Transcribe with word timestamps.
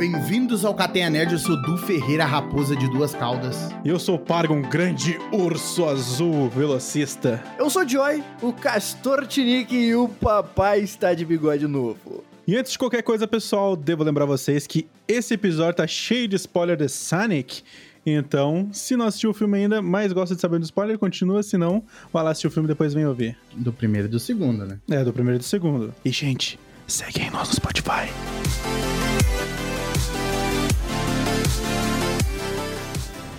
Bem-vindos 0.00 0.64
ao 0.64 0.74
Catenha 0.74 1.10
Nerd, 1.10 1.32
eu 1.32 1.38
sou 1.38 1.60
Du 1.60 1.76
Ferreira, 1.76 2.24
raposa 2.24 2.74
de 2.74 2.88
duas 2.88 3.14
caudas. 3.14 3.68
Eu 3.84 3.98
sou 3.98 4.18
Pargo, 4.18 4.54
um 4.54 4.62
grande 4.62 5.18
urso 5.30 5.86
azul 5.86 6.48
velocista. 6.48 7.42
Eu 7.58 7.68
sou 7.68 7.86
Joy, 7.86 8.24
o 8.40 8.52
Castor 8.52 9.26
Tinique 9.26 9.76
e 9.76 9.94
o 9.94 10.08
papai 10.08 10.80
está 10.80 11.12
de 11.12 11.24
bigode 11.26 11.66
novo. 11.66 12.19
E 12.50 12.56
antes 12.56 12.72
de 12.72 12.78
qualquer 12.80 13.04
coisa, 13.04 13.28
pessoal, 13.28 13.76
devo 13.76 14.02
lembrar 14.02 14.24
vocês 14.24 14.66
que 14.66 14.88
esse 15.06 15.34
episódio 15.34 15.74
tá 15.74 15.86
cheio 15.86 16.26
de 16.26 16.34
spoiler 16.34 16.76
de 16.76 16.88
Sonic. 16.88 17.62
Então, 18.04 18.68
se 18.72 18.96
não 18.96 19.06
assistiu 19.06 19.30
o 19.30 19.32
filme 19.32 19.56
ainda, 19.56 19.80
mas 19.80 20.12
gosta 20.12 20.34
de 20.34 20.40
saber 20.40 20.58
do 20.58 20.64
spoiler, 20.64 20.98
continua. 20.98 21.44
Se 21.44 21.56
não, 21.56 21.84
vai 22.12 22.24
lá 22.24 22.30
assistir 22.30 22.48
o 22.48 22.50
filme 22.50 22.66
e 22.66 22.72
depois 22.72 22.92
vem 22.92 23.06
ouvir. 23.06 23.38
Do 23.54 23.72
primeiro 23.72 24.08
e 24.08 24.10
do 24.10 24.18
segundo, 24.18 24.66
né? 24.66 24.80
É, 24.90 25.04
do 25.04 25.12
primeiro 25.12 25.36
e 25.36 25.38
do 25.38 25.44
segundo. 25.44 25.94
E, 26.04 26.10
gente, 26.10 26.58
segue 26.88 27.20
em 27.20 27.30
nós 27.30 27.50
no 27.50 27.54
Spotify. 27.54 28.10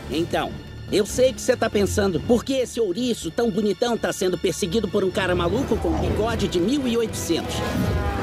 Então, 0.09 0.53
eu 0.91 1.05
sei 1.05 1.31
que 1.31 1.41
você 1.41 1.55
tá 1.55 1.70
pensando, 1.70 2.20
por 2.20 2.44
que 2.44 2.54
esse 2.54 2.80
ouriço 2.80 3.31
tão 3.31 3.50
bonitão 3.50 3.98
tá 3.98 4.12
sendo 4.12 4.38
perseguido 4.38 4.88
por 4.90 5.04
um 5.04 5.09
cara 5.09 5.34
maluco 5.34 5.77
com 5.77 5.90
um 5.90 5.98
bigode 5.98 6.50
de 6.50 6.59
1800? 6.59 7.55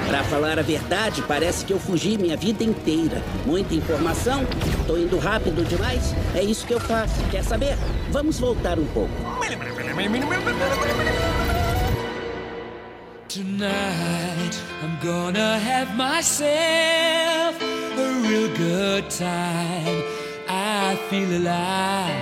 Pra 0.06 0.22
falar 0.24 0.58
a 0.58 0.62
verdade, 0.62 1.22
parece 1.22 1.64
que 1.64 1.72
eu 1.72 1.78
fugi 1.78 2.18
minha 2.18 2.36
vida 2.36 2.62
inteira. 2.62 3.22
Muita 3.46 3.74
informação, 3.74 4.46
tô 4.86 4.98
indo 4.98 5.18
rápido 5.18 5.66
demais, 5.66 6.14
é 6.34 6.42
isso 6.42 6.66
que 6.66 6.74
eu 6.74 6.80
faço. 6.80 7.14
Quer 7.30 7.42
saber? 7.42 7.76
Vamos 8.10 8.38
voltar 8.38 8.78
um 8.78 8.86
pouco. 8.86 9.12
Tonight, 13.28 14.58
I'm 14.82 14.98
gonna 15.02 15.58
have 15.58 15.94
myself 15.94 17.60
a 17.60 18.26
real 18.26 18.48
good 18.56 19.10
time. 19.10 20.27
I 20.60 20.96
feel 21.08 21.30
alive. 21.36 22.18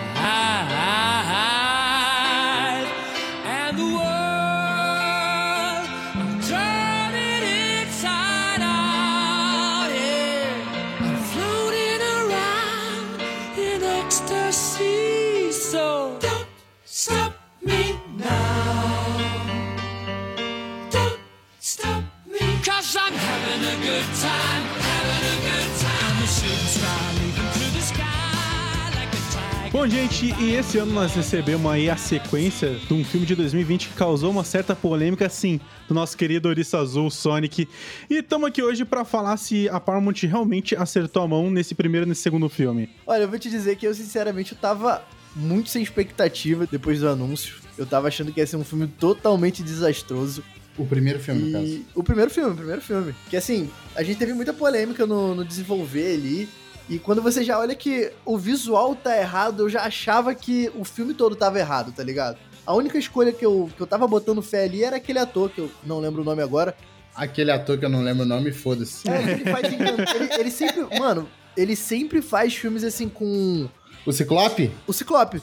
Bom, 29.86 29.90
gente, 29.90 30.34
e 30.42 30.56
esse 30.56 30.78
ano 30.78 30.92
nós 30.92 31.14
recebemos 31.14 31.70
aí 31.70 31.88
a 31.88 31.96
sequência 31.96 32.74
de 32.74 32.92
um 32.92 33.04
filme 33.04 33.24
de 33.24 33.36
2020 33.36 33.90
que 33.90 33.94
causou 33.94 34.32
uma 34.32 34.42
certa 34.42 34.74
polêmica, 34.74 35.28
sim, 35.28 35.60
do 35.86 35.94
nosso 35.94 36.16
querido 36.16 36.48
Ouriço 36.48 36.76
Azul, 36.76 37.08
Sonic. 37.08 37.68
E 38.10 38.14
estamos 38.16 38.48
aqui 38.48 38.60
hoje 38.60 38.84
pra 38.84 39.04
falar 39.04 39.36
se 39.36 39.68
a 39.68 39.78
Paramount 39.78 40.16
realmente 40.22 40.74
acertou 40.74 41.22
a 41.22 41.28
mão 41.28 41.52
nesse 41.52 41.72
primeiro 41.72 42.04
e 42.04 42.08
nesse 42.08 42.22
segundo 42.22 42.48
filme. 42.48 42.90
Olha, 43.06 43.22
eu 43.22 43.28
vou 43.28 43.38
te 43.38 43.48
dizer 43.48 43.76
que 43.76 43.86
eu, 43.86 43.94
sinceramente, 43.94 44.54
eu 44.54 44.58
tava 44.58 45.04
muito 45.36 45.70
sem 45.70 45.84
expectativa 45.84 46.66
depois 46.68 46.98
do 46.98 47.08
anúncio. 47.08 47.54
Eu 47.78 47.86
tava 47.86 48.08
achando 48.08 48.32
que 48.32 48.41
ia 48.41 48.46
ser 48.46 48.56
um 48.56 48.64
filme 48.64 48.88
totalmente 48.88 49.62
desastroso. 49.62 50.42
O 50.76 50.84
primeiro 50.84 51.20
filme, 51.20 51.42
no 51.42 51.52
caso. 51.52 51.64
E 51.64 51.86
o 51.94 52.02
primeiro 52.02 52.30
filme, 52.32 52.50
o 52.50 52.56
primeiro 52.56 52.82
filme. 52.82 53.14
Que 53.30 53.36
assim, 53.36 53.70
a 53.94 54.02
gente 54.02 54.19
teve 54.19 54.32
muita 54.32 54.52
polêmica 54.52 55.06
no, 55.06 55.32
no 55.32 55.44
desenvolver 55.44 56.14
ali. 56.14 56.48
E 56.88 56.98
quando 56.98 57.20
você 57.20 57.42
já 57.42 57.58
olha 57.58 57.74
que 57.74 58.12
o 58.24 58.38
visual 58.38 58.94
tá 58.94 59.16
errado, 59.19 59.64
eu 59.64 59.69
já 59.69 59.82
achava 59.82 60.34
que 60.34 60.70
o 60.74 60.84
filme 60.84 61.14
todo 61.14 61.34
tava 61.34 61.58
errado, 61.58 61.92
tá 61.92 62.02
ligado? 62.02 62.38
A 62.64 62.74
única 62.74 62.97
escolha 62.98 63.32
que 63.32 63.44
eu, 63.44 63.69
que 63.76 63.80
eu 63.80 63.86
tava 63.86 64.06
botando 64.06 64.41
fé 64.42 64.64
ali 64.64 64.84
era 64.84 64.96
aquele 64.96 65.19
ator, 65.19 65.50
que 65.50 65.60
eu 65.60 65.70
não 65.84 65.98
lembro 66.00 66.22
o 66.22 66.25
nome 66.25 66.42
agora. 66.42 66.76
Aquele 67.14 67.50
ator 67.50 67.78
que 67.78 67.84
eu 67.84 67.88
não 67.88 68.02
lembro 68.02 68.22
o 68.25 68.26
nome, 68.28 68.52
foda-se. 68.52 69.08
É, 69.08 69.32
ele 69.32 69.44
faz 69.50 69.64
ele, 69.72 70.41
ele 70.41 70.50
sempre. 70.50 70.98
Mano, 70.98 71.28
ele 71.56 71.75
sempre 71.75 72.20
faz 72.22 72.54
filmes 72.54 72.84
assim 72.84 73.08
com. 73.08 73.69
O 74.04 74.12
Ciclope? 74.12 74.70
O 74.86 74.92
Ciclope. 74.92 75.41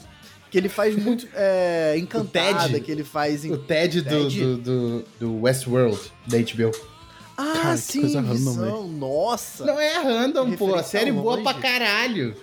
Que 0.51 0.57
ele 0.57 0.69
faz 0.69 0.95
muito. 0.95 1.27
É, 1.33 1.95
encantada, 1.99 2.69
Ted. 2.69 2.81
que 2.81 2.91
ele 2.91 3.03
faz. 3.03 3.43
em- 3.43 3.51
O 3.51 3.57
Ted 3.57 4.01
Ted? 4.03 4.39
do, 4.39 4.57
do, 4.57 5.05
do 5.19 5.41
Westworld, 5.41 5.99
da 6.27 6.37
HBO. 6.37 6.71
Ah, 7.37 7.53
Cara, 7.61 7.75
que 7.75 7.81
sim, 7.81 8.01
coisa 8.01 8.21
random, 8.21 8.33
visão. 8.33 8.87
Nossa. 8.87 9.65
Não 9.65 9.79
é 9.79 9.97
random, 10.01 10.51
pô. 10.55 10.75
A 10.75 10.83
série 10.83 11.11
boa 11.11 11.35
longe. 11.37 11.43
pra 11.43 11.53
caralho. 11.55 12.35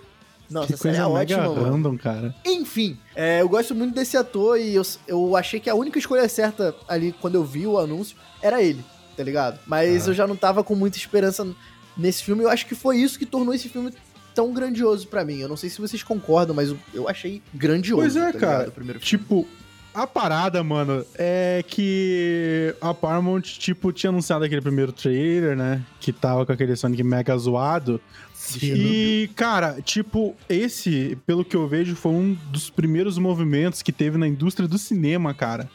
Nossa, 0.51 0.67
que 0.67 0.73
essa 0.75 0.83
série 0.83 0.97
coisa 0.99 1.11
é 1.11 1.19
mega 1.21 1.37
ótima, 1.37 1.55
mano. 1.55 1.73
random, 1.77 1.97
cara. 1.99 2.35
Enfim, 2.45 2.99
é, 3.15 3.41
eu 3.41 3.49
gosto 3.49 3.73
muito 3.75 3.95
desse 3.95 4.17
ator 4.17 4.59
e 4.59 4.75
eu, 4.75 4.83
eu 5.07 5.37
achei 5.37 5.61
que 5.61 5.71
a 5.71 5.75
única 5.77 5.97
escolha 5.99 6.29
certa 6.29 6.75
ali 6.89 7.15
quando 7.21 7.37
eu 7.37 7.45
vi 7.45 7.67
o 7.69 7.79
anúncio 7.79 8.17
era 8.43 8.61
ele, 8.61 8.85
tá 9.17 9.23
ligado? 9.23 9.61
Mas 9.67 10.09
eu 10.09 10.15
já 10.15 10.27
não 10.27 10.35
tava 10.35 10.65
com 10.65 10.75
muita 10.75 10.97
esperança 10.99 11.47
nesse 11.97 12.25
filme. 12.25 12.43
Eu 12.43 12.49
acho 12.51 12.67
que 12.67 12.75
foi 12.75 12.97
isso 12.97 13.17
que 13.17 13.25
tornou 13.27 13.55
esse 13.55 13.69
filme 13.69 13.93
tão 14.35 14.53
grandioso 14.53 15.07
pra 15.07 15.25
mim. 15.25 15.39
Eu 15.39 15.49
não 15.49 15.57
sei 15.57 15.71
se 15.71 15.81
vocês 15.81 16.03
concordam, 16.03 16.55
mas 16.55 16.71
eu- 16.71 16.79
eu 16.93 17.09
achei 17.09 17.41
grandioso. 17.55 18.03
Pois 18.03 18.17
é, 18.17 18.21
tá 18.21 18.27
ligado? 18.33 18.41
cara. 18.41 18.69
O 18.71 18.73
primeiro 18.73 18.99
filme. 19.01 19.23
Tipo, 19.25 19.47
a 19.95 20.07
parada, 20.07 20.63
mano, 20.63 21.05
é 21.19 21.65
que 21.67 22.75
a 22.81 22.95
Paramount, 22.95 23.43
tipo, 23.43 23.93
tinha 23.93 24.11
anunciado 24.11 24.45
aquele 24.45 24.61
primeiro 24.61 24.93
trailer, 24.93 25.57
né? 25.57 25.83
Que 26.01 26.13
tava 26.13 26.47
com 26.47 26.53
aquele 26.53 26.77
Sonic 26.77 27.03
mega 27.03 27.37
zoado. 27.37 28.01
E, 28.63 29.31
cara, 29.37 29.81
tipo, 29.83 30.35
esse, 30.49 31.17
pelo 31.27 31.45
que 31.45 31.55
eu 31.57 31.69
vejo, 31.69 31.95
foi 31.95 32.13
um 32.13 32.35
dos 32.51 32.71
primeiros 32.71 33.19
movimentos 33.19 33.83
que 33.83 33.93
teve 33.93 34.17
na 34.19 34.27
indústria 34.27 34.67
do 34.69 34.79
cinema, 34.79 35.35
cara. 35.35 35.69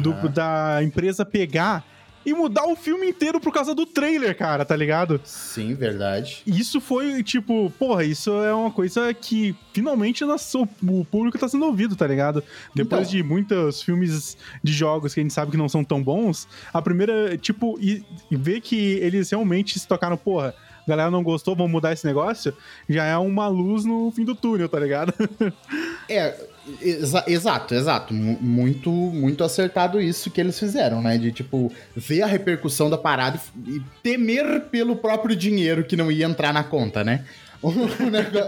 Do- 0.00 0.12
Aham. 0.12 0.30
da 0.32 0.80
empresa 0.82 1.24
pegar 1.24 1.84
e 2.26 2.34
mudar 2.34 2.66
o 2.66 2.74
filme 2.74 3.08
inteiro 3.08 3.40
por 3.40 3.52
causa 3.54 3.72
do 3.74 3.86
trailer, 3.86 4.36
cara, 4.36 4.64
tá 4.64 4.74
ligado? 4.74 5.20
Sim, 5.24 5.74
verdade. 5.74 6.42
Isso 6.44 6.80
foi, 6.80 7.22
tipo, 7.22 7.72
porra, 7.78 8.02
isso 8.04 8.30
é 8.42 8.52
uma 8.52 8.70
coisa 8.70 9.14
que 9.14 9.54
finalmente 9.72 10.24
nosso, 10.24 10.68
o 10.82 11.04
público 11.04 11.38
tá 11.38 11.48
sendo 11.48 11.64
ouvido, 11.66 11.94
tá 11.94 12.06
ligado? 12.06 12.42
Depois 12.74 13.02
Então. 13.08 13.12
de 13.12 13.22
muitos 13.22 13.80
filmes 13.82 14.36
de 14.62 14.72
jogos 14.72 15.14
que 15.14 15.20
a 15.20 15.22
gente 15.22 15.32
sabe 15.32 15.52
que 15.52 15.56
não 15.56 15.68
são 15.68 15.84
tão 15.84 16.02
bons, 16.02 16.48
a 16.72 16.82
primeira, 16.82 17.38
tipo, 17.38 17.78
e, 17.80 18.04
e 18.30 18.36
ver 18.36 18.60
que 18.60 18.76
eles 18.94 19.30
realmente 19.30 19.78
se 19.78 19.86
tocaram, 19.86 20.16
porra, 20.16 20.52
a 20.84 20.88
galera 20.90 21.10
não 21.10 21.22
gostou, 21.22 21.54
vamos 21.54 21.70
mudar 21.72 21.92
esse 21.92 22.06
negócio, 22.06 22.52
já 22.88 23.04
é 23.04 23.16
uma 23.16 23.46
luz 23.48 23.84
no 23.84 24.10
fim 24.10 24.24
do 24.24 24.34
túnel, 24.34 24.68
tá 24.68 24.80
ligado? 24.80 25.14
É, 26.08 26.46
exa- 26.80 27.24
exato, 27.26 27.74
exato. 27.74 28.12
Mu- 28.14 28.38
Muito, 28.40 28.90
muito 28.90 29.42
acertado 29.44 30.00
isso 30.00 30.30
que 30.30 30.40
eles 30.40 30.58
fizeram, 30.58 31.00
né? 31.02 31.16
De, 31.18 31.30
tipo, 31.32 31.72
ver 31.94 32.22
a 32.22 32.26
repercussão 32.26 32.88
da 32.90 32.98
parada 32.98 33.40
e, 33.66 33.80
temer 34.02 34.62
pelo 34.70 34.96
próprio 34.96 35.34
dinheiro 35.36 35.84
que 35.84 35.96
não 35.96 36.10
ia 36.10 36.26
entrar 36.26 36.52
na 36.52 36.64
conta, 36.64 37.02
né? 37.04 37.24
O, 37.62 37.70
nego- 37.72 38.38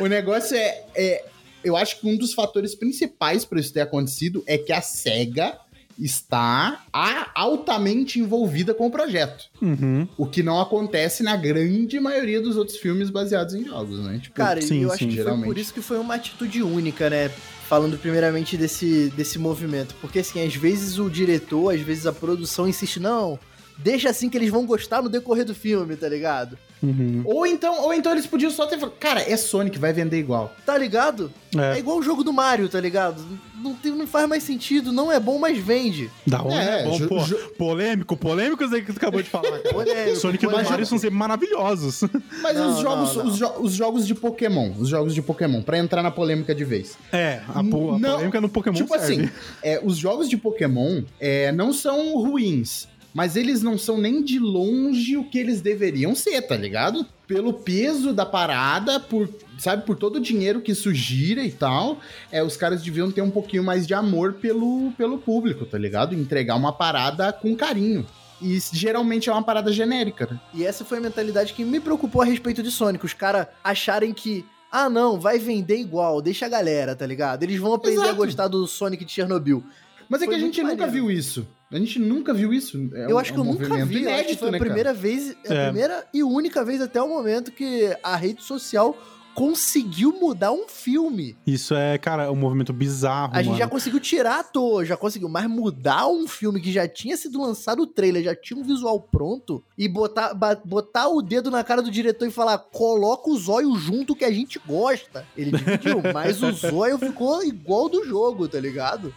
o 0.00 0.06
negócio 0.06 0.56
é, 0.56 0.82
é. 0.94 1.24
Eu 1.64 1.76
acho 1.76 2.00
que 2.00 2.08
um 2.08 2.16
dos 2.16 2.34
fatores 2.34 2.74
principais 2.74 3.44
para 3.44 3.58
isso 3.60 3.72
ter 3.72 3.80
acontecido 3.80 4.42
é 4.46 4.56
que 4.58 4.72
a 4.72 4.80
SEGA 4.82 5.56
está 5.98 6.84
a- 6.92 7.30
altamente 7.34 8.18
envolvida 8.20 8.72
com 8.72 8.86
o 8.86 8.90
projeto. 8.90 9.44
Uhum. 9.60 10.06
O 10.16 10.26
que 10.26 10.42
não 10.42 10.60
acontece 10.60 11.22
na 11.22 11.36
grande 11.36 11.98
maioria 12.00 12.40
dos 12.40 12.56
outros 12.56 12.76
filmes 12.76 13.10
baseados 13.10 13.54
em 13.54 13.64
jogos, 13.64 13.98
né? 14.00 14.18
Tipo, 14.22 14.34
Cara, 14.36 14.60
Sim, 14.62 14.80
e 14.80 14.82
eu 14.82 14.88
sim, 14.90 14.94
acho 14.94 14.98
que 14.98 15.14
foi 15.14 15.14
geralmente. 15.24 15.46
por 15.46 15.58
isso 15.58 15.74
que 15.74 15.82
foi 15.82 15.98
uma 15.98 16.14
atitude 16.14 16.62
única, 16.62 17.10
né? 17.10 17.30
Falando 17.68 17.98
primeiramente 17.98 18.56
desse, 18.56 19.12
desse 19.16 19.38
movimento. 19.38 19.94
Porque, 20.00 20.20
assim, 20.20 20.42
às 20.46 20.54
vezes 20.54 20.98
o 20.98 21.10
diretor, 21.10 21.74
às 21.74 21.80
vezes 21.82 22.06
a 22.06 22.12
produção 22.12 22.66
insiste, 22.66 22.98
não, 22.98 23.38
deixa 23.78 24.10
assim 24.10 24.28
que 24.28 24.36
eles 24.36 24.50
vão 24.50 24.66
gostar 24.66 25.00
no 25.02 25.08
decorrer 25.08 25.44
do 25.44 25.54
filme, 25.54 25.96
tá 25.96 26.08
ligado? 26.08 26.58
Uhum. 26.80 27.22
Ou 27.24 27.44
então, 27.44 27.82
ou 27.82 27.92
então 27.92 28.12
eles 28.12 28.24
podiam 28.26 28.50
só 28.52 28.64
ter 28.66 28.78
falado, 28.78 28.94
cara, 29.00 29.20
é 29.20 29.36
Sonic, 29.36 29.78
vai 29.78 29.92
vender 29.92 30.18
igual. 30.18 30.52
Tá 30.64 30.78
ligado? 30.78 31.32
É, 31.56 31.76
É, 31.76 31.78
igual 31.78 31.98
o 31.98 32.02
jogo 32.02 32.22
do 32.22 32.32
Mario, 32.32 32.68
tá 32.68 32.80
ligado? 32.80 33.20
Não, 33.60 33.74
tem, 33.74 33.90
não 33.90 34.06
faz 34.06 34.28
mais 34.28 34.44
sentido, 34.44 34.92
não 34.92 35.10
é 35.10 35.18
bom, 35.18 35.38
mas 35.40 35.58
vende. 35.58 36.08
da 36.24 36.40
hora, 36.40 36.54
É, 36.54 36.82
é, 36.82 36.84
bom, 36.84 37.08
pô. 37.08 37.16
Polêmico, 37.58 38.16
polêmico 38.16 38.62
isso 38.62 38.72
aí 38.76 38.82
que 38.82 38.92
tu 38.92 38.96
acabou 38.98 39.20
de 39.20 39.28
falar. 39.28 39.58
Polêmico, 39.72 40.16
Sonic 40.16 40.44
e. 40.44 40.48
Mario 40.48 40.86
são 40.86 40.98
sempre 40.98 41.16
maravilhosos. 41.16 42.02
Mas 42.40 42.56
Não, 42.56 42.74
os 42.74 42.80
jogos, 42.80 43.16
não, 43.16 43.24
não. 43.24 43.32
Os, 43.32 43.36
jo- 43.38 43.54
os 43.58 43.72
jogos 43.72 44.06
de 44.06 44.14
Pokémon, 44.14 44.70
os 44.78 44.88
jogos 44.88 45.12
de 45.12 45.20
Pokémon, 45.22 45.60
pra 45.62 45.76
entrar 45.78 46.04
na 46.04 46.12
polêmica 46.12 46.54
de 46.54 46.62
vez. 46.64 46.96
É, 47.12 47.40
a, 47.48 47.64
po- 47.64 47.94
a 47.94 47.98
Não, 47.98 48.12
polêmica 48.12 48.40
no 48.40 48.48
Pokémon 48.48 48.76
tipo 48.76 48.96
serve. 48.96 49.14
assim, 49.24 49.30
é, 49.64 49.80
os 49.82 49.96
jogos 49.96 50.28
de 50.28 50.36
Pokémon 50.36 51.02
é, 51.18 51.50
não 51.50 51.72
são 51.72 52.14
ruins. 52.16 52.86
Mas 53.14 53.36
eles 53.36 53.62
não 53.62 53.76
são 53.78 53.98
nem 53.98 54.22
de 54.22 54.38
longe 54.38 55.16
o 55.16 55.24
que 55.24 55.38
eles 55.38 55.60
deveriam 55.60 56.14
ser, 56.14 56.42
tá 56.42 56.56
ligado? 56.56 57.06
Pelo 57.26 57.52
peso 57.52 58.12
da 58.12 58.24
parada, 58.24 59.00
por, 59.00 59.28
sabe, 59.58 59.84
por 59.84 59.96
todo 59.96 60.16
o 60.16 60.20
dinheiro 60.20 60.60
que 60.60 60.72
isso 60.72 60.92
gira 60.94 61.42
e 61.42 61.50
tal, 61.50 61.98
é, 62.30 62.42
os 62.42 62.56
caras 62.56 62.82
deviam 62.82 63.10
ter 63.10 63.22
um 63.22 63.30
pouquinho 63.30 63.64
mais 63.64 63.86
de 63.86 63.94
amor 63.94 64.34
pelo, 64.34 64.92
pelo 64.92 65.18
público, 65.18 65.64
tá 65.66 65.78
ligado? 65.78 66.14
Entregar 66.14 66.56
uma 66.56 66.72
parada 66.72 67.32
com 67.32 67.56
carinho. 67.56 68.06
E 68.40 68.54
isso 68.54 68.74
geralmente 68.74 69.28
é 69.28 69.32
uma 69.32 69.42
parada 69.42 69.72
genérica, 69.72 70.28
né? 70.30 70.40
E 70.54 70.64
essa 70.64 70.84
foi 70.84 70.98
a 70.98 71.00
mentalidade 71.00 71.52
que 71.52 71.64
me 71.64 71.80
preocupou 71.80 72.22
a 72.22 72.24
respeito 72.24 72.62
de 72.62 72.70
Sonic. 72.70 73.04
Os 73.04 73.12
caras 73.12 73.48
acharem 73.64 74.12
que, 74.14 74.44
ah, 74.70 74.88
não, 74.88 75.18
vai 75.18 75.38
vender 75.38 75.78
igual, 75.78 76.22
deixa 76.22 76.46
a 76.46 76.48
galera, 76.48 76.94
tá 76.94 77.04
ligado? 77.04 77.42
Eles 77.42 77.58
vão 77.58 77.74
aprender 77.74 77.96
Exato. 77.96 78.10
a 78.10 78.14
gostar 78.14 78.48
do 78.48 78.66
Sonic 78.66 79.04
de 79.04 79.10
Chernobyl. 79.10 79.64
Mas 80.08 80.22
é 80.22 80.24
Foi 80.24 80.34
que 80.34 80.40
a 80.40 80.44
gente 80.44 80.62
nunca 80.62 80.86
maneiro. 80.86 80.92
viu 80.92 81.10
isso. 81.10 81.46
A 81.70 81.76
gente 81.78 81.98
nunca 81.98 82.32
viu 82.32 82.52
isso. 82.52 82.88
É 82.94 83.04
eu 83.10 83.16
um- 83.16 83.18
acho 83.18 83.32
que 83.32 83.38
é 83.38 83.42
um 83.42 83.46
eu 83.46 83.52
nunca 83.52 83.64
vi. 83.66 83.70
eu 83.74 83.82
acho 83.82 83.88
que 83.92 83.98
inédito, 83.98 84.38
foi 84.38 84.48
a 84.48 84.52
né, 84.52 84.58
cara? 84.58 84.70
primeira 84.70 84.94
vez, 84.94 85.36
a 85.48 85.54
É. 85.54 85.64
primeira 85.66 86.06
e 86.14 86.22
única 86.22 86.64
vez 86.64 86.80
até 86.80 87.00
o 87.02 87.08
momento 87.08 87.52
que 87.52 87.94
a 88.02 88.16
rede 88.16 88.42
social 88.42 88.96
conseguiu 89.38 90.12
mudar 90.20 90.50
um 90.50 90.66
filme. 90.66 91.36
Isso 91.46 91.72
é, 91.72 91.96
cara, 91.96 92.28
um 92.32 92.34
movimento 92.34 92.72
bizarro, 92.72 93.30
A 93.32 93.36
gente 93.36 93.50
mano. 93.50 93.58
já 93.60 93.68
conseguiu 93.68 94.00
tirar 94.00 94.40
ator, 94.40 94.84
já 94.84 94.96
conseguiu, 94.96 95.28
mas 95.28 95.48
mudar 95.48 96.08
um 96.08 96.26
filme 96.26 96.60
que 96.60 96.72
já 96.72 96.88
tinha 96.88 97.16
sido 97.16 97.40
lançado 97.40 97.82
o 97.82 97.86
trailer, 97.86 98.24
já 98.24 98.34
tinha 98.34 98.58
um 98.58 98.64
visual 98.64 99.00
pronto, 99.00 99.62
e 99.78 99.86
botar, 99.86 100.34
botar 100.64 101.06
o 101.06 101.22
dedo 101.22 101.52
na 101.52 101.62
cara 101.62 101.80
do 101.80 101.88
diretor 101.88 102.26
e 102.26 102.32
falar, 102.32 102.58
coloca 102.58 103.30
o 103.30 103.38
zóio 103.38 103.76
junto 103.76 104.16
que 104.16 104.24
a 104.24 104.32
gente 104.32 104.60
gosta. 104.66 105.24
Ele 105.36 105.52
dividiu, 105.52 106.02
mas 106.12 106.42
o 106.42 106.50
zóio 106.50 106.98
ficou 106.98 107.44
igual 107.44 107.88
do 107.88 108.04
jogo, 108.04 108.48
tá 108.48 108.58
ligado? 108.58 109.14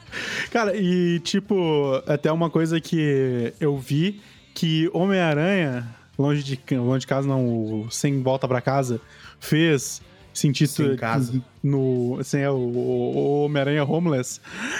Cara, 0.51 0.77
e 0.77 1.19
tipo, 1.21 1.99
até 2.05 2.31
uma 2.31 2.51
coisa 2.51 2.79
que 2.79 3.55
eu 3.59 3.75
vi 3.75 4.21
que 4.53 4.87
Homem-Aranha, 4.93 5.95
longe 6.15 6.43
de, 6.43 6.75
longe 6.75 6.99
de 6.99 7.07
casa, 7.07 7.27
não, 7.27 7.47
o 7.47 7.89
Sem 7.89 8.21
Volta 8.21 8.47
pra 8.47 8.61
Casa, 8.61 9.01
fez 9.39 9.99
sentir 10.33 10.67
Sem 10.67 10.95
casa. 10.95 11.41
No. 11.63 12.19
Sem 12.23 12.45
o, 12.47 12.53
o 12.55 13.43
Homem-Aranha 13.45 13.83
Homeless. 13.83 14.39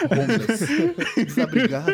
Homeless. 0.10 0.94
Desabrigado. 1.26 1.94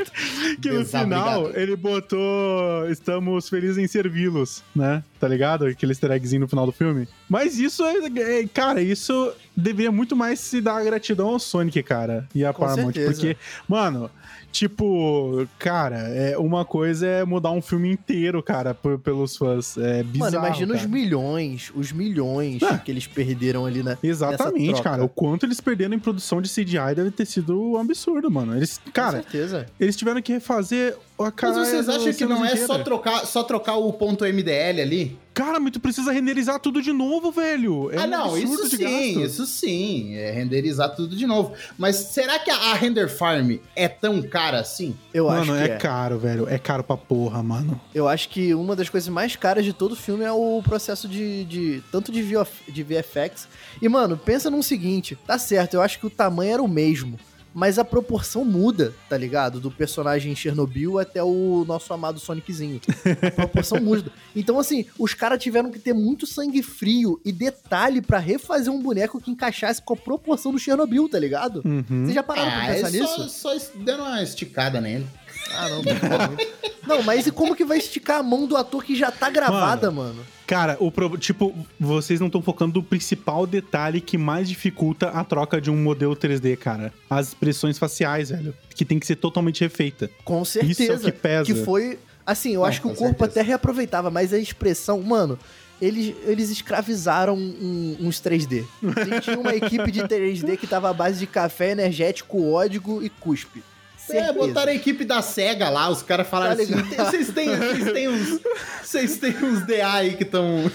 Que 0.61 0.69
no 0.69 0.83
Desabrigado. 0.83 1.45
final 1.45 1.51
ele 1.55 1.75
botou 1.75 2.89
Estamos 2.89 3.49
felizes 3.49 3.77
em 3.77 3.87
servi-los, 3.87 4.63
né? 4.75 5.03
Tá 5.19 5.27
ligado? 5.27 5.65
Aquele 5.65 5.91
easter 5.91 6.11
eggzinho 6.11 6.41
no 6.41 6.47
final 6.47 6.65
do 6.65 6.71
filme. 6.71 7.07
Mas 7.29 7.57
isso 7.59 7.83
é, 7.83 8.41
é- 8.41 8.47
Cara, 8.53 8.81
isso 8.81 9.31
deveria 9.55 9.91
muito 9.91 10.15
mais 10.15 10.39
se 10.39 10.61
dar 10.61 10.83
gratidão 10.83 11.29
ao 11.29 11.39
Sonic, 11.39 11.81
cara. 11.83 12.27
E 12.33 12.45
a 12.45 12.53
Com 12.53 12.63
Paramount. 12.65 12.93
certeza. 12.93 13.13
Porque, 13.13 13.37
mano. 13.67 14.09
Tipo, 14.49 15.45
cara, 15.59 15.97
é 15.97 16.35
uma 16.37 16.65
coisa 16.65 17.05
é 17.05 17.23
mudar 17.25 17.51
um 17.51 17.61
filme 17.61 17.91
inteiro, 17.91 18.41
cara, 18.41 18.73
pelos 19.03 19.35
fãs. 19.37 19.77
É 19.77 20.01
bizarro. 20.01 20.31
Mano, 20.31 20.45
imagina 20.47 20.73
os 20.73 20.79
cara. 20.79 20.91
milhões, 20.91 21.71
os 21.75 21.91
milhões 21.91 22.63
Ah. 22.63 22.77
que 22.79 22.89
eles 22.89 23.05
perderam 23.05 23.65
ali 23.67 23.83
na. 23.83 23.97
Exatamente, 24.01 24.76
troca. 24.81 24.89
cara. 24.89 25.03
O 25.03 25.09
quanto 25.09 25.45
eles 25.45 25.59
perderam 25.59 25.93
em 25.93 25.99
produção 25.99 26.41
de 26.41 26.49
CGI 26.49 26.95
deve 26.95 27.11
ter 27.11 27.25
sido 27.25 27.59
um 27.59 27.77
absurdo, 27.77 28.29
mano. 28.31 28.55
Eles, 28.55 28.79
cara, 28.93 29.17
Com 29.17 29.23
certeza. 29.23 29.65
eles 29.79 29.95
tiveram 29.95 30.21
que 30.21 30.31
refazer 30.33 30.95
a 31.19 31.23
Mas 31.23 31.33
cara. 31.35 31.53
vocês 31.53 31.89
acham 31.89 32.13
que 32.13 32.25
não 32.25 32.45
é 32.45 32.55
só 32.55 32.79
trocar, 32.79 33.25
só 33.25 33.43
trocar 33.43 33.75
o 33.75 33.91
ponto 33.93 34.23
MDL 34.23 34.81
ali? 34.81 35.17
Cara, 35.33 35.59
mas 35.59 35.71
tu 35.71 35.79
precisa 35.79 36.11
renderizar 36.11 36.59
tudo 36.59 36.81
de 36.81 36.91
novo, 36.91 37.31
velho. 37.31 37.91
É 37.91 37.97
ah, 37.99 38.05
um 38.05 38.07
não, 38.07 38.37
isso 38.37 38.69
de 38.69 38.77
sim, 38.77 38.83
gasto. 38.83 39.21
isso 39.21 39.45
sim. 39.45 40.15
É 40.15 40.31
renderizar 40.31 40.95
tudo 40.95 41.15
de 41.15 41.27
novo. 41.27 41.53
Mas 41.77 41.95
será 41.95 42.39
que 42.39 42.49
a, 42.49 42.55
a 42.55 42.73
Render 42.73 43.07
Farm 43.07 43.57
é 43.75 43.87
tão 43.87 44.19
cara 44.23 44.59
assim? 44.59 44.95
Eu 45.13 45.27
Mano, 45.27 45.53
acho 45.53 45.63
que 45.63 45.71
é, 45.71 45.75
é. 45.75 45.77
caro, 45.77 46.17
velho. 46.17 46.49
É 46.49 46.57
caro 46.57 46.83
pra 46.83 46.97
porra, 46.97 47.43
mano. 47.43 47.79
Eu 47.93 48.07
acho 48.07 48.29
que 48.29 48.51
uma 48.55 48.75
das 48.75 48.89
coisas 48.89 49.09
mais 49.09 49.35
caras 49.35 49.63
de 49.63 49.73
todo 49.73 49.95
filme 49.95 50.23
é 50.23 50.31
o 50.31 50.59
processo 50.63 51.07
de, 51.07 51.45
de 51.45 51.83
tanto 51.91 52.11
de, 52.11 52.23
VF 52.23 52.71
de 52.71 52.81
VFX. 52.81 53.47
E, 53.81 53.87
mano, 53.89 54.17
pensa 54.17 54.49
num 54.49 54.61
seguinte, 54.61 55.17
tá 55.27 55.37
certo, 55.37 55.75
eu 55.75 55.81
acho 55.81 55.99
que 55.99 56.05
o 56.07 56.09
tamanho 56.09 56.51
era 56.53 56.63
o 56.63 56.67
mesmo, 56.67 57.19
mas 57.53 57.79
a 57.79 57.83
proporção 57.85 58.45
muda, 58.45 58.93
tá 59.09 59.17
ligado? 59.17 59.59
Do 59.59 59.71
personagem 59.71 60.35
Chernobyl 60.35 60.99
até 60.99 61.23
o 61.23 61.65
nosso 61.67 61.91
amado 61.91 62.19
Soniczinho. 62.19 62.79
A 63.21 63.31
proporção 63.31 63.79
muda. 63.81 64.11
Então, 64.35 64.59
assim, 64.59 64.85
os 64.99 65.15
caras 65.15 65.41
tiveram 65.41 65.71
que 65.71 65.79
ter 65.79 65.93
muito 65.93 66.27
sangue 66.27 66.61
frio 66.61 67.19
e 67.25 67.31
detalhe 67.31 67.99
pra 68.01 68.19
refazer 68.19 68.71
um 68.71 68.79
boneco 68.81 69.19
que 69.19 69.31
encaixasse 69.31 69.81
com 69.81 69.93
a 69.95 69.97
proporção 69.97 70.51
do 70.51 70.59
Chernobyl, 70.59 71.09
tá 71.09 71.17
ligado? 71.17 71.63
Uhum. 71.65 71.83
Vocês 72.03 72.13
já 72.13 72.21
pararam 72.21 72.51
pra 72.51 72.63
Ah, 72.63 72.67
pensar 72.75 72.87
é 72.89 72.91
nisso? 72.91 73.29
só, 73.29 73.57
só 73.57 73.65
dando 73.75 74.03
uma 74.03 74.21
esticada 74.21 74.79
nele. 74.79 75.07
Ah, 75.53 75.69
não, 75.69 76.97
não, 76.97 77.03
mas 77.03 77.27
e 77.27 77.31
como 77.31 77.55
que 77.55 77.65
vai 77.65 77.77
esticar 77.77 78.19
a 78.19 78.23
mão 78.23 78.45
do 78.45 78.55
ator 78.55 78.83
que 78.83 78.95
já 78.95 79.11
tá 79.11 79.29
gravada, 79.29 79.89
mano? 79.91 80.23
Cara, 80.45 80.77
o 80.79 80.89
pro... 80.91 81.17
tipo, 81.17 81.53
vocês 81.79 82.19
não 82.19 82.27
estão 82.27 82.41
focando 82.41 82.79
no 82.79 82.83
principal 82.85 83.45
detalhe 83.45 83.99
que 83.99 84.17
mais 84.17 84.47
dificulta 84.47 85.09
a 85.09 85.23
troca 85.23 85.59
de 85.59 85.69
um 85.69 85.75
modelo 85.75 86.15
3D, 86.15 86.55
cara. 86.57 86.93
As 87.09 87.29
expressões 87.29 87.77
faciais, 87.77 88.29
velho. 88.29 88.53
Que 88.73 88.85
tem 88.85 88.97
que 88.99 89.05
ser 89.05 89.17
totalmente 89.17 89.59
refeita. 89.61 90.09
Com 90.23 90.45
certeza. 90.45 90.83
Isso 90.83 90.91
é 90.91 90.95
o 90.95 90.99
que 90.99 91.11
pesa. 91.11 91.65
foi. 91.65 91.99
Assim, 92.25 92.53
eu 92.53 92.61
Não, 92.61 92.65
acho 92.67 92.81
que 92.81 92.87
o 92.87 92.91
corpo 92.95 93.19
certeza. 93.25 93.31
até 93.31 93.41
reaproveitava, 93.41 94.09
mas 94.09 94.33
a 94.33 94.37
expressão, 94.37 95.01
mano. 95.01 95.37
Eles, 95.79 96.15
eles 96.25 96.49
escravizaram 96.49 97.35
um- 97.37 97.97
uns 97.99 98.19
3D. 98.19 98.65
Tem- 98.81 99.19
Tinha 99.19 99.37
uma 99.39 99.53
equipe 99.55 99.91
de 99.91 100.01
3D 100.07 100.57
que 100.57 100.65
tava 100.65 100.89
à 100.89 100.93
base 100.93 101.19
de 101.19 101.27
café 101.27 101.69
energético, 101.71 102.51
ódigo 102.51 103.03
e 103.03 103.09
cuspe. 103.09 103.61
É, 104.09 104.13
Certeza. 104.13 104.33
botaram 104.33 104.71
a 104.71 104.75
equipe 104.75 105.03
da 105.03 105.21
SEGA 105.21 105.69
lá, 105.69 105.89
os 105.89 106.01
caras 106.01 106.27
falaram 106.27 106.55
Tá 106.55 106.61
assim: 106.63 106.73
ligado? 106.73 106.89
"Tem- 106.89 107.05
vocês 107.05 107.29
têm, 107.29 107.49
vocês 107.55 107.91
têm 107.93 108.07
uns. 108.09 108.39
Vocês 108.83 109.17
têm 109.17 109.37
uns 109.43 109.65
DA 109.65 109.91
aí 109.93 110.15
que 110.15 110.23
estão. 110.23 110.71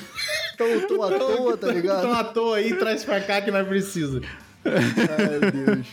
Tô 0.89 1.03
à 1.03 1.11
toa, 1.19 1.57
tá 1.57 1.69
ligado? 1.69 1.97
Estão 1.97 2.13
à 2.13 2.25
toa 2.25 2.57
aí, 2.59 2.75
traz 2.77 3.05
pra 3.05 3.21
cá 3.21 3.41
que 3.41 3.51
nós 3.51 3.67
precisa. 3.67 4.21
Ai, 4.65 5.51
Deus. 5.51 5.87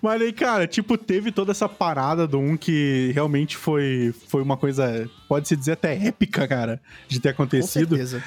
Mas 0.00 0.22
aí, 0.22 0.32
cara, 0.32 0.66
tipo, 0.66 0.96
teve 0.96 1.32
toda 1.32 1.50
essa 1.50 1.68
parada 1.68 2.24
do 2.26 2.38
1 2.38 2.56
que 2.56 3.10
realmente 3.14 3.56
foi, 3.56 4.14
foi 4.28 4.42
uma 4.42 4.56
coisa, 4.56 5.08
pode-se 5.28 5.56
dizer 5.56 5.72
até 5.72 5.94
épica, 6.06 6.46
cara, 6.46 6.80
de 7.08 7.18
ter 7.18 7.32
Com 7.34 7.42
acontecido. 7.42 7.96
certeza. 7.96 8.22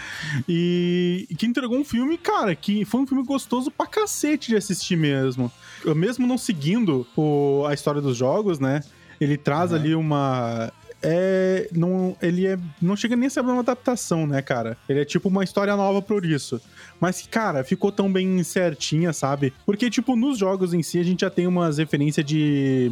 E 0.49 1.27
que 1.37 1.45
entregou 1.45 1.77
um 1.77 1.85
filme, 1.85 2.17
cara, 2.17 2.53
que 2.55 2.83
foi 2.83 3.01
um 3.01 3.07
filme 3.07 3.23
gostoso 3.23 3.71
pra 3.71 3.85
cacete 3.85 4.49
de 4.49 4.57
assistir 4.57 4.97
mesmo. 4.97 5.49
Mesmo 5.95 6.25
não 6.27 6.37
seguindo 6.37 7.05
o- 7.15 7.65
a 7.67 7.73
história 7.73 8.01
dos 8.01 8.15
jogos, 8.17 8.59
né? 8.59 8.81
Ele 9.19 9.37
traz 9.37 9.73
ali 9.73 9.95
uma. 9.95 10.71
É. 11.01 11.67
Não, 11.71 12.15
ele 12.21 12.47
é. 12.47 12.57
Não 12.81 12.95
chega 12.95 13.15
nem 13.15 13.27
a 13.27 13.29
ser 13.29 13.41
uma 13.41 13.59
adaptação, 13.59 14.27
né, 14.27 14.41
cara? 14.41 14.77
Ele 14.87 15.01
é 15.01 15.05
tipo 15.05 15.29
uma 15.29 15.43
história 15.43 15.75
nova 15.75 16.01
por 16.01 16.25
isso. 16.25 16.61
Mas, 16.99 17.25
cara, 17.29 17.63
ficou 17.63 17.91
tão 17.91 18.11
bem 18.11 18.43
certinha, 18.43 19.13
sabe? 19.13 19.53
Porque, 19.65 19.89
tipo, 19.89 20.15
nos 20.15 20.37
jogos 20.37 20.73
em 20.73 20.83
si 20.83 20.99
a 20.99 21.03
gente 21.03 21.21
já 21.21 21.29
tem 21.29 21.47
umas 21.47 21.77
referências 21.77 22.25
de, 22.25 22.91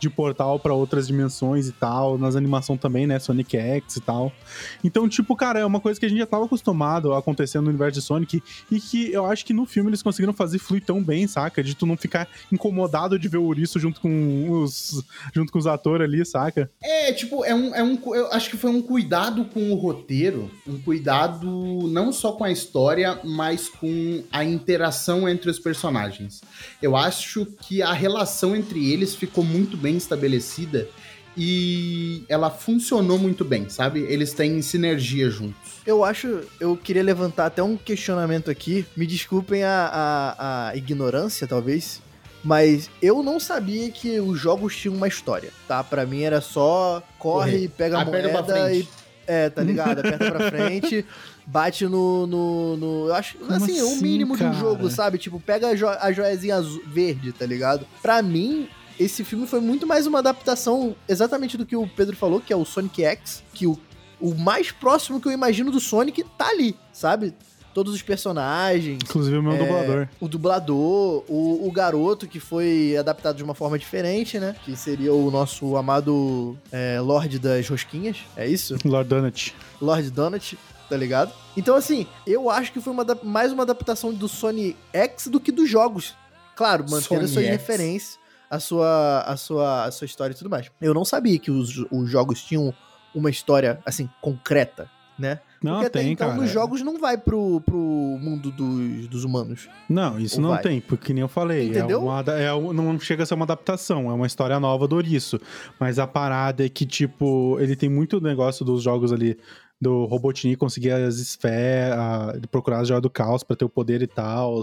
de 0.00 0.08
portal 0.08 0.58
pra 0.58 0.72
outras 0.72 1.06
dimensões 1.06 1.68
e 1.68 1.72
tal. 1.72 2.16
Nas 2.16 2.34
animações 2.34 2.80
também, 2.80 3.06
né? 3.06 3.18
Sonic 3.18 3.56
X 3.56 3.96
e 3.96 4.00
tal. 4.00 4.32
Então, 4.82 5.08
tipo, 5.08 5.36
cara, 5.36 5.60
é 5.60 5.66
uma 5.66 5.80
coisa 5.80 6.00
que 6.00 6.06
a 6.06 6.08
gente 6.08 6.18
já 6.18 6.26
tava 6.26 6.46
acostumado 6.46 7.12
a 7.12 7.18
acontecer 7.18 7.60
no 7.60 7.68
universo 7.68 8.00
de 8.00 8.06
Sonic 8.06 8.42
e 8.70 8.80
que 8.80 9.12
eu 9.12 9.26
acho 9.26 9.44
que 9.44 9.52
no 9.52 9.66
filme 9.66 9.90
eles 9.90 10.02
conseguiram 10.02 10.32
fazer 10.32 10.58
fluir 10.58 10.84
tão 10.84 11.02
bem, 11.02 11.26
saca? 11.26 11.62
De 11.62 11.74
tu 11.74 11.86
não 11.86 11.96
ficar 11.96 12.28
incomodado 12.50 13.18
de 13.18 13.28
ver 13.28 13.38
o 13.38 13.44
ouriço 13.44 13.78
junto 13.78 14.00
com 14.00 14.50
os, 14.50 15.04
junto 15.34 15.52
com 15.52 15.58
os 15.58 15.66
atores 15.66 16.06
ali, 16.06 16.24
saca? 16.24 16.70
É, 16.82 17.12
tipo, 17.12 17.41
é 17.44 17.54
um, 17.54 17.74
é 17.74 17.82
um. 17.82 17.98
Eu 18.14 18.32
acho 18.32 18.50
que 18.50 18.56
foi 18.56 18.70
um 18.70 18.82
cuidado 18.82 19.44
com 19.46 19.70
o 19.70 19.74
roteiro, 19.74 20.50
um 20.66 20.78
cuidado 20.78 21.46
não 21.88 22.12
só 22.12 22.32
com 22.32 22.44
a 22.44 22.50
história, 22.50 23.18
mas 23.24 23.68
com 23.68 24.22
a 24.30 24.44
interação 24.44 25.28
entre 25.28 25.50
os 25.50 25.58
personagens. 25.58 26.40
Eu 26.80 26.96
acho 26.96 27.46
que 27.46 27.82
a 27.82 27.92
relação 27.92 28.54
entre 28.56 28.92
eles 28.92 29.14
ficou 29.14 29.44
muito 29.44 29.76
bem 29.76 29.96
estabelecida 29.96 30.88
e 31.36 32.24
ela 32.28 32.50
funcionou 32.50 33.18
muito 33.18 33.44
bem, 33.44 33.68
sabe? 33.68 34.00
Eles 34.00 34.32
têm 34.32 34.60
sinergia 34.60 35.30
juntos. 35.30 35.80
Eu 35.86 36.04
acho, 36.04 36.40
eu 36.60 36.76
queria 36.76 37.02
levantar 37.02 37.46
até 37.46 37.62
um 37.62 37.76
questionamento 37.76 38.50
aqui. 38.50 38.86
Me 38.96 39.06
desculpem 39.06 39.64
a, 39.64 39.90
a, 39.92 40.68
a 40.68 40.76
ignorância, 40.76 41.46
talvez. 41.46 42.00
Mas 42.44 42.90
eu 43.00 43.22
não 43.22 43.38
sabia 43.38 43.90
que 43.90 44.18
os 44.20 44.38
jogos 44.38 44.76
tinham 44.76 44.94
uma 44.96 45.06
história, 45.06 45.50
tá? 45.68 45.82
Pra 45.84 46.04
mim 46.04 46.22
era 46.22 46.40
só 46.40 47.02
corre, 47.18 47.52
Correr. 47.52 47.68
pega 47.68 47.98
a 47.98 48.02
Aperta 48.02 48.32
moeda 48.42 48.72
e. 48.74 48.88
É, 49.24 49.48
tá 49.48 49.62
ligado? 49.62 50.00
Aperta 50.00 50.30
pra 50.32 50.50
frente, 50.50 51.06
bate 51.46 51.84
no. 51.86 52.26
no, 52.26 52.76
no- 52.76 53.06
eu 53.06 53.14
acho. 53.14 53.38
Como 53.38 53.52
assim, 53.52 53.80
o 53.80 53.86
assim, 53.86 54.02
mínimo 54.02 54.36
de 54.36 54.42
um 54.42 54.46
cara? 54.48 54.58
jogo, 54.58 54.90
sabe? 54.90 55.18
Tipo, 55.18 55.38
pega 55.38 55.68
a, 55.68 55.76
jo 55.76 55.86
a 55.88 56.10
joiazinha 56.10 56.56
azul, 56.56 56.82
verde, 56.86 57.30
tá 57.32 57.46
ligado? 57.46 57.86
Pra 58.02 58.20
mim, 58.20 58.68
esse 58.98 59.22
filme 59.22 59.46
foi 59.46 59.60
muito 59.60 59.86
mais 59.86 60.08
uma 60.08 60.18
adaptação 60.18 60.96
exatamente 61.08 61.56
do 61.56 61.64
que 61.64 61.76
o 61.76 61.86
Pedro 61.86 62.16
falou, 62.16 62.40
que 62.40 62.52
é 62.52 62.56
o 62.56 62.64
Sonic 62.64 63.04
X, 63.04 63.44
que 63.54 63.68
o, 63.68 63.78
o 64.20 64.34
mais 64.34 64.72
próximo 64.72 65.20
que 65.20 65.28
eu 65.28 65.32
imagino 65.32 65.70
do 65.70 65.78
Sonic 65.78 66.24
tá 66.36 66.48
ali, 66.48 66.74
sabe? 66.92 67.32
Todos 67.72 67.94
os 67.94 68.02
personagens. 68.02 68.98
Inclusive 69.02 69.36
o 69.38 69.42
meu 69.42 69.52
É, 69.52 69.58
dublador. 69.58 70.08
O 70.20 70.28
dublador, 70.28 71.24
o, 71.28 71.66
o 71.66 71.72
garoto 71.72 72.26
que 72.26 72.38
foi 72.40 72.96
adaptado 72.98 73.36
de 73.36 73.42
uma 73.44 73.54
forma 73.54 73.78
diferente, 73.78 74.38
né? 74.38 74.54
Que 74.64 74.76
seria 74.76 75.12
o 75.12 75.30
nosso 75.30 75.76
amado 75.76 76.56
é, 76.70 77.00
Lorde 77.00 77.38
das 77.38 77.68
Rosquinhas. 77.68 78.18
É 78.36 78.46
isso? 78.46 78.76
Lord 78.84 79.08
Donut. 79.08 79.54
Lord 79.80 80.10
Donut, 80.10 80.58
tá 80.88 80.96
ligado? 80.96 81.32
Então, 81.56 81.74
assim, 81.74 82.06
eu 82.26 82.48
acho 82.50 82.72
que 82.72 82.80
foi 82.80 82.92
uma, 82.92 83.04
mais 83.22 83.52
uma 83.52 83.62
adaptação 83.62 84.12
do 84.12 84.28
Sony 84.28 84.76
X 84.92 85.26
do 85.28 85.40
que 85.40 85.50
dos 85.52 85.68
jogos. 85.68 86.14
Claro, 86.56 86.84
mantendo 86.84 87.02
Sony 87.02 87.24
as 87.24 87.30
suas 87.30 87.44
X. 87.46 87.50
referências, 87.52 88.18
a 88.50 88.60
sua, 88.60 89.20
a, 89.22 89.36
sua, 89.36 89.84
a 89.84 89.90
sua 89.90 90.04
história 90.04 90.34
e 90.34 90.36
tudo 90.36 90.50
mais. 90.50 90.70
Eu 90.80 90.92
não 90.94 91.04
sabia 91.04 91.38
que 91.38 91.50
os, 91.50 91.84
os 91.90 92.10
jogos 92.10 92.42
tinham 92.42 92.72
uma 93.14 93.30
história, 93.30 93.78
assim, 93.84 94.08
concreta, 94.20 94.90
né? 95.18 95.40
Não, 95.62 95.74
Porque 95.74 95.86
até 95.86 96.00
tem, 96.00 96.12
então 96.12 96.28
cara. 96.30 96.40
nos 96.40 96.50
jogos 96.50 96.82
não 96.82 96.98
vai 96.98 97.16
pro, 97.16 97.60
pro 97.60 97.76
mundo 97.76 98.50
dos, 98.50 99.08
dos 99.08 99.24
humanos. 99.24 99.68
Não, 99.88 100.18
isso 100.18 100.36
Ou 100.36 100.42
não 100.42 100.50
vai? 100.50 100.62
tem, 100.62 100.80
porque 100.80 101.06
que 101.06 101.14
nem 101.14 101.22
eu 101.22 101.28
falei. 101.28 101.68
Entendeu? 101.68 102.00
É 102.00 102.52
uma, 102.52 102.70
é 102.72 102.72
não 102.72 102.98
chega 102.98 103.22
a 103.22 103.26
ser 103.26 103.34
uma 103.34 103.44
adaptação, 103.44 104.10
é 104.10 104.12
uma 104.12 104.26
história 104.26 104.58
nova 104.58 104.88
do 104.88 104.96
Ouriço. 104.96 105.40
Mas 105.78 105.98
a 105.98 106.06
parada 106.06 106.64
é 106.64 106.68
que, 106.68 106.84
tipo, 106.84 107.58
ele 107.60 107.76
tem 107.76 107.88
muito 107.88 108.20
negócio 108.20 108.64
dos 108.64 108.82
jogos 108.82 109.12
ali 109.12 109.38
do 109.82 110.04
Robotnik 110.04 110.54
conseguir 110.56 110.92
as 110.92 111.16
esferas, 111.16 112.40
procurar 112.52 112.78
as 112.78 112.86
joias 112.88 113.02
do 113.02 113.10
caos 113.10 113.42
pra 113.42 113.56
ter 113.56 113.64
o 113.64 113.68
poder 113.68 114.00
e 114.00 114.06
tal. 114.06 114.60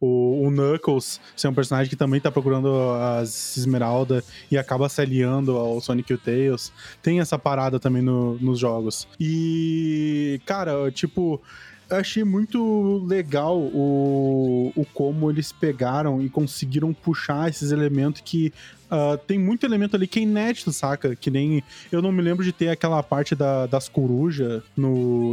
O, 0.00 0.46
o 0.46 0.50
Knuckles 0.50 1.20
ser 1.36 1.46
um 1.46 1.54
personagem 1.54 1.88
que 1.88 1.94
também 1.94 2.20
tá 2.20 2.28
procurando 2.28 2.68
as 3.20 3.56
Esmeralda 3.56 4.22
e 4.50 4.58
acaba 4.58 4.88
se 4.88 5.00
aliando 5.00 5.56
ao 5.56 5.80
Sonic 5.80 6.10
e 6.10 6.14
o 6.14 6.18
Tails. 6.18 6.72
Tem 7.00 7.20
essa 7.20 7.38
parada 7.38 7.78
também 7.78 8.02
no- 8.02 8.34
nos 8.40 8.58
jogos. 8.58 9.06
E, 9.20 10.40
cara, 10.44 10.90
tipo, 10.90 11.40
eu 11.88 11.96
achei 11.96 12.24
muito 12.24 13.04
legal 13.06 13.58
o, 13.58 14.72
o 14.74 14.84
como 14.92 15.30
eles 15.30 15.52
pegaram 15.52 16.20
e 16.20 16.28
conseguiram 16.28 16.92
puxar 16.92 17.48
esses 17.48 17.70
elementos 17.70 18.22
que 18.24 18.52
ah, 18.90 19.18
tem 19.26 19.38
muito 19.38 19.64
elemento 19.66 19.96
ali 19.96 20.06
que 20.06 20.18
é 20.18 20.22
inédito, 20.22 20.72
saca? 20.72 21.14
Que 21.16 21.30
nem. 21.30 21.62
Eu 21.92 22.00
não 22.02 22.10
me 22.12 22.22
lembro 22.22 22.44
de 22.44 22.52
ter 22.52 22.68
aquela 22.68 23.02
parte 23.02 23.34
da- 23.34 23.66
das 23.66 23.88
corujas 23.88 24.62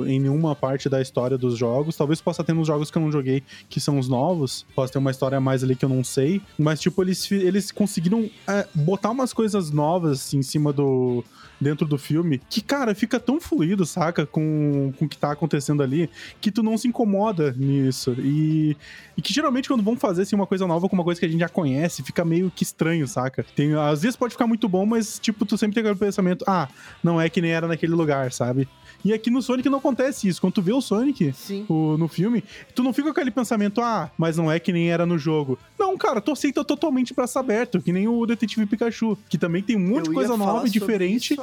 em 0.07 0.19
nenhuma 0.19 0.55
parte 0.55 0.89
da 0.89 1.01
história 1.01 1.37
dos 1.37 1.57
jogos. 1.57 1.95
Talvez 1.95 2.21
possa 2.21 2.43
ter 2.43 2.53
nos 2.53 2.67
jogos 2.67 2.91
que 2.91 2.97
eu 2.97 3.01
não 3.01 3.11
joguei, 3.11 3.43
que 3.69 3.79
são 3.79 3.97
os 3.99 4.07
novos. 4.07 4.65
Possa 4.75 4.93
ter 4.93 4.99
uma 4.99 5.11
história 5.11 5.37
a 5.37 5.41
mais 5.41 5.63
ali 5.63 5.75
que 5.75 5.85
eu 5.85 5.89
não 5.89 6.03
sei. 6.03 6.41
Mas, 6.57 6.79
tipo, 6.81 7.01
eles, 7.03 7.31
eles 7.31 7.71
conseguiram 7.71 8.29
é, 8.47 8.67
botar 8.73 9.11
umas 9.11 9.33
coisas 9.33 9.71
novas 9.71 10.19
assim, 10.19 10.37
em 10.39 10.43
cima 10.43 10.71
do. 10.73 11.23
Dentro 11.57 11.87
do 11.87 11.97
filme, 11.97 12.41
que, 12.49 12.59
cara, 12.59 12.93
fica 12.93 13.17
tão 13.17 13.39
fluido, 13.39 13.85
saca? 13.85 14.25
Com, 14.25 14.91
com 14.99 15.05
o 15.05 15.07
que 15.07 15.17
tá 15.17 15.31
acontecendo 15.31 15.81
ali, 15.81 16.09
que 16.41 16.51
tu 16.51 16.61
não 16.61 16.77
se 16.77 16.85
incomoda 16.85 17.53
nisso. 17.57 18.13
E, 18.19 18.75
e 19.15 19.21
que 19.21 19.33
geralmente 19.33 19.69
quando 19.69 19.81
vão 19.81 19.95
fazer 19.95 20.23
assim, 20.23 20.35
uma 20.35 20.45
coisa 20.45 20.67
nova 20.67 20.89
com 20.89 20.95
uma 20.97 21.03
coisa 21.05 21.17
que 21.17 21.25
a 21.25 21.29
gente 21.29 21.39
já 21.39 21.47
conhece, 21.47 22.03
fica 22.03 22.25
meio 22.25 22.51
que 22.53 22.63
estranho, 22.63 23.07
saca? 23.07 23.44
Tem, 23.55 23.73
às 23.73 24.01
vezes 24.01 24.15
pode 24.15 24.33
ficar 24.33 24.47
muito 24.47 24.67
bom, 24.69 24.85
mas 24.85 25.19
tipo, 25.19 25.45
tu 25.45 25.57
sempre 25.57 25.75
tem 25.75 25.81
aquele 25.81 25.97
pensamento, 25.99 26.43
ah, 26.47 26.67
não 27.03 27.19
é 27.19 27.29
que 27.29 27.41
nem 27.41 27.51
era 27.51 27.67
naquele 27.67 27.93
lugar, 27.93 28.31
sabe? 28.31 28.67
E 29.03 29.13
aqui 29.13 29.29
no 29.29 29.39
Sonic 29.39 29.69
não 29.69 29.77
acontece 29.77 30.27
isso. 30.27 30.41
Quando 30.41 30.53
tu 30.53 30.61
vê 30.63 30.73
o 30.73 30.81
Sonic 30.81 31.31
o- 31.69 31.95
no 31.95 32.07
filme, 32.07 32.43
tu 32.73 32.81
não 32.81 32.91
fica 32.91 33.03
com 33.05 33.11
aquele 33.11 33.29
pensamento, 33.29 33.79
ah, 33.79 34.09
mas 34.17 34.35
não 34.35 34.51
é 34.51 34.59
que 34.59 34.73
nem 34.73 34.89
era 34.89 35.05
no 35.05 35.15
jogo. 35.15 35.59
Não, 35.77 35.95
cara, 35.95 36.19
tu 36.19 36.31
aceita 36.31 36.63
totalmente 36.65 37.13
braço 37.13 37.37
aberto, 37.37 37.79
que 37.81 37.91
nem 37.91 38.07
o 38.07 38.25
Detetive 38.25 38.65
Pikachu, 38.65 39.15
que 39.29 39.37
também 39.37 39.61
tem 39.61 39.75
um 39.75 39.79
monte 39.79 40.05
de 40.05 40.13
coisa 40.15 40.35
nova 40.35 40.65
e 40.67 40.71
diferente. 40.71 41.35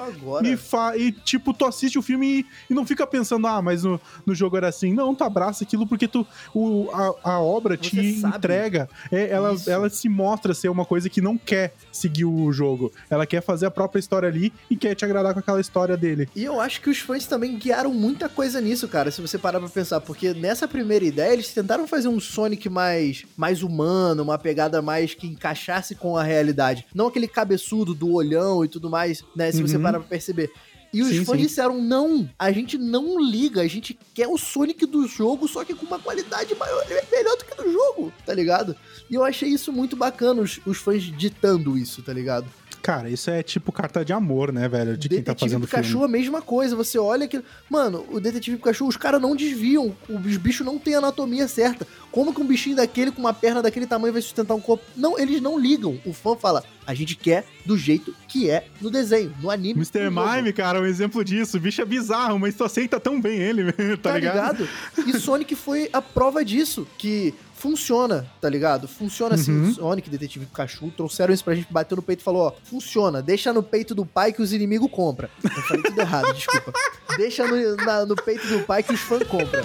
E, 0.44 0.56
fa- 0.56 0.96
e, 0.96 1.12
tipo, 1.12 1.54
tu 1.54 1.64
assiste 1.64 1.96
o 1.96 2.02
filme 2.02 2.40
e, 2.40 2.46
e 2.68 2.74
não 2.74 2.84
fica 2.84 3.06
pensando, 3.06 3.46
ah, 3.46 3.62
mas 3.62 3.84
no, 3.84 4.00
no 4.26 4.34
jogo 4.34 4.56
era 4.56 4.66
assim. 4.68 4.92
Não, 4.92 5.14
tu 5.14 5.22
abraça 5.22 5.62
aquilo 5.62 5.86
porque 5.86 6.08
tu, 6.08 6.26
o, 6.52 6.90
a, 7.22 7.34
a 7.34 7.40
obra 7.40 7.76
Você 7.76 7.90
te 7.90 8.20
sabe. 8.20 8.36
entrega. 8.38 8.88
É, 9.10 9.28
ela, 9.30 9.52
Isso. 9.52 9.70
ela 9.70 9.88
se 9.88 10.08
mostra 10.08 10.52
ser 10.52 10.68
uma 10.68 10.84
coisa 10.84 11.08
que 11.08 11.20
não 11.20 11.38
quer 11.38 11.74
seguir 11.92 12.24
o 12.24 12.50
jogo. 12.52 12.90
Ela 13.10 13.26
quer 13.26 13.42
fazer 13.42 13.66
a 13.66 13.70
própria 13.70 14.00
história 14.00 14.28
ali 14.28 14.52
e 14.70 14.76
quer 14.76 14.94
te 14.94 15.04
agradar 15.04 15.32
com 15.34 15.40
aquela 15.40 15.60
história 15.60 15.96
dele. 15.96 16.28
E 16.34 16.42
eu 16.44 16.60
acho 16.60 16.80
que 16.80 16.90
os 16.90 16.98
fãs 16.98 17.26
também 17.26 17.56
guiaram 17.58 17.92
muita 17.92 18.28
coisa 18.28 18.60
nisso, 18.60 18.88
cara, 18.88 19.10
se 19.10 19.20
você 19.20 19.36
parar 19.38 19.60
pra 19.60 19.68
pensar. 19.68 20.00
Porque 20.00 20.32
nessa 20.34 20.66
primeira 20.66 21.04
ideia, 21.04 21.32
eles 21.32 21.52
tentaram 21.52 21.86
fazer 21.86 22.08
um 22.08 22.18
Sonic 22.18 22.68
mais, 22.68 23.24
mais 23.36 23.62
humano, 23.62 24.22
uma 24.22 24.38
pegada 24.38 24.80
mais 24.80 25.14
que 25.14 25.26
encaixasse 25.26 25.94
com 25.94 26.16
a 26.16 26.22
realidade. 26.22 26.86
Não 26.94 27.06
aquele 27.08 27.28
cabeçudo 27.28 27.94
do 27.94 28.12
olhão 28.12 28.64
e 28.64 28.68
tudo 28.68 28.88
mais, 28.88 29.22
né? 29.36 29.52
Se 29.52 29.60
você 29.62 29.76
Uhum. 29.76 29.82
parar 29.82 29.98
pra 30.00 30.08
perceber. 30.08 30.50
E 30.92 31.00
os 31.00 31.08
Sim, 31.08 31.24
fãs 31.24 31.38
sim. 31.38 31.46
disseram, 31.46 31.80
não, 31.80 32.28
a 32.38 32.52
gente 32.52 32.76
não 32.76 33.18
liga, 33.18 33.62
a 33.62 33.66
gente 33.66 33.98
quer 34.12 34.28
o 34.28 34.36
Sonic 34.36 34.84
do 34.84 35.06
jogo, 35.08 35.48
só 35.48 35.64
que 35.64 35.74
com 35.74 35.86
uma 35.86 35.98
qualidade 35.98 36.54
maior, 36.54 36.84
é 36.90 37.04
melhor 37.10 37.36
do 37.36 37.44
que 37.44 37.54
do 37.54 37.72
jogo, 37.72 38.12
tá 38.26 38.34
ligado? 38.34 38.76
E 39.08 39.14
eu 39.14 39.24
achei 39.24 39.48
isso 39.48 39.72
muito 39.72 39.96
bacana, 39.96 40.42
os, 40.42 40.60
os 40.66 40.76
fãs 40.78 41.02
ditando 41.02 41.78
isso, 41.78 42.02
tá 42.02 42.12
ligado? 42.12 42.46
Cara, 42.82 43.08
isso 43.08 43.30
é 43.30 43.42
tipo 43.42 43.70
carta 43.70 44.04
de 44.04 44.12
amor, 44.12 44.52
né, 44.52 44.68
velho? 44.68 44.96
De 44.96 45.08
quem 45.08 45.22
tá 45.22 45.34
fazendo 45.36 45.62
o 45.62 45.66
Pikachu 45.66 45.90
filme. 45.90 46.04
a 46.04 46.08
mesma 46.08 46.42
coisa. 46.42 46.74
Você 46.74 46.98
olha 46.98 47.28
que. 47.28 47.40
Mano, 47.70 48.04
o 48.10 48.18
Detetive 48.18 48.56
Pikachu, 48.56 48.86
os 48.88 48.96
caras 48.96 49.22
não 49.22 49.36
desviam. 49.36 49.96
Os 50.08 50.36
bichos 50.36 50.66
não 50.66 50.78
têm 50.78 50.96
anatomia 50.96 51.46
certa. 51.46 51.86
Como 52.10 52.34
que 52.34 52.40
um 52.40 52.46
bichinho 52.46 52.76
daquele 52.76 53.10
com 53.12 53.20
uma 53.20 53.32
perna 53.32 53.62
daquele 53.62 53.86
tamanho 53.86 54.12
vai 54.12 54.20
sustentar 54.20 54.54
um 54.54 54.60
corpo? 54.60 54.84
Não, 54.96 55.18
eles 55.18 55.40
não 55.40 55.58
ligam. 55.58 55.98
O 56.04 56.12
fã 56.12 56.34
fala: 56.36 56.64
a 56.86 56.92
gente 56.92 57.14
quer 57.14 57.46
do 57.64 57.78
jeito 57.78 58.12
que 58.28 58.50
é 58.50 58.66
no 58.80 58.90
desenho, 58.90 59.32
no 59.40 59.48
anime. 59.50 59.74
Mr. 59.74 60.10
no 60.10 60.16
jogo." 60.20 60.32
Mime, 60.34 60.52
cara, 60.52 60.78
é 60.78 60.82
um 60.82 60.86
exemplo 60.86 61.24
disso. 61.24 61.56
O 61.56 61.60
bicho 61.60 61.80
é 61.80 61.84
bizarro, 61.84 62.38
mas 62.38 62.54
tu 62.56 62.64
aceita 62.64 62.98
tão 62.98 63.20
bem 63.20 63.38
ele, 63.38 63.70
tá, 64.02 64.10
Tá 64.10 64.18
ligado? 64.18 64.64
ligado? 64.96 65.08
E 65.16 65.18
Sonic 65.20 65.54
foi 65.54 65.88
a 65.92 66.02
prova 66.02 66.44
disso. 66.44 66.86
Que 66.98 67.32
funciona, 67.62 68.26
tá 68.40 68.48
ligado? 68.48 68.88
Funciona 68.88 69.36
assim. 69.36 69.52
Uhum. 69.52 69.72
Sonic, 69.74 70.10
Detetive 70.10 70.46
Pikachu, 70.46 70.90
trouxeram 70.96 71.32
isso 71.32 71.44
pra 71.44 71.54
gente, 71.54 71.72
bateu 71.72 71.94
no 71.96 72.02
peito 72.02 72.18
e 72.20 72.24
falou: 72.24 72.48
ó, 72.48 72.52
funciona, 72.64 73.22
deixa 73.22 73.52
no 73.52 73.62
peito 73.62 73.94
do 73.94 74.04
pai 74.04 74.32
que 74.32 74.42
os 74.42 74.52
inimigos 74.52 74.90
compram. 74.90 75.28
Eu 75.44 75.50
falei 75.62 75.82
tudo 75.84 76.00
errado, 76.00 76.32
desculpa. 76.34 76.72
Deixa 77.16 77.46
no, 77.46 77.76
na- 77.76 78.04
no 78.04 78.16
peito 78.16 78.46
do 78.48 78.64
pai 78.64 78.82
que 78.82 78.92
os 78.92 79.00
fãs 79.00 79.22
compram. 79.28 79.62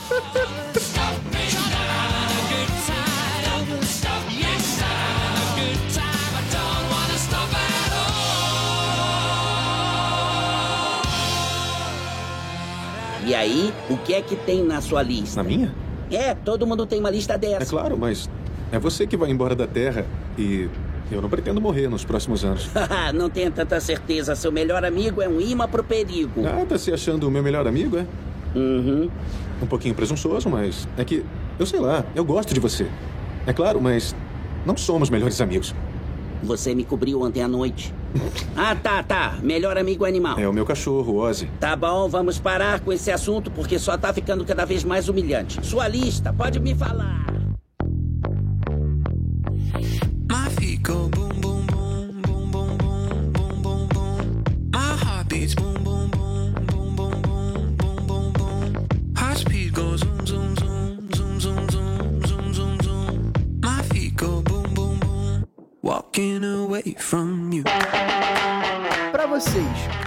E 13.26 13.36
aí, 13.36 13.74
o 13.90 13.98
que 13.98 14.14
é 14.14 14.22
que 14.22 14.36
tem 14.36 14.64
na 14.64 14.80
sua 14.82 15.02
lista? 15.04 15.44
Na 15.44 15.50
minha? 15.50 15.87
É, 16.12 16.34
todo 16.34 16.66
mundo 16.66 16.86
tem 16.86 17.00
uma 17.00 17.10
lista 17.10 17.34
É 17.34 17.38
dessa. 17.38 17.66
claro, 17.70 17.98
mas 17.98 18.30
é 18.72 18.80
você 18.80 19.06
que 19.08 19.18
vai 19.18 19.30
embora 19.30 19.56
da 19.56 19.68
Terra 19.68 20.06
e 20.38 20.70
eu 21.12 21.22
não 21.22 21.30
pretendo 21.30 21.60
morrer 21.62 21.88
nos 21.88 22.04
próximos 22.06 22.44
anos. 22.46 22.70
Haha, 22.74 23.12
não 23.14 23.30
tenha 23.30 23.50
tanta 23.52 23.80
certeza. 23.80 24.36
Seu 24.36 24.52
melhor 24.52 24.84
amigo 24.86 25.22
é 25.22 25.28
um 25.28 25.40
imã 25.40 25.68
pro 25.68 25.84
perigo. 25.84 26.46
Ah, 26.46 26.66
tá 26.68 26.78
se 26.78 26.92
achando 26.94 27.28
o 27.28 27.32
meu 27.32 27.42
melhor 27.44 27.68
amigo, 27.68 27.98
é? 27.98 28.06
Uhum. 28.56 29.10
Um 29.62 29.66
pouquinho 29.68 29.94
presunçoso, 29.96 30.50
mas 30.50 30.88
é 30.98 31.04
que 31.04 31.24
eu 31.60 31.66
sei 31.66 31.80
lá, 31.80 32.06
eu 32.16 32.24
gosto 32.24 32.54
de 32.54 32.60
você. 32.60 32.88
É 33.46 33.54
claro, 33.54 33.82
mas 33.82 34.16
não 34.66 34.76
somos 34.78 35.10
melhores 35.10 35.40
amigos. 35.42 35.74
Você 36.44 36.76
me 36.76 36.84
cobriu 36.84 37.22
ontem 37.22 37.42
à 37.42 37.48
noite. 37.48 37.94
Ah, 38.56 38.76
tá, 38.76 39.04
tá. 39.04 39.38
Melhor 39.42 39.78
amigo 39.78 40.06
animal. 40.06 40.40
É 40.40 40.48
o 40.48 40.54
meu 40.54 40.66
cachorro, 40.66 41.18
Ozzy. 41.18 41.50
Tá 41.60 41.76
bom, 41.76 42.08
vamos 42.10 42.40
parar 42.40 42.80
com 42.80 42.92
esse 42.92 43.12
assunto 43.12 43.52
porque 43.52 43.78
só 43.78 43.98
tá 43.98 44.12
ficando 44.14 44.44
cada 44.46 44.66
vez 44.66 44.84
mais 44.84 45.10
humilhante. 45.10 45.66
Sua 45.66 45.88
lista, 45.88 46.34
pode 46.34 46.60
me 46.60 46.74
falar. 46.74 47.26
My 50.30 50.50
feet 50.60 50.82
go 50.84 51.10
boom, 51.10 51.27
Walking 66.18 66.44
away 66.44 66.96
from 66.98 67.52
you. 67.54 67.64
Pra 69.12 69.28
vocês, 69.28 69.64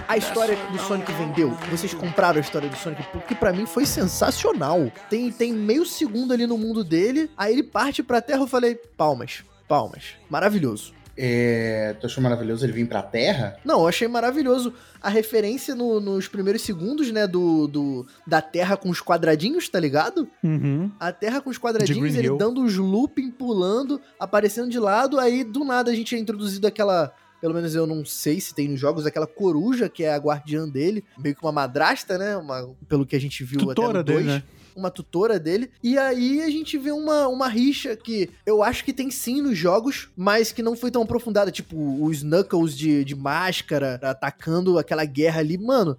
a 0.09 0.17
história 0.17 0.57
do 0.73 0.79
Sonic 0.81 1.13
vendeu? 1.13 1.51
Vocês 1.71 1.95
compraram 1.95 2.39
a 2.39 2.41
história 2.41 2.69
do 2.69 2.77
Sonic? 2.77 3.05
Porque 3.13 3.33
pra 3.33 3.53
mim 3.53 3.65
foi 3.65 3.87
sensacional. 3.87 4.91
Tem, 5.09 5.31
tem 5.31 5.53
meio 5.53 5.87
segundo 5.87 6.33
ali 6.33 6.49
no 6.49 6.59
mundo 6.59 6.83
dele, 6.83 7.31
aí 7.37 7.53
ele 7.53 7.63
parte 7.63 8.03
pra 8.03 8.21
terra, 8.21 8.41
eu 8.41 8.49
falei, 8.49 8.75
palmas, 8.97 9.45
palmas. 9.69 10.17
Maravilhoso. 10.29 10.93
É, 11.17 11.95
tu 12.01 12.07
achou 12.07 12.23
maravilhoso 12.23 12.65
ele 12.65 12.73
vir 12.73 12.89
pra 12.89 13.03
Terra? 13.03 13.57
Não, 13.65 13.81
eu 13.81 13.89
achei 13.89 14.09
maravilhoso 14.09 14.73
a 15.03 15.09
referência 15.09 15.75
no- 15.75 16.01
nos 16.01 16.29
primeiros 16.29 16.63
segundos, 16.63 17.11
né, 17.11 17.27
do, 17.27 17.67
do 17.67 18.07
da 18.27 18.41
Terra 18.41 18.77
com 18.77 18.89
os 18.91 19.01
quadradinhos, 19.03 19.69
tá 19.69 19.79
ligado? 19.79 20.29
Uhum. 20.43 20.91
A 20.99 21.13
Terra 21.13 21.41
com 21.41 21.51
os 21.51 21.59
quadradinhos, 21.59 22.15
ele 22.15 22.29
Hill. 22.29 22.37
dando 22.39 22.63
os 22.63 22.77
looping, 22.77 23.31
pulando, 23.31 24.01
aparecendo 24.19 24.71
de 24.71 24.79
lado, 24.79 25.19
aí 25.19 25.45
do 25.45 25.65
nada 25.65 25.91
a 25.91 25.95
gente 25.95 26.15
é 26.15 26.19
introduzido 26.19 26.67
aquela. 26.67 27.13
Pelo 27.41 27.55
menos 27.55 27.75
eu 27.75 27.87
não 27.87 28.05
sei 28.05 28.39
se 28.39 28.55
tem 28.55 28.69
nos 28.69 28.79
jogos, 28.79 29.07
aquela 29.07 29.27
coruja 29.27 29.89
que 29.89 30.05
é 30.05 30.13
a 30.13 30.19
guardiã 30.19 30.69
dele, 30.69 31.03
meio 31.19 31.35
que 31.35 31.43
uma 31.43 31.51
madrasta, 31.53 32.19
né? 32.19 32.37
Uma, 32.37 32.69
pelo 32.87 33.07
que 33.07 33.17
a 33.17 33.21
gente 33.21 33.43
viu 33.45 33.61
até 33.63 33.69
Tutora 33.75 33.99
no 33.99 34.05
dele, 34.05 34.19
2. 34.25 34.27
né? 34.27 34.43
Uma 34.77 34.91
tutora 34.91 35.39
dele. 35.39 35.71
E 35.83 35.99
aí 35.99 36.43
a 36.43 36.51
gente 36.51 36.77
vê 36.79 36.91
uma, 36.91 37.29
uma 37.29 37.49
rixa 37.49 37.97
que 37.97 38.31
eu 38.45 38.63
acho 38.63 38.85
que 38.85 38.93
tem 38.93 39.11
sim 39.11 39.41
nos 39.41 39.57
jogos, 39.57 40.09
mas 40.17 40.53
que 40.53 40.63
não 40.63 40.77
foi 40.77 40.91
tão 40.91 41.03
aprofundada. 41.03 41.51
Tipo, 41.51 41.77
os 42.05 42.23
Knuckles 42.23 42.77
de, 42.77 43.05
de 43.05 43.15
máscara 43.15 43.99
atacando 44.03 44.79
aquela 44.79 45.05
guerra 45.05 45.41
ali. 45.41 45.57
Mano, 45.59 45.97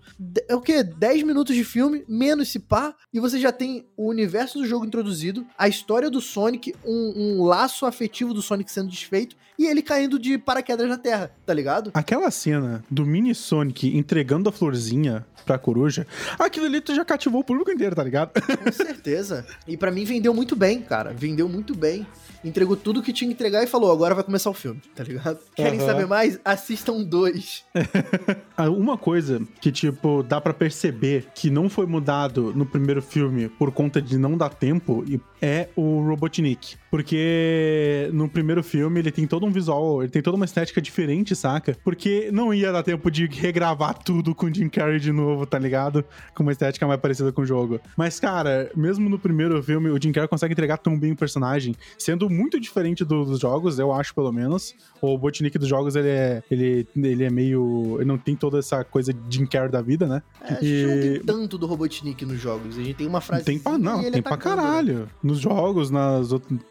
é 0.48 0.56
o 0.56 0.62
quê? 0.62 0.84
10 0.84 1.24
minutos 1.24 1.56
de 1.56 1.63
filme, 1.63 2.04
menos 2.08 2.48
esse 2.48 2.60
pá, 2.60 2.94
e 3.13 3.20
você 3.20 3.40
já 3.40 3.51
tem 3.51 3.86
o 3.96 4.10
universo 4.10 4.60
do 4.60 4.66
jogo 4.66 4.86
introduzido, 4.86 5.46
a 5.58 5.68
história 5.68 6.10
do 6.10 6.22
Sonic, 6.22 6.75
um, 6.86 7.13
um 7.16 7.44
laço 7.44 7.86
afetivo 7.86 8.34
do 8.34 8.42
Sonic 8.42 8.72
sendo 8.72 8.90
desfeito, 8.90 9.36
e 9.58 9.68
ele 9.68 9.82
caindo 9.82 10.18
de 10.18 10.38
paraquedas 10.38 10.88
na 10.90 10.98
Terra, 10.98 11.32
tá 11.46 11.54
ligado? 11.54 11.92
Aquela 11.94 12.32
cena 12.32 12.84
do 12.90 13.06
mini 13.06 13.36
Sonic 13.36 13.96
entregando 13.96 14.50
a 14.50 14.51
florzinha 14.51 15.25
pra 15.46 15.58
coruja, 15.58 16.06
aquilo 16.40 16.66
ali 16.66 16.82
já 16.90 17.06
cativou 17.06 17.42
o 17.42 17.44
público 17.44 17.72
inteiro, 17.72 17.96
tá 17.96 18.04
ligado? 18.04 18.32
Com 18.63 18.72
certeza. 18.72 19.46
E 19.68 19.75
pra 19.77 19.91
mim 19.91 20.03
vendeu 20.06 20.34
muito 20.34 20.56
bem, 20.56 20.82
cara. 20.82 21.13
Vendeu 21.13 21.48
muito 21.50 21.75
bem. 21.75 22.06
Entregou 22.44 22.75
tudo 22.75 23.03
que 23.03 23.13
tinha 23.13 23.27
que 23.27 23.34
entregar 23.34 23.63
e 23.63 23.68
falou: 23.68 23.91
agora 23.91 24.15
vai 24.15 24.24
começar 24.24 24.50
o 24.50 24.53
filme, 24.53 24.82
tá 24.96 25.03
ligado? 25.03 25.39
Querem 25.56 25.80
Aham. 25.80 25.88
saber 25.88 26.08
mais? 26.08 26.39
Assistam 26.44 27.01
dois. 27.03 27.63
Ah, 28.58 28.70
Uma 28.70 28.96
coisa 28.96 29.41
que, 29.60 29.72
tipo, 29.72 30.22
dá 30.22 30.39
pra 30.39 30.53
perceber 30.53 31.25
que 31.34 31.50
não 31.50 31.68
foi 31.68 31.88
mudado 31.88 32.53
no 32.56 32.63
primeiro 32.63 33.01
filme 33.01 33.50
por 33.50 33.72
conta 33.72 34.00
de 34.00 34.20
não 34.20 34.38
dar 34.38 34.50
tempo 34.50 35.03
é 35.41 35.68
o 35.75 36.00
Robotnik. 36.06 36.75
Porque 36.91 38.10
no 38.13 38.30
primeiro 38.30 38.62
filme 38.62 39.00
ele 39.00 39.12
tem 39.12 39.25
todo 39.25 39.46
um 39.46 39.51
visual, 39.51 40.03
ele 40.03 40.12
tem 40.12 40.22
toda 40.22 40.36
uma 40.36 40.46
estética 40.46 40.80
diferente, 40.82 41.36
saca? 41.36 41.75
Porque 41.84 42.30
não 42.32 42.53
ia 42.53 42.72
dar 42.72 42.84
tempo 42.84 43.10
de 43.10 43.25
regravar 43.25 43.98
tudo 43.98 44.36
com 44.36 44.46
o 44.46 44.53
Jim 44.53 44.70
Carrey 44.70 45.00
de 45.00 45.12
novo, 45.12 45.46
tá 45.48 45.58
ligado? 45.58 46.03
Com 46.36 46.44
uma 46.44 46.51
estética 46.51 46.86
mais 46.86 47.00
parecida 47.00 47.32
com 47.32 47.41
o 47.41 47.46
jogo. 47.46 47.80
Mas, 47.98 48.20
cara, 48.20 48.50
mesmo 48.75 49.10
no 49.10 49.17
primeiro 49.20 49.62
filme, 49.63 49.89
o 49.89 50.01
Jim 50.01 50.12
Carrey 50.12 50.27
consegue 50.27 50.53
entregar 50.53 50.77
tão 50.77 50.98
bem 50.98 51.12
o 51.12 51.15
personagem, 51.15 51.75
sendo 51.98 52.29
muito 52.29 52.60
diferente 52.60 53.03
do- 53.05 53.25
dos 53.25 53.39
jogos, 53.39 53.79
eu 53.79 53.91
acho, 53.91 54.13
pelo 54.15 54.31
menos. 54.31 54.74
O 55.01 55.08
Robotnik 55.08 55.58
dos 55.58 55.67
jogos, 55.67 55.96
ele 55.96 56.08
é, 56.10 56.43
ele, 56.50 56.88
ele 56.96 57.24
é 57.24 57.29
meio... 57.29 57.96
Ele 57.98 58.05
não 58.05 58.17
tem 58.17 58.36
toda 58.36 58.60
essa 58.60 58.84
coisa 58.84 59.13
de 59.13 59.38
Jim 59.38 59.46
Carrey 59.46 59.70
da 59.72 59.81
vida, 59.81 60.08
né? 60.08 60.22
É, 60.41 60.53
a 60.53 60.60
gente 60.62 60.86
não 60.86 61.01
tem 61.01 61.22
tanto 61.25 61.58
do 61.58 61.65
Robotnik 61.65 62.25
nos 62.25 62.39
jogos. 62.39 62.77
A 62.77 62.81
gente 62.81 62.96
tem 62.96 63.08
uma 63.08 63.22
frase. 63.22 63.43
Tem 63.46 63.58
pra, 63.60 63.77
não, 63.77 64.01
e 64.01 64.12
tem 64.12 64.22
pra 64.22 64.34
atacando, 64.36 64.55
né? 64.58 64.62
caralho. 64.67 65.10
Nos 65.24 65.39
jogos, 65.39 65.89
nas, 65.89 66.29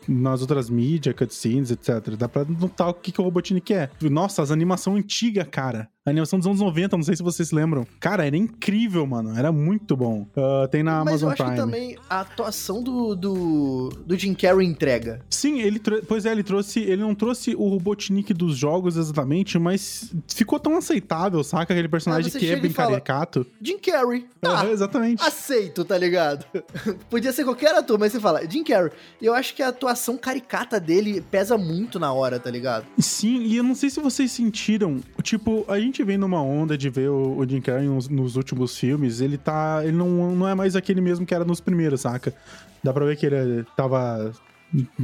nas 0.08 0.40
outras 0.40 0.70
mídias, 0.70 1.14
cutscenes, 1.14 1.70
etc. 1.70 2.14
Dá 2.16 2.28
pra 2.28 2.44
notar 2.44 2.88
o 2.88 2.94
que, 2.94 3.12
que 3.12 3.20
o 3.20 3.25
Robotnik 3.25 3.72
é. 3.72 3.90
Nossa, 4.02 4.42
as 4.42 4.50
animações 4.50 4.99
antigas, 5.04 5.46
cara. 5.50 5.88
A 6.06 6.10
animação 6.10 6.38
dos 6.38 6.46
anos 6.49 6.60
90, 6.60 6.96
não 6.96 7.04
sei 7.04 7.14
se 7.14 7.22
vocês 7.22 7.49
se 7.49 7.54
lembram. 7.54 7.87
Cara, 8.00 8.26
era 8.26 8.37
incrível, 8.37 9.06
mano. 9.06 9.37
Era 9.38 9.52
muito 9.52 9.94
bom. 9.96 10.26
Ah, 10.37 10.66
tem 10.70 10.82
na 10.82 11.04
Mas 11.04 11.22
Amazon 11.22 11.34
Prime. 11.34 11.50
Também 11.70 11.96
a 12.08 12.20
atuação 12.20 12.82
do, 12.82 13.14
do, 13.14 13.88
do 14.04 14.18
Jim 14.18 14.34
Carrey 14.34 14.66
entrega. 14.66 15.20
Sim, 15.30 15.60
ele 15.60 15.80
pois 16.06 16.26
é, 16.26 16.32
ele 16.32 16.42
trouxe, 16.42 16.80
ele 16.80 17.02
não 17.02 17.14
trouxe 17.14 17.54
o 17.54 17.68
Robotnik 17.68 18.34
dos 18.34 18.56
jogos 18.56 18.96
exatamente, 18.96 19.58
mas 19.58 20.12
ficou 20.28 20.58
tão 20.58 20.76
aceitável, 20.76 21.42
saca? 21.44 21.72
Aquele 21.72 21.88
personagem 21.88 22.30
que 22.30 22.50
é 22.50 22.56
bem 22.56 22.72
caricato. 22.72 23.46
Jim 23.60 23.78
Carrey. 23.78 24.26
Tá. 24.40 24.50
Aham, 24.50 24.70
exatamente. 24.70 25.22
Aceito, 25.22 25.84
tá 25.84 25.96
ligado? 25.96 26.44
Podia 27.08 27.32
ser 27.32 27.44
qualquer 27.44 27.74
ator, 27.74 27.98
mas 27.98 28.12
você 28.12 28.20
fala, 28.20 28.42
Jim 28.48 28.64
Carrey. 28.64 28.90
E 29.20 29.26
eu 29.26 29.34
acho 29.34 29.54
que 29.54 29.62
a 29.62 29.68
atuação 29.68 30.16
caricata 30.16 30.80
dele 30.80 31.20
pesa 31.30 31.56
muito 31.56 31.98
na 31.98 32.12
hora, 32.12 32.38
tá 32.38 32.50
ligado? 32.50 32.86
Sim, 32.98 33.42
e 33.42 33.56
eu 33.56 33.62
não 33.62 33.74
sei 33.74 33.90
se 33.90 34.00
vocês 34.00 34.32
sentiram, 34.32 35.00
tipo, 35.22 35.64
a 35.68 35.78
gente 35.78 36.02
vem 36.02 36.18
numa 36.18 36.42
onda 36.42 36.76
de 36.76 36.90
ver 36.90 37.10
o, 37.10 37.38
o 37.38 37.48
Jim 37.48 37.60
Carrey 37.60 37.86
nos, 37.86 38.08
nos 38.08 38.36
últimos 38.36 38.76
filmes, 38.76 39.20
ele 39.20 39.38
tá, 39.38 39.80
ele 39.82 39.96
não, 39.96 40.34
não 40.34 40.48
é 40.48 40.54
mais 40.54 40.74
aquele 40.74 41.00
mesmo 41.00 41.24
que 41.24 41.34
era 41.34 41.44
nos 41.44 41.59
primeiros, 41.60 42.00
saca? 42.00 42.34
Dá 42.82 42.92
pra 42.92 43.04
ver 43.04 43.16
que 43.16 43.26
ele 43.26 43.64
tava, 43.76 44.32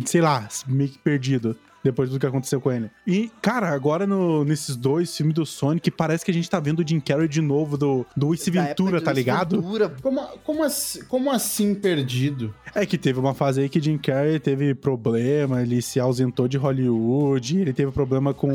sei 0.05 0.21
lá, 0.21 0.49
meio 0.67 0.91
que 0.91 0.99
perdido. 0.99 1.57
Depois 1.87 2.11
do 2.11 2.19
que 2.19 2.27
aconteceu 2.27 2.61
com 2.61 2.73
ele. 2.73 2.91
E, 3.07 3.31
cara, 3.41 3.69
agora 3.69 4.07
no- 4.09 4.45
nesses 4.45 4.75
dois 4.75 5.17
filmes 5.17 5.35
do 5.37 5.47
Sonic, 5.47 5.89
parece 5.91 6.25
que 6.25 6.33
a 6.33 6.35
gente 6.35 6.51
tá 6.51 6.59
vendo 6.59 6.81
o 6.81 6.89
Jim 6.89 6.99
Carrey 6.99 7.29
de 7.29 7.41
novo 7.41 7.77
do, 7.79 8.05
do 8.17 8.35
Ace 8.35 8.51
Ventura, 8.51 9.01
tá 9.01 9.13
ligado? 9.13 9.61
Ventura. 9.63 9.89
Como, 10.03 10.21
como, 10.43 10.65
assim, 10.65 11.05
como 11.05 11.31
assim 11.31 11.75
perdido? 11.77 12.53
É 12.75 12.85
que 12.85 12.99
teve 12.99 13.21
uma 13.21 13.35
fase 13.35 13.61
aí 13.61 13.69
que 13.69 13.81
Jim 13.81 13.99
Carrey 13.99 14.41
teve 14.41 14.75
problema, 14.75 15.63
ele 15.63 15.81
se 15.81 16.01
ausentou 16.01 16.49
de 16.49 16.57
Hollywood, 16.57 17.61
ele 17.61 17.73
teve 17.73 17.93
problema 17.93 18.35
com, 18.35 18.51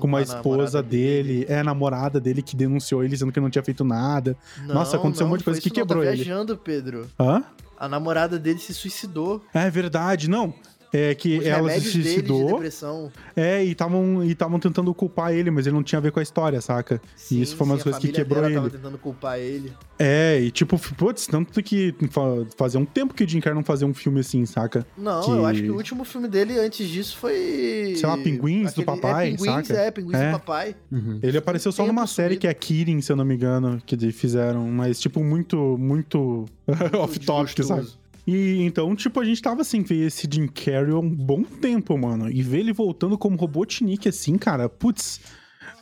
com 0.00 0.06
uma 0.06 0.22
esposa 0.22 0.36
namorada 0.78 0.82
dele, 0.82 1.44
é 1.48 1.58
a 1.58 1.64
namorada 1.64 2.18
dele 2.18 2.40
que 2.40 2.56
denunciou 2.56 3.02
ele 3.02 3.10
dizendo 3.12 3.30
que 3.30 3.40
não 3.40 3.50
tinha 3.50 3.62
feito 3.62 3.84
nada. 3.84 4.36
Nossa, 4.66 4.96
aconteceu 4.96 5.26
um 5.26 5.28
monte 5.28 5.40
de 5.40 5.44
coisa 5.44 5.60
que 5.60 5.68
isso 5.68 5.76
não, 5.78 5.86
quebrou 5.86 6.02
tá 6.02 6.08
ele. 6.12 6.22
viajando, 6.24 6.56
Pedro. 6.56 7.06
Hã? 7.20 7.42
A 7.78 7.88
namorada 7.88 8.38
dele 8.38 8.58
se 8.58 8.72
suicidou. 8.72 9.42
É 9.52 9.68
verdade, 9.70 10.28
não. 10.30 10.54
É 10.92 11.14
que 11.14 11.38
Os 11.38 11.46
ela 11.46 11.70
se 11.70 11.80
de 11.80 11.88
suicidou, 11.90 12.46
depressão. 12.54 13.12
é, 13.36 13.64
e 13.64 13.70
estavam 13.70 14.24
e 14.24 14.34
tavam 14.34 14.58
tentando 14.58 14.92
culpar 14.92 15.32
ele, 15.32 15.48
mas 15.50 15.64
ele 15.66 15.76
não 15.76 15.84
tinha 15.84 15.98
a 15.98 16.02
ver 16.02 16.10
com 16.10 16.18
a 16.18 16.22
história, 16.22 16.60
saca? 16.60 17.00
e 17.30 17.40
isso 17.40 17.54
foi 17.56 17.64
uma 17.64 17.74
das 17.76 17.84
sim, 17.84 17.90
coisas 17.90 18.00
que 18.00 18.12
quebrou 18.12 18.40
dela 18.40 18.46
ele. 18.52 18.54
tava 18.56 18.70
tentando 18.70 18.98
culpar 18.98 19.38
ele. 19.38 19.72
É, 19.98 20.40
e 20.40 20.50
tipo, 20.50 20.76
putz, 20.96 21.26
tanto 21.28 21.62
que 21.62 21.94
fa- 22.10 22.44
fazia 22.56 22.80
um 22.80 22.84
tempo 22.84 23.14
que 23.14 23.22
o 23.22 23.28
Jim 23.28 23.38
Carrey 23.40 23.54
não 23.54 23.62
fazia 23.62 23.86
um 23.86 23.94
filme 23.94 24.18
assim, 24.20 24.44
saca? 24.46 24.84
Não, 24.98 25.20
Que- 25.22 25.30
eu 25.30 25.46
acho 25.46 25.62
que 25.62 25.70
o 25.70 25.76
último 25.76 26.04
filme 26.04 26.26
dele 26.26 26.58
antes 26.58 26.88
disso 26.88 27.16
foi. 27.18 27.94
Sei 27.96 28.08
lá, 28.08 28.16
Pinguins 28.18 28.72
do 28.74 28.82
Papai, 28.82 29.28
é, 29.28 29.30
Pinguins, 29.36 29.66
saca? 29.68 29.80
É, 29.80 29.90
Pinguins 29.92 30.18
É. 30.18 30.32
do 30.32 30.38
Papai. 30.40 30.74
Ele 31.22 31.38
apareceu 31.38 31.70
só 31.70 31.86
numa 31.86 32.06
série 32.08 32.36
que 32.36 32.46
é 32.48 32.54
Kirin, 32.54 33.00
se 33.00 33.12
eu 33.12 33.16
não 33.16 33.24
me 33.24 33.34
engano, 33.36 33.80
que 33.86 33.94
de- 33.94 34.10
fizeram, 34.10 34.66
mas 34.68 34.98
tipo, 34.98 35.22
muito, 35.22 35.76
muito 35.78 36.46
off-topic, 36.98 37.62
sabe? 37.62 37.86
E 38.26 38.62
então, 38.62 38.94
tipo, 38.94 39.18
a 39.20 39.24
gente 39.24 39.40
tava 39.42 39.62
assim, 39.62 39.82
ver 39.82 40.06
esse 40.06 40.28
Jim 40.30 40.46
Carrey 40.46 40.92
há 40.92 40.98
um 40.98 41.08
bom 41.08 41.42
tempo, 41.42 41.96
mano. 41.98 42.30
E 42.30 42.42
ver 42.42 42.60
ele 42.60 42.72
voltando 42.72 43.16
como 43.18 43.36
Robotnik, 43.36 44.08
assim, 44.08 44.36
cara, 44.36 44.68
putz, 44.68 45.20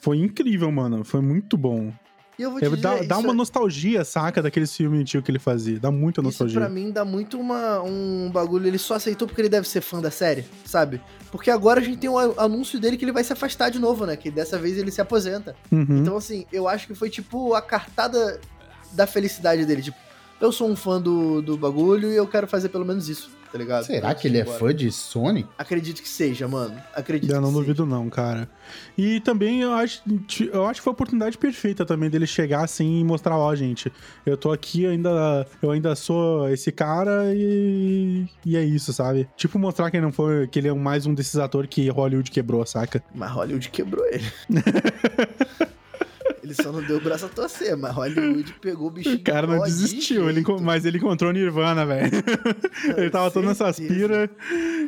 foi 0.00 0.18
incrível, 0.18 0.70
mano. 0.70 1.04
Foi 1.04 1.20
muito 1.20 1.56
bom. 1.56 1.92
E 2.38 2.42
eu 2.42 2.52
vou 2.52 2.60
te 2.60 2.66
É, 2.66 2.68
dizer, 2.68 2.80
dá, 2.80 2.94
dá 2.98 3.02
isso 3.02 3.14
uma 3.26 3.32
é- 3.32 3.36
nostalgia, 3.36 4.04
saca, 4.04 4.40
daqueles 4.40 4.74
filmes 4.74 5.00
antigos 5.00 5.24
que 5.24 5.30
ele 5.32 5.40
fazia. 5.40 5.80
Dá 5.80 5.90
muita 5.90 6.20
Isso 6.20 6.26
nostalgia. 6.28 6.60
pra 6.60 6.68
mim 6.68 6.92
dá 6.92 7.04
muito 7.04 7.36
uma, 7.38 7.82
um 7.82 8.30
bagulho. 8.32 8.68
Ele 8.68 8.78
só 8.78 8.94
aceitou 8.94 9.26
porque 9.26 9.40
ele 9.42 9.48
deve 9.48 9.66
ser 9.68 9.80
fã 9.80 10.00
da 10.00 10.10
série, 10.10 10.44
sabe? 10.64 11.00
Porque 11.32 11.50
agora 11.50 11.80
a 11.80 11.82
gente 11.82 11.98
tem 11.98 12.08
um 12.08 12.16
anúncio 12.16 12.78
dele 12.78 12.96
que 12.96 13.04
ele 13.04 13.10
vai 13.10 13.24
se 13.24 13.32
afastar 13.32 13.70
de 13.70 13.80
novo, 13.80 14.06
né? 14.06 14.16
Que 14.16 14.30
dessa 14.30 14.56
vez 14.56 14.78
ele 14.78 14.92
se 14.92 15.00
aposenta. 15.00 15.56
Uhum. 15.72 15.98
Então, 15.98 16.16
assim, 16.16 16.46
eu 16.52 16.68
acho 16.68 16.86
que 16.86 16.94
foi 16.94 17.10
tipo 17.10 17.54
a 17.54 17.60
cartada 17.60 18.40
da 18.92 19.04
felicidade 19.08 19.66
dele. 19.66 19.82
Tipo, 19.82 19.98
eu 20.40 20.52
sou 20.52 20.68
um 20.70 20.76
fã 20.76 21.00
do, 21.00 21.42
do 21.42 21.56
bagulho 21.56 22.10
e 22.12 22.16
eu 22.16 22.26
quero 22.26 22.46
fazer 22.46 22.68
pelo 22.68 22.84
menos 22.84 23.08
isso, 23.08 23.30
tá 23.50 23.58
ligado? 23.58 23.84
Será 23.84 24.14
que 24.14 24.28
ele 24.28 24.38
é 24.38 24.44
fã 24.44 24.74
de 24.74 24.90
Sonic? 24.92 25.48
Acredito 25.58 26.00
que 26.02 26.08
seja, 26.08 26.46
mano. 26.46 26.76
Acredito 26.94 27.30
Eu 27.30 27.40
não 27.40 27.48
que 27.48 27.54
seja. 27.54 27.60
duvido 27.66 27.86
não, 27.86 28.08
cara. 28.08 28.48
E 28.96 29.20
também 29.20 29.62
eu 29.62 29.72
acho, 29.72 30.02
eu 30.52 30.66
acho 30.66 30.80
que 30.80 30.84
foi 30.84 30.90
a 30.90 30.94
oportunidade 30.94 31.36
perfeita 31.38 31.84
também 31.84 32.08
dele 32.10 32.26
chegar 32.26 32.62
assim 32.64 33.00
e 33.00 33.04
mostrar, 33.04 33.36
ó, 33.36 33.54
gente, 33.54 33.92
eu 34.24 34.36
tô 34.36 34.52
aqui, 34.52 34.82
eu 34.84 34.90
ainda, 34.90 35.46
eu 35.62 35.70
ainda 35.70 35.94
sou 35.96 36.48
esse 36.50 36.70
cara 36.70 37.32
e, 37.34 38.26
e 38.44 38.56
é 38.56 38.62
isso, 38.64 38.92
sabe? 38.92 39.28
Tipo 39.36 39.58
mostrar 39.58 39.90
que 39.90 39.96
ele 39.96 40.04
não 40.06 40.12
foi, 40.12 40.46
que 40.46 40.58
ele 40.58 40.68
é 40.68 40.72
mais 40.74 41.06
um 41.06 41.14
desses 41.14 41.36
atores 41.36 41.68
que 41.70 41.88
Hollywood 41.88 42.30
quebrou, 42.30 42.64
saca? 42.66 43.02
Mas 43.14 43.30
Hollywood 43.30 43.68
quebrou 43.70 44.04
ele. 44.06 44.30
ele 46.48 46.54
só 46.54 46.72
não 46.72 46.82
deu 46.82 46.96
o 46.96 47.00
braço 47.00 47.26
a 47.26 47.28
torcer, 47.28 47.76
mas 47.76 47.94
Hollywood 47.94 48.54
pegou 48.60 48.88
o 48.88 48.90
bichinho. 48.90 49.16
O 49.16 49.20
cara 49.20 49.46
não 49.46 49.62
desistiu, 49.62 50.30
ele, 50.30 50.42
mas 50.62 50.86
ele 50.86 50.96
encontrou 50.96 51.30
Nirvana, 51.30 51.84
velho. 51.84 52.10
ele 52.96 53.10
tava 53.10 53.30
todo 53.30 53.46
nessas 53.46 53.78
piras 53.78 54.30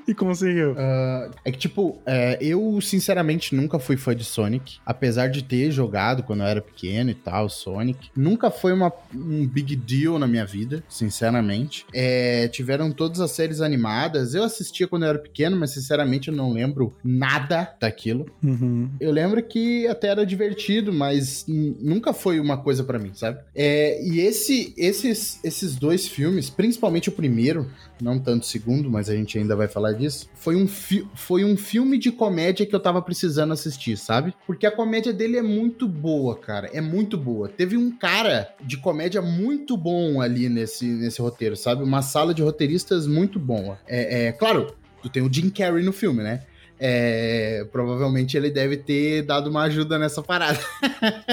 e 0.08 0.14
conseguiu. 0.14 0.74
Ah, 0.78 1.30
é 1.44 1.52
que, 1.52 1.58
tipo, 1.58 2.00
é, 2.06 2.38
eu 2.40 2.80
sinceramente 2.80 3.54
nunca 3.54 3.78
fui 3.78 3.96
fã 3.96 4.16
de 4.16 4.24
Sonic. 4.24 4.78
Apesar 4.86 5.28
de 5.28 5.44
ter 5.44 5.70
jogado 5.70 6.22
quando 6.22 6.40
eu 6.40 6.46
era 6.46 6.62
pequeno 6.62 7.10
e 7.10 7.14
tal, 7.14 7.48
Sonic. 7.50 8.10
Nunca 8.16 8.50
foi 8.50 8.72
uma, 8.72 8.90
um 9.14 9.46
big 9.46 9.76
deal 9.76 10.18
na 10.18 10.26
minha 10.26 10.46
vida, 10.46 10.82
sinceramente. 10.88 11.84
É, 11.92 12.48
tiveram 12.48 12.90
todas 12.90 13.20
as 13.20 13.32
séries 13.32 13.60
animadas. 13.60 14.34
Eu 14.34 14.44
assistia 14.44 14.88
quando 14.88 15.02
eu 15.02 15.10
era 15.10 15.18
pequeno, 15.18 15.56
mas 15.58 15.72
sinceramente 15.72 16.28
eu 16.28 16.34
não 16.34 16.52
lembro 16.52 16.94
nada 17.04 17.74
daquilo. 17.78 18.26
Uhum. 18.42 18.88
Eu 18.98 19.12
lembro 19.12 19.42
que 19.42 19.86
até 19.86 20.08
era 20.08 20.24
divertido, 20.24 20.92
mas 20.92 21.44
nunca 21.50 22.12
foi 22.12 22.38
uma 22.38 22.56
coisa 22.56 22.84
pra 22.84 22.98
mim, 22.98 23.12
sabe? 23.14 23.40
É, 23.54 24.02
e 24.02 24.20
esse, 24.20 24.72
esses, 24.76 25.40
esses 25.44 25.76
dois 25.76 26.06
filmes, 26.06 26.48
principalmente 26.48 27.08
o 27.08 27.12
primeiro, 27.12 27.70
não 28.00 28.18
tanto 28.18 28.42
o 28.42 28.46
segundo, 28.46 28.90
mas 28.90 29.08
a 29.08 29.14
gente 29.14 29.38
ainda 29.38 29.56
vai 29.56 29.68
falar 29.68 29.92
disso, 29.92 30.28
foi 30.34 30.56
um, 30.56 30.66
foi 30.66 31.44
um 31.44 31.56
filme 31.56 31.98
de 31.98 32.12
comédia 32.12 32.64
que 32.64 32.74
eu 32.74 32.80
tava 32.80 33.02
precisando 33.02 33.52
assistir, 33.52 33.96
sabe? 33.96 34.34
Porque 34.46 34.66
a 34.66 34.70
comédia 34.70 35.12
dele 35.12 35.36
é 35.36 35.42
muito 35.42 35.88
boa, 35.88 36.36
cara. 36.36 36.70
É 36.72 36.80
muito 36.80 37.16
boa. 37.18 37.48
Teve 37.48 37.76
um 37.76 37.90
cara 37.90 38.54
de 38.62 38.76
comédia 38.76 39.20
muito 39.20 39.76
bom 39.76 40.20
ali 40.20 40.48
nesse, 40.48 40.86
nesse 40.86 41.20
roteiro, 41.20 41.56
sabe? 41.56 41.82
Uma 41.82 42.02
sala 42.02 42.32
de 42.32 42.42
roteiristas 42.42 43.06
muito 43.06 43.38
boa. 43.38 43.78
É, 43.86 44.26
é 44.26 44.32
claro, 44.32 44.74
tu 45.02 45.08
tem 45.08 45.22
o 45.22 45.32
Jim 45.32 45.50
Carrey 45.50 45.84
no 45.84 45.92
filme, 45.92 46.22
né? 46.22 46.42
É, 46.82 47.66
provavelmente 47.70 48.36
ele 48.38 48.50
deve 48.50 48.78
ter 48.78 49.22
dado 49.22 49.50
uma 49.50 49.64
ajuda 49.64 49.98
nessa 49.98 50.22
parada. 50.22 50.58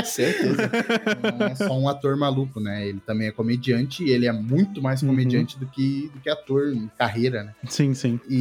Certeza. 0.04 0.70
Não 1.40 1.48
é 1.48 1.56
só 1.56 1.78
um 1.80 1.88
ator 1.88 2.18
maluco, 2.18 2.60
né? 2.60 2.86
Ele 2.88 3.00
também 3.06 3.30
é 3.30 3.32
comediante 3.32 4.04
e 4.04 4.10
ele 4.12 4.28
é 4.28 4.32
muito 4.34 4.82
mais 4.82 5.02
Uhum. 5.02 5.10
comediante 5.10 5.58
do, 5.58 5.66
que, 5.66 6.12
do 6.14 6.20
que 6.20 6.30
ator 6.30 6.74
em 6.74 6.90
carreira, 6.98 7.44
né? 7.44 7.54
Sim, 7.70 7.94
sim. 7.94 8.20
E, 8.28 8.36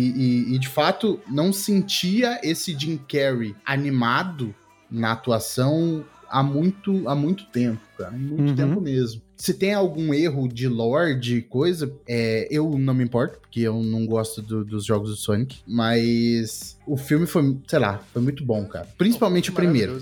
e- 0.51 0.55
e, 0.55 0.59
de 0.59 0.69
fato, 0.69 1.21
não 1.31 1.53
sentia 1.53 2.41
esse 2.43 2.77
Jim 2.79 2.99
Carrey 3.09 3.55
animado 3.65 4.55
na 4.91 5.13
atuação 5.13 6.05
há 6.29 6.43
muito, 6.43 7.09
há 7.09 7.15
muito 7.15 7.45
tempo, 7.47 7.81
cara. 7.97 8.11
Muito 8.13 8.51
Uhum. 8.51 8.57
tempo 8.57 8.81
mesmo. 8.81 9.23
Se 9.37 9.53
tem 9.53 9.75
algum 9.75 10.15
erro 10.15 10.49
de 10.49 10.67
lore, 10.67 11.19
de 11.21 11.43
coisa, 11.43 11.93
é, 12.09 12.49
eu 12.51 12.79
não 12.79 12.95
me 12.95 13.05
importo, 13.05 13.39
porque 13.39 13.61
eu 13.61 13.83
não 13.83 14.07
gosto 14.07 14.41
do- 14.41 14.65
dos 14.65 14.85
jogos 14.85 15.11
do 15.11 15.17
Sonic. 15.17 15.59
Mas 15.67 16.77
o 16.87 16.97
filme 16.97 17.27
foi, 17.27 17.57
sei 17.69 17.79
lá, 17.79 18.03
foi 18.13 18.23
muito 18.23 18.45
bom, 18.45 18.65
cara. 18.67 18.89
Principalmente 18.97 19.51
o 19.51 19.53
primeiro. 19.53 19.93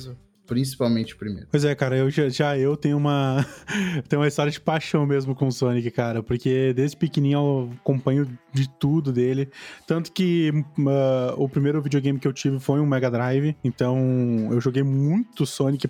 Principalmente 0.46 1.14
o 1.14 1.16
primeiro. 1.16 1.46
Pois 1.50 1.64
é, 1.64 1.74
cara, 1.74 1.96
eu 1.96 2.10
já, 2.10 2.28
já 2.28 2.58
eu 2.58 2.76
tenho 2.76 2.96
uma 2.96 3.44
tenho 4.08 4.20
uma 4.22 4.28
história 4.28 4.52
de 4.52 4.60
paixão 4.60 5.06
mesmo 5.06 5.34
com 5.34 5.46
o 5.48 5.52
Sonic, 5.52 5.90
cara, 5.90 6.22
porque 6.22 6.72
desde 6.74 6.96
pequenininho 6.96 7.38
eu 7.38 7.70
acompanho 7.80 8.28
de 8.52 8.68
tudo 8.78 9.12
dele, 9.12 9.48
tanto 9.86 10.12
que 10.12 10.52
ah, 10.86 11.34
o 11.36 11.48
primeiro 11.48 11.80
videogame 11.82 12.18
que 12.18 12.28
eu 12.28 12.32
tive 12.32 12.60
foi 12.60 12.80
um 12.80 12.86
Mega 12.86 13.10
Drive, 13.10 13.56
então 13.64 14.48
eu 14.50 14.60
joguei 14.60 14.82
muito 14.82 15.46
Sonic 15.46 15.88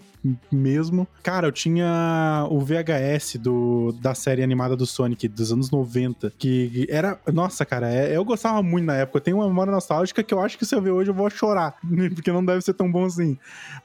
mesmo. 0.50 1.06
Cara, 1.22 1.46
eu 1.48 1.52
tinha 1.52 2.46
o 2.50 2.60
VHS 2.60 3.36
do, 3.38 3.92
da 4.00 4.14
série 4.14 4.42
animada 4.42 4.76
do 4.76 4.86
Sonic 4.86 5.28
dos 5.28 5.52
anos 5.52 5.70
90, 5.70 6.32
que 6.38 6.86
era, 6.88 7.18
nossa, 7.32 7.64
cara, 7.66 7.92
é- 7.92 8.16
eu 8.16 8.24
gostava 8.24 8.62
muito 8.62 8.86
na 8.86 8.94
época. 8.96 9.18
Eu 9.18 9.22
tenho 9.22 9.36
uma 9.38 9.46
memória 9.48 9.72
nostálgica 9.72 10.22
que 10.22 10.32
eu 10.32 10.40
acho 10.40 10.56
que 10.56 10.64
se 10.64 10.74
eu 10.74 10.80
ver 10.80 10.90
hoje 10.92 11.10
eu 11.10 11.14
vou 11.14 11.28
chorar, 11.28 11.76
porque 12.14 12.32
não 12.32 12.44
deve 12.44 12.62
ser 12.62 12.72
tão 12.74 12.90
bom 12.90 13.04
assim. 13.04 13.36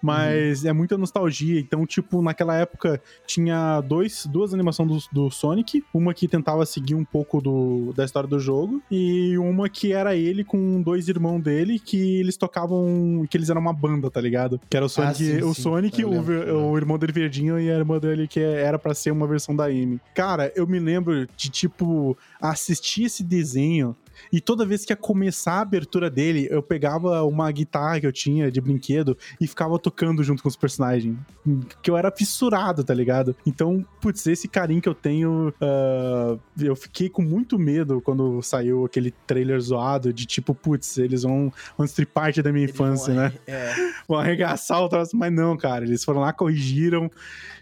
Mas 0.02 0.59
é 0.66 0.74
muita 0.74 0.98
nostalgia. 0.98 1.60
Então, 1.60 1.86
tipo, 1.86 2.22
naquela 2.22 2.56
época 2.56 3.02
tinha 3.26 3.82
dois, 3.82 4.26
duas 4.26 4.54
animações 4.54 4.90
do, 4.90 5.24
do 5.26 5.32
Sonic. 5.32 5.84
Uma 5.94 6.14
que 6.14 6.28
tentava 6.28 6.66
seguir 6.66 6.96
um 6.96 7.06
pouco 7.06 7.42
do, 7.42 7.94
da 7.96 8.06
história 8.06 8.28
do 8.28 8.40
jogo. 8.40 8.82
E 8.92 9.38
uma 9.38 9.70
que 9.70 9.94
era 9.94 10.16
ele 10.16 10.44
com 10.44 10.82
dois 10.82 11.08
irmãos 11.08 11.42
dele 11.42 11.80
que 11.80 12.20
eles 12.20 12.38
tocavam. 12.38 13.26
que 13.30 13.38
eles 13.38 13.50
eram 13.50 13.62
uma 13.62 13.74
banda, 13.74 14.10
tá 14.10 14.22
ligado? 14.22 14.60
Que 14.70 14.78
era 14.78 14.86
o 14.86 14.90
Sonic, 14.90 15.18
sim, 15.18 15.44
o, 15.44 15.54
sim. 15.54 15.62
Sonic 15.62 16.04
o, 16.04 16.72
o 16.72 16.78
irmão 16.78 16.98
dele 16.98 17.14
verdinho 17.14 17.60
e 17.60 17.70
a 17.70 17.76
irmã 17.76 18.00
dele 18.00 18.28
que 18.28 18.40
era 18.40 18.78
pra 18.78 18.94
ser 18.94 19.12
uma 19.12 19.28
versão 19.28 19.56
da 19.56 19.66
Amy. 19.66 20.00
Cara, 20.14 20.52
eu 20.56 20.68
me 20.68 20.80
lembro 20.80 21.28
de, 21.36 21.50
tipo, 21.50 22.18
assistir 22.42 23.04
esse 23.04 23.24
desenho. 23.24 23.96
E 24.32 24.40
toda 24.42 24.66
vez 24.66 24.86
que 24.86 24.92
ia 24.92 24.98
começar 24.98 25.54
a 25.54 25.62
abertura 25.62 26.10
dele, 26.10 26.48
eu 26.50 26.62
pegava 26.62 27.24
uma 27.24 27.52
guitarra 27.52 28.00
que 28.00 28.08
eu 28.08 28.12
tinha 28.12 28.52
de 28.52 28.62
brinquedo 28.62 29.18
e 29.40 29.48
ficava 29.48 29.78
tocando 29.80 30.24
junto 30.24 30.44
com 30.44 30.50
os 30.50 30.56
personagens. 30.56 31.18
Que 31.82 31.90
eu 31.90 31.98
era 31.98 32.12
fissurado, 32.12 32.84
tá 32.84 32.94
ligado? 32.94 33.36
Então, 33.46 33.86
putz, 34.02 34.26
esse 34.28 34.48
carinho 34.48 34.82
que 34.82 34.90
eu 34.90 34.96
tenho. 34.96 35.54
ah, 35.62 36.38
eu 36.60 36.76
fiquei 36.76 37.10
com 37.10 37.22
muito 37.22 37.58
medo 37.58 38.02
quando 38.02 38.42
saiu 38.42 38.86
aquele 38.86 39.12
trailer 39.26 39.60
zoado 39.60 40.14
de 40.14 40.26
tipo, 40.26 40.54
putz, 40.54 40.98
eles 40.98 41.24
vão, 41.24 41.52
vão 41.78 41.88
parte 42.14 42.42
da 42.42 42.52
minha 42.52 42.66
Eles 42.66 42.76
vão 42.76 42.88
infância, 42.88 43.14
né? 43.14 43.34
É. 43.48 43.74
vão 44.08 44.20
arregaçar 44.20 44.82
o 44.82 44.90
troço, 44.90 45.16
mas 45.16 45.32
não, 45.32 45.58
cara, 45.58 45.86
eles 45.86 46.04
foram 46.04 46.22
lá, 46.22 46.34
corrigiram. 46.34 47.10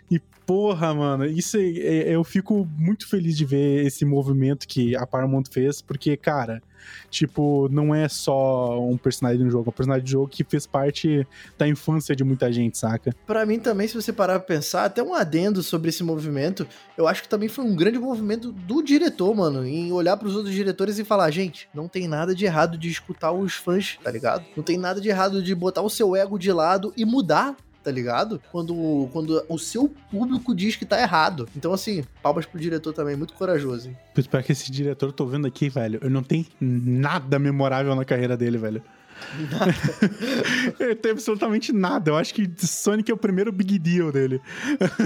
E 0.09 0.19
porra, 0.45 0.93
mano, 0.93 1.25
isso 1.25 1.57
é- 1.57 2.15
eu 2.15 2.23
fico 2.23 2.67
muito 2.77 3.07
feliz 3.09 3.35
de 3.37 3.43
ver 3.45 3.85
esse 3.85 4.05
movimento 4.05 4.65
que 4.67 4.95
a 4.95 5.05
Paramount 5.05 5.43
fez, 5.51 5.81
porque, 5.81 6.15
cara, 6.15 6.61
tipo, 7.09 7.67
não 7.69 7.93
é 7.93 8.07
só 8.07 8.79
um 8.81 8.97
personagem 8.97 9.39
de 9.39 9.43
um 9.45 9.49
jogo, 9.51 9.65
é 9.67 9.69
um 9.69 9.73
personagem 9.73 10.05
de 10.05 10.11
jogo 10.11 10.29
que 10.29 10.45
fez 10.45 10.65
parte 10.65 11.27
da 11.57 11.67
infância 11.67 12.15
de 12.15 12.23
muita 12.23 12.49
gente, 12.51 12.77
saca? 12.77 13.13
Pra 13.25 13.45
mim 13.45 13.59
também, 13.59 13.89
se 13.89 13.95
você 13.95 14.13
parar 14.13 14.39
pra 14.39 14.55
pensar, 14.55 14.85
até 14.85 15.03
um 15.03 15.13
adendo 15.13 15.61
sobre 15.61 15.89
esse 15.89 16.01
movimento, 16.01 16.65
eu 16.97 17.07
acho 17.09 17.23
que 17.23 17.27
também 17.29 17.49
foi 17.49 17.65
um 17.65 17.75
grande 17.75 17.99
movimento 17.99 18.53
do 18.53 18.81
diretor, 18.81 19.35
mano, 19.35 19.65
em 19.65 19.91
olhar 19.91 20.15
pros 20.15 20.33
outros 20.35 20.55
diretores 20.55 20.97
e 20.97 21.03
falar, 21.03 21.29
gente, 21.31 21.67
não 21.73 21.89
tem 21.89 22.07
nada 22.07 22.33
de 22.33 22.45
errado 22.45 22.77
de 22.77 22.87
escutar 22.89 23.33
os 23.33 23.55
fãs, 23.55 23.99
tá 24.01 24.09
ligado? 24.09 24.45
Não 24.55 24.63
tem 24.63 24.77
nada 24.77 25.01
de 25.01 25.09
errado 25.09 25.43
de 25.43 25.53
botar 25.53 25.81
o 25.81 25.89
seu 25.89 26.15
ego 26.15 26.39
de 26.39 26.53
lado 26.53 26.93
e 26.95 27.03
mudar. 27.03 27.55
Tá 27.87 27.91
ligado? 27.93 28.41
Quando, 28.51 29.07
quando 29.13 29.41
o 29.47 29.57
seu 29.57 29.87
público 30.11 30.53
diz 30.53 30.75
que 30.75 30.85
tá 30.85 30.99
errado. 31.01 31.47
Então, 31.55 31.71
assim, 31.71 32.03
palmas 32.21 32.45
pro 32.45 32.59
diretor 32.59 32.91
também, 32.91 33.15
muito 33.15 33.33
corajoso, 33.33 33.87
hein? 33.87 33.97
Que 34.43 34.51
esse 34.51 34.69
diretor, 34.69 35.05
eu 35.05 35.13
tô 35.13 35.25
vendo 35.25 35.47
aqui, 35.47 35.69
velho, 35.69 35.97
eu 36.03 36.09
não 36.09 36.21
tenho 36.21 36.45
nada 36.59 37.39
memorável 37.39 37.95
na 37.95 38.03
carreira 38.03 38.35
dele, 38.35 38.57
velho. 38.57 38.83
Ele 40.77 40.95
tem 40.95 41.13
absolutamente 41.13 41.71
nada. 41.71 42.11
Eu 42.11 42.17
acho 42.17 42.33
que 42.33 42.45
Sonic 42.57 43.09
é 43.09 43.13
o 43.13 43.17
primeiro 43.17 43.53
big 43.53 43.79
deal 43.79 44.11
dele. 44.11 44.41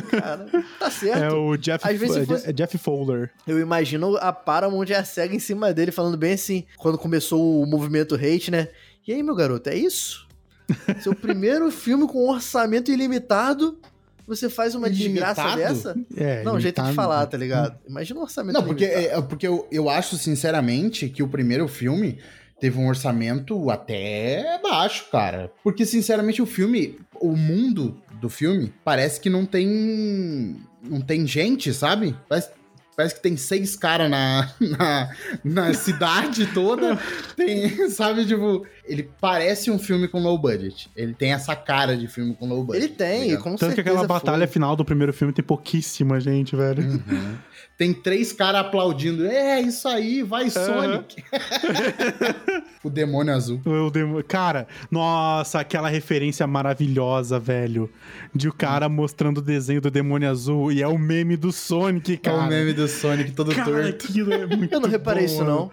Cara, 0.10 0.48
tá 0.80 0.90
certo. 0.90 1.24
É 1.24 1.32
o 1.32 1.56
Jeff, 1.58 1.88
Às 1.88 2.00
vezes 2.00 2.18
é 2.18 2.26
fosse- 2.26 2.46
Je- 2.48 2.54
Jeff 2.54 2.78
Fowler. 2.80 3.30
Eu 3.48 3.60
imagino 3.60 4.18
a 4.18 4.34
Paramount 4.34 4.88
e 4.90 4.96
a 4.96 5.04
SEGA 5.06 5.36
em 5.36 5.40
cima 5.40 5.72
dele, 5.72 5.92
falando 5.92 6.18
bem 6.18 6.34
assim, 6.34 6.66
quando 6.78 6.98
começou 6.98 7.62
o 7.62 7.66
movimento 7.68 8.16
hate, 8.16 8.50
né? 8.50 8.70
E 9.08 9.14
aí, 9.14 9.22
meu 9.22 9.36
garoto, 9.36 9.70
é 9.70 9.76
isso? 9.76 10.28
Seu 11.02 11.16
primeiro 11.16 11.72
filme 11.72 12.08
com 12.08 12.30
orçamento 12.30 12.92
ilimitado, 12.92 13.80
você 14.28 14.50
faz 14.50 14.76
uma 14.76 14.90
desgraça 14.90 15.56
dessa? 15.56 15.96
É, 16.16 16.44
Não, 16.44 16.60
jeito 16.60 16.82
de 16.82 16.94
falar, 16.94 17.26
tá 17.26 17.38
ligado? 17.38 17.78
Imagina 17.88 18.20
um 18.20 18.24
orçamento 18.24 18.54
Não, 18.56 18.64
porque, 18.64 18.86
ilimitado. 18.86 19.20
é, 19.20 19.22
porque 19.28 19.48
eu, 19.48 19.68
eu 19.72 19.90
acho, 19.90 20.18
sinceramente, 20.18 21.10
que 21.10 21.22
o 21.24 21.28
primeiro 21.28 21.68
filme 21.68 22.20
teve 22.60 22.78
um 22.78 22.88
orçamento 22.88 23.70
até 23.72 24.60
baixo, 24.62 25.06
cara. 25.12 25.52
Porque, 25.64 25.86
sinceramente, 25.86 26.42
o 26.42 26.46
filme, 26.46 27.00
o 27.20 27.36
mundo 27.36 27.98
do 28.22 28.30
filme, 28.30 28.72
parece 28.86 29.20
que 29.20 29.30
não 29.30 29.46
tem. 29.46 30.56
Não 30.84 31.02
tem 31.02 31.26
gente, 31.28 31.74
sabe? 31.74 32.16
Parece, 32.30 32.52
parece 32.96 33.16
que 33.16 33.22
tem 33.22 33.36
seis 33.36 33.76
caras 33.76 34.10
na, 34.12 34.54
na, 34.62 35.16
na 35.44 35.74
cidade 35.74 36.46
toda. 36.54 36.98
Tem, 37.36 37.90
sabe, 37.90 38.26
tipo. 38.26 38.66
Ele 38.84 39.10
parece 39.22 39.70
um 39.70 39.78
filme 39.80 40.08
com 40.08 40.20
low 40.20 40.38
budget. 40.38 40.90
Ele 40.96 41.14
tem 41.14 41.34
essa 41.34 41.56
cara 41.56 41.96
de 41.96 42.08
filme 42.08 42.34
com 42.36 42.48
low 42.48 42.64
budget. 42.64 42.86
Ele 42.86 42.94
tem, 42.96 43.32
tá 43.32 43.38
com 43.38 43.52
Tanto 43.52 43.60
certeza 43.60 43.76
que 43.76 43.82
aquela 43.82 44.00
foi. 44.00 44.08
batalha 44.08 44.48
final 44.48 44.76
do 44.76 44.84
primeiro 44.84 45.14
filme 45.14 45.32
tem 45.34 45.44
pouquíssima 45.46 46.20
gente, 46.20 46.56
velho. 46.56 46.84
Uhum. 46.84 47.36
Tem 47.78 47.94
três 47.94 48.32
caras 48.34 48.62
aplaudindo. 48.62 49.26
É, 49.26 49.60
isso 49.62 49.88
aí, 49.88 50.22
vai 50.24 50.50
Sonic. 50.50 51.24
o 52.84 52.90
demônio 52.90 53.34
azul. 53.34 53.62
O 53.66 53.90
demo- 53.90 54.24
Cara, 54.24 54.68
nossa, 54.90 55.60
aquela 55.60 55.90
referência 55.90 56.46
maravilhosa, 56.48 57.40
velho. 57.40 57.90
De 58.34 58.48
o 58.48 58.54
cara 58.54 58.88
mostrando 58.90 59.40
o 59.40 59.42
desenho 59.42 59.82
do 59.82 59.90
demônio 59.92 60.30
azul 60.30 60.72
e 60.72 60.82
é 60.82 60.88
o 60.88 60.98
meme 60.98 61.36
do 61.38 61.52
Sonic, 61.52 62.14
É 62.14 62.18
cara. 62.18 62.38
o 62.38 62.48
meme 62.48 62.74
do 62.74 62.88
Sonic 62.88 63.32
todo 63.32 63.54
Cara, 63.54 63.70
torto. 63.72 63.88
aquilo 64.08 64.34
é 64.34 64.46
muito 64.46 64.74
Eu 64.74 64.80
não 64.80 64.90
reparei 64.90 65.26
bom, 65.26 65.30
isso, 65.34 65.44
mano. 65.44 65.52
não. 65.52 65.72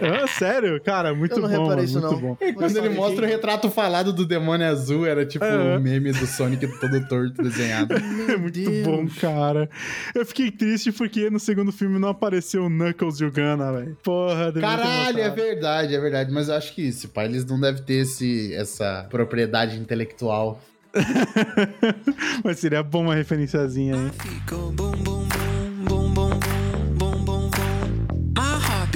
Ah, 0.00 0.26
sério? 0.26 0.80
Cara, 0.82 1.14
muito 1.14 1.36
Eu 1.38 1.48
não 1.48 1.64
bom. 1.66 1.80
isso, 1.82 2.00
muito 2.00 2.12
não. 2.12 2.20
bom. 2.20 2.36
E 2.40 2.52
quando 2.52 2.76
ele 2.76 2.88
mostra 2.90 3.24
o 3.24 3.28
retrato 3.28 3.70
falado 3.70 4.12
do 4.12 4.26
demônio 4.26 4.66
azul, 4.66 5.06
era 5.06 5.24
tipo 5.24 5.44
É. 5.44 5.76
o 5.76 5.80
meme 5.80 6.12
do 6.12 6.26
Sonic 6.26 6.66
todo 6.80 7.06
torto 7.08 7.42
desenhado. 7.42 7.94
É 8.28 8.36
muito 8.36 8.58
Deus. 8.58 8.86
bom, 8.86 9.06
cara. 9.20 9.68
Eu 10.14 10.24
fiquei 10.26 10.50
triste 10.50 10.90
porque 10.92 11.30
no 11.30 11.38
segundo 11.38 11.70
filme 11.72 11.98
não 11.98 12.08
apareceu 12.08 12.64
o 12.64 12.70
Knuckles 12.70 13.20
e 13.20 13.24
o 13.24 13.30
Gunna, 13.32 13.72
velho. 13.72 13.96
Porra, 14.02 14.52
Caralho, 14.52 15.20
é 15.20 15.30
verdade, 15.30 15.94
é 15.94 16.00
verdade. 16.00 16.32
Mas 16.32 16.48
eu 16.48 16.54
acho 16.54 16.74
que 16.74 16.86
esse 16.88 17.08
pai, 17.08 17.26
eles 17.26 17.44
não 17.44 17.60
devem 17.60 17.82
ter 17.82 17.94
esse, 18.02 18.52
essa 18.54 19.06
propriedade 19.10 19.78
intelectual. 19.78 20.60
Mas 22.44 22.58
seria 22.58 22.82
bom 22.82 23.02
uma 23.02 23.14
referenciazinha 23.14 23.94
aí. 23.94 24.10
feet 24.10 24.42
go 24.48 24.70
boom, 24.72 24.92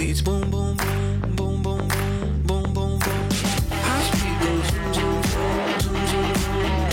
beats 0.09 0.23
boom, 0.23 0.51
boom, 0.51 0.75
boom, 0.75 1.37
boom, 1.37 1.63
boom, 1.63 1.89
boom, 1.89 2.33
boom, 2.47 2.73
boom, 2.73 2.99
boom. 2.99 3.23
High 3.87 4.05
speed 4.09 4.37
goes 4.43 4.67
zoom, 4.97 5.23
zoom, 5.33 5.61
zoom, 5.81 5.99
zoom, 6.11 6.31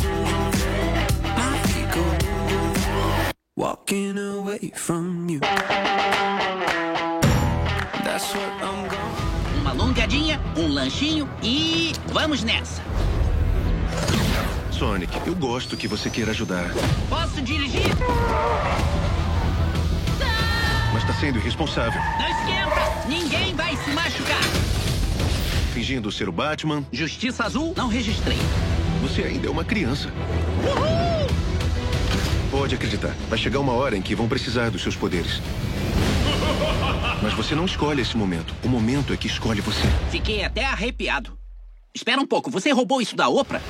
zoom, 0.02 0.52
zoom. 0.60 0.94
My 1.40 1.52
feet 1.70 1.88
go 1.96 2.04
boom, 2.04 2.48
boom, 2.50 2.74
boom. 2.74 3.32
Walking 3.56 4.18
away 4.18 4.72
from 4.76 5.30
you. 5.30 5.40
That's 8.04 8.36
what 8.36 8.52
I'm 8.62 8.88
going. 8.90 9.62
Uma 9.62 9.70
alongadinha, 9.72 10.42
um 10.58 10.68
lanchinho 10.74 11.30
e 11.42 11.94
vamos 12.08 12.44
nessa. 12.44 12.82
Sonic, 14.72 15.16
eu 15.26 15.36
gosto 15.36 15.78
que 15.78 15.88
você 15.88 16.10
queira 16.10 16.32
ajudar, 16.32 16.70
Posso 17.10 17.42
dirigir? 17.42 17.96
mas 20.94 21.04
tá 21.06 21.14
sendo 21.14 21.38
irresponsável. 21.40 22.02
Não! 22.20 22.45
Ninguém 23.08 23.54
vai 23.56 23.76
se 23.78 23.90
machucar. 23.92 24.42
Fingindo 25.74 26.12
ser 26.12 26.28
o 26.30 26.32
Batman, 26.32 26.84
Justiça 26.92 27.44
Azul, 27.44 27.74
não 27.76 27.88
registrei. 27.88 28.38
você 29.02 29.24
ainda 29.24 29.48
é 29.48 29.50
uma 29.50 29.64
criança. 29.64 30.10
Pode 32.50 32.74
acreditar, 32.76 33.14
vai 33.30 33.38
chegar 33.38 33.60
uma 33.60 33.74
hora 33.74 33.98
em 33.98 34.02
que 34.02 34.16
vão 34.16 34.28
precisar 34.28 34.70
dos 34.72 34.82
seus 34.82 34.96
poderes. 34.96 35.42
Mas 37.22 37.34
você 37.34 37.54
não 37.54 37.66
escolhe 37.66 38.02
esse 38.02 38.16
momento. 38.16 38.54
O 38.64 38.70
momento 38.70 39.14
é 39.14 39.18
que 39.18 39.28
escolhe 39.28 39.62
você. 39.62 39.88
Fiquei 40.10 40.44
até 40.44 40.66
arrepiado. 40.66 41.38
Espera 41.94 42.20
um 42.20 42.26
pouco, 42.26 42.50
você 42.50 42.72
roubou 42.72 43.02
isso 43.02 43.16
da 43.16 43.28
Oprah? 43.30 43.62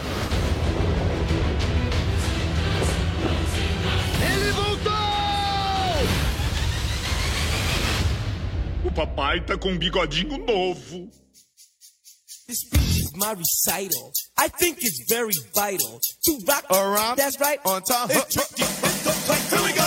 Papai 8.95 9.41
tá 9.45 9.57
com 9.57 9.69
um 9.69 9.77
bigodinho 9.77 10.37
novo. 10.37 11.11
This 12.47 12.59
speech 12.59 12.99
is 13.01 13.11
my 13.15 13.33
recital. 13.33 14.11
I 14.37 14.47
think 14.47 14.77
it's 14.81 15.03
very 15.09 15.33
vital 15.53 15.99
to 16.25 16.39
rock 16.47 16.65
around. 16.71 17.17
That's 17.17 17.39
right. 17.39 17.59
On 17.65 17.81
time. 17.81 18.07
It's 18.11 18.33
tricky. 18.33 18.63
It's 18.63 19.03
the 19.03 19.11
right. 19.29 19.41
Here 19.49 19.63
we 19.63 19.73
go. 19.73 19.84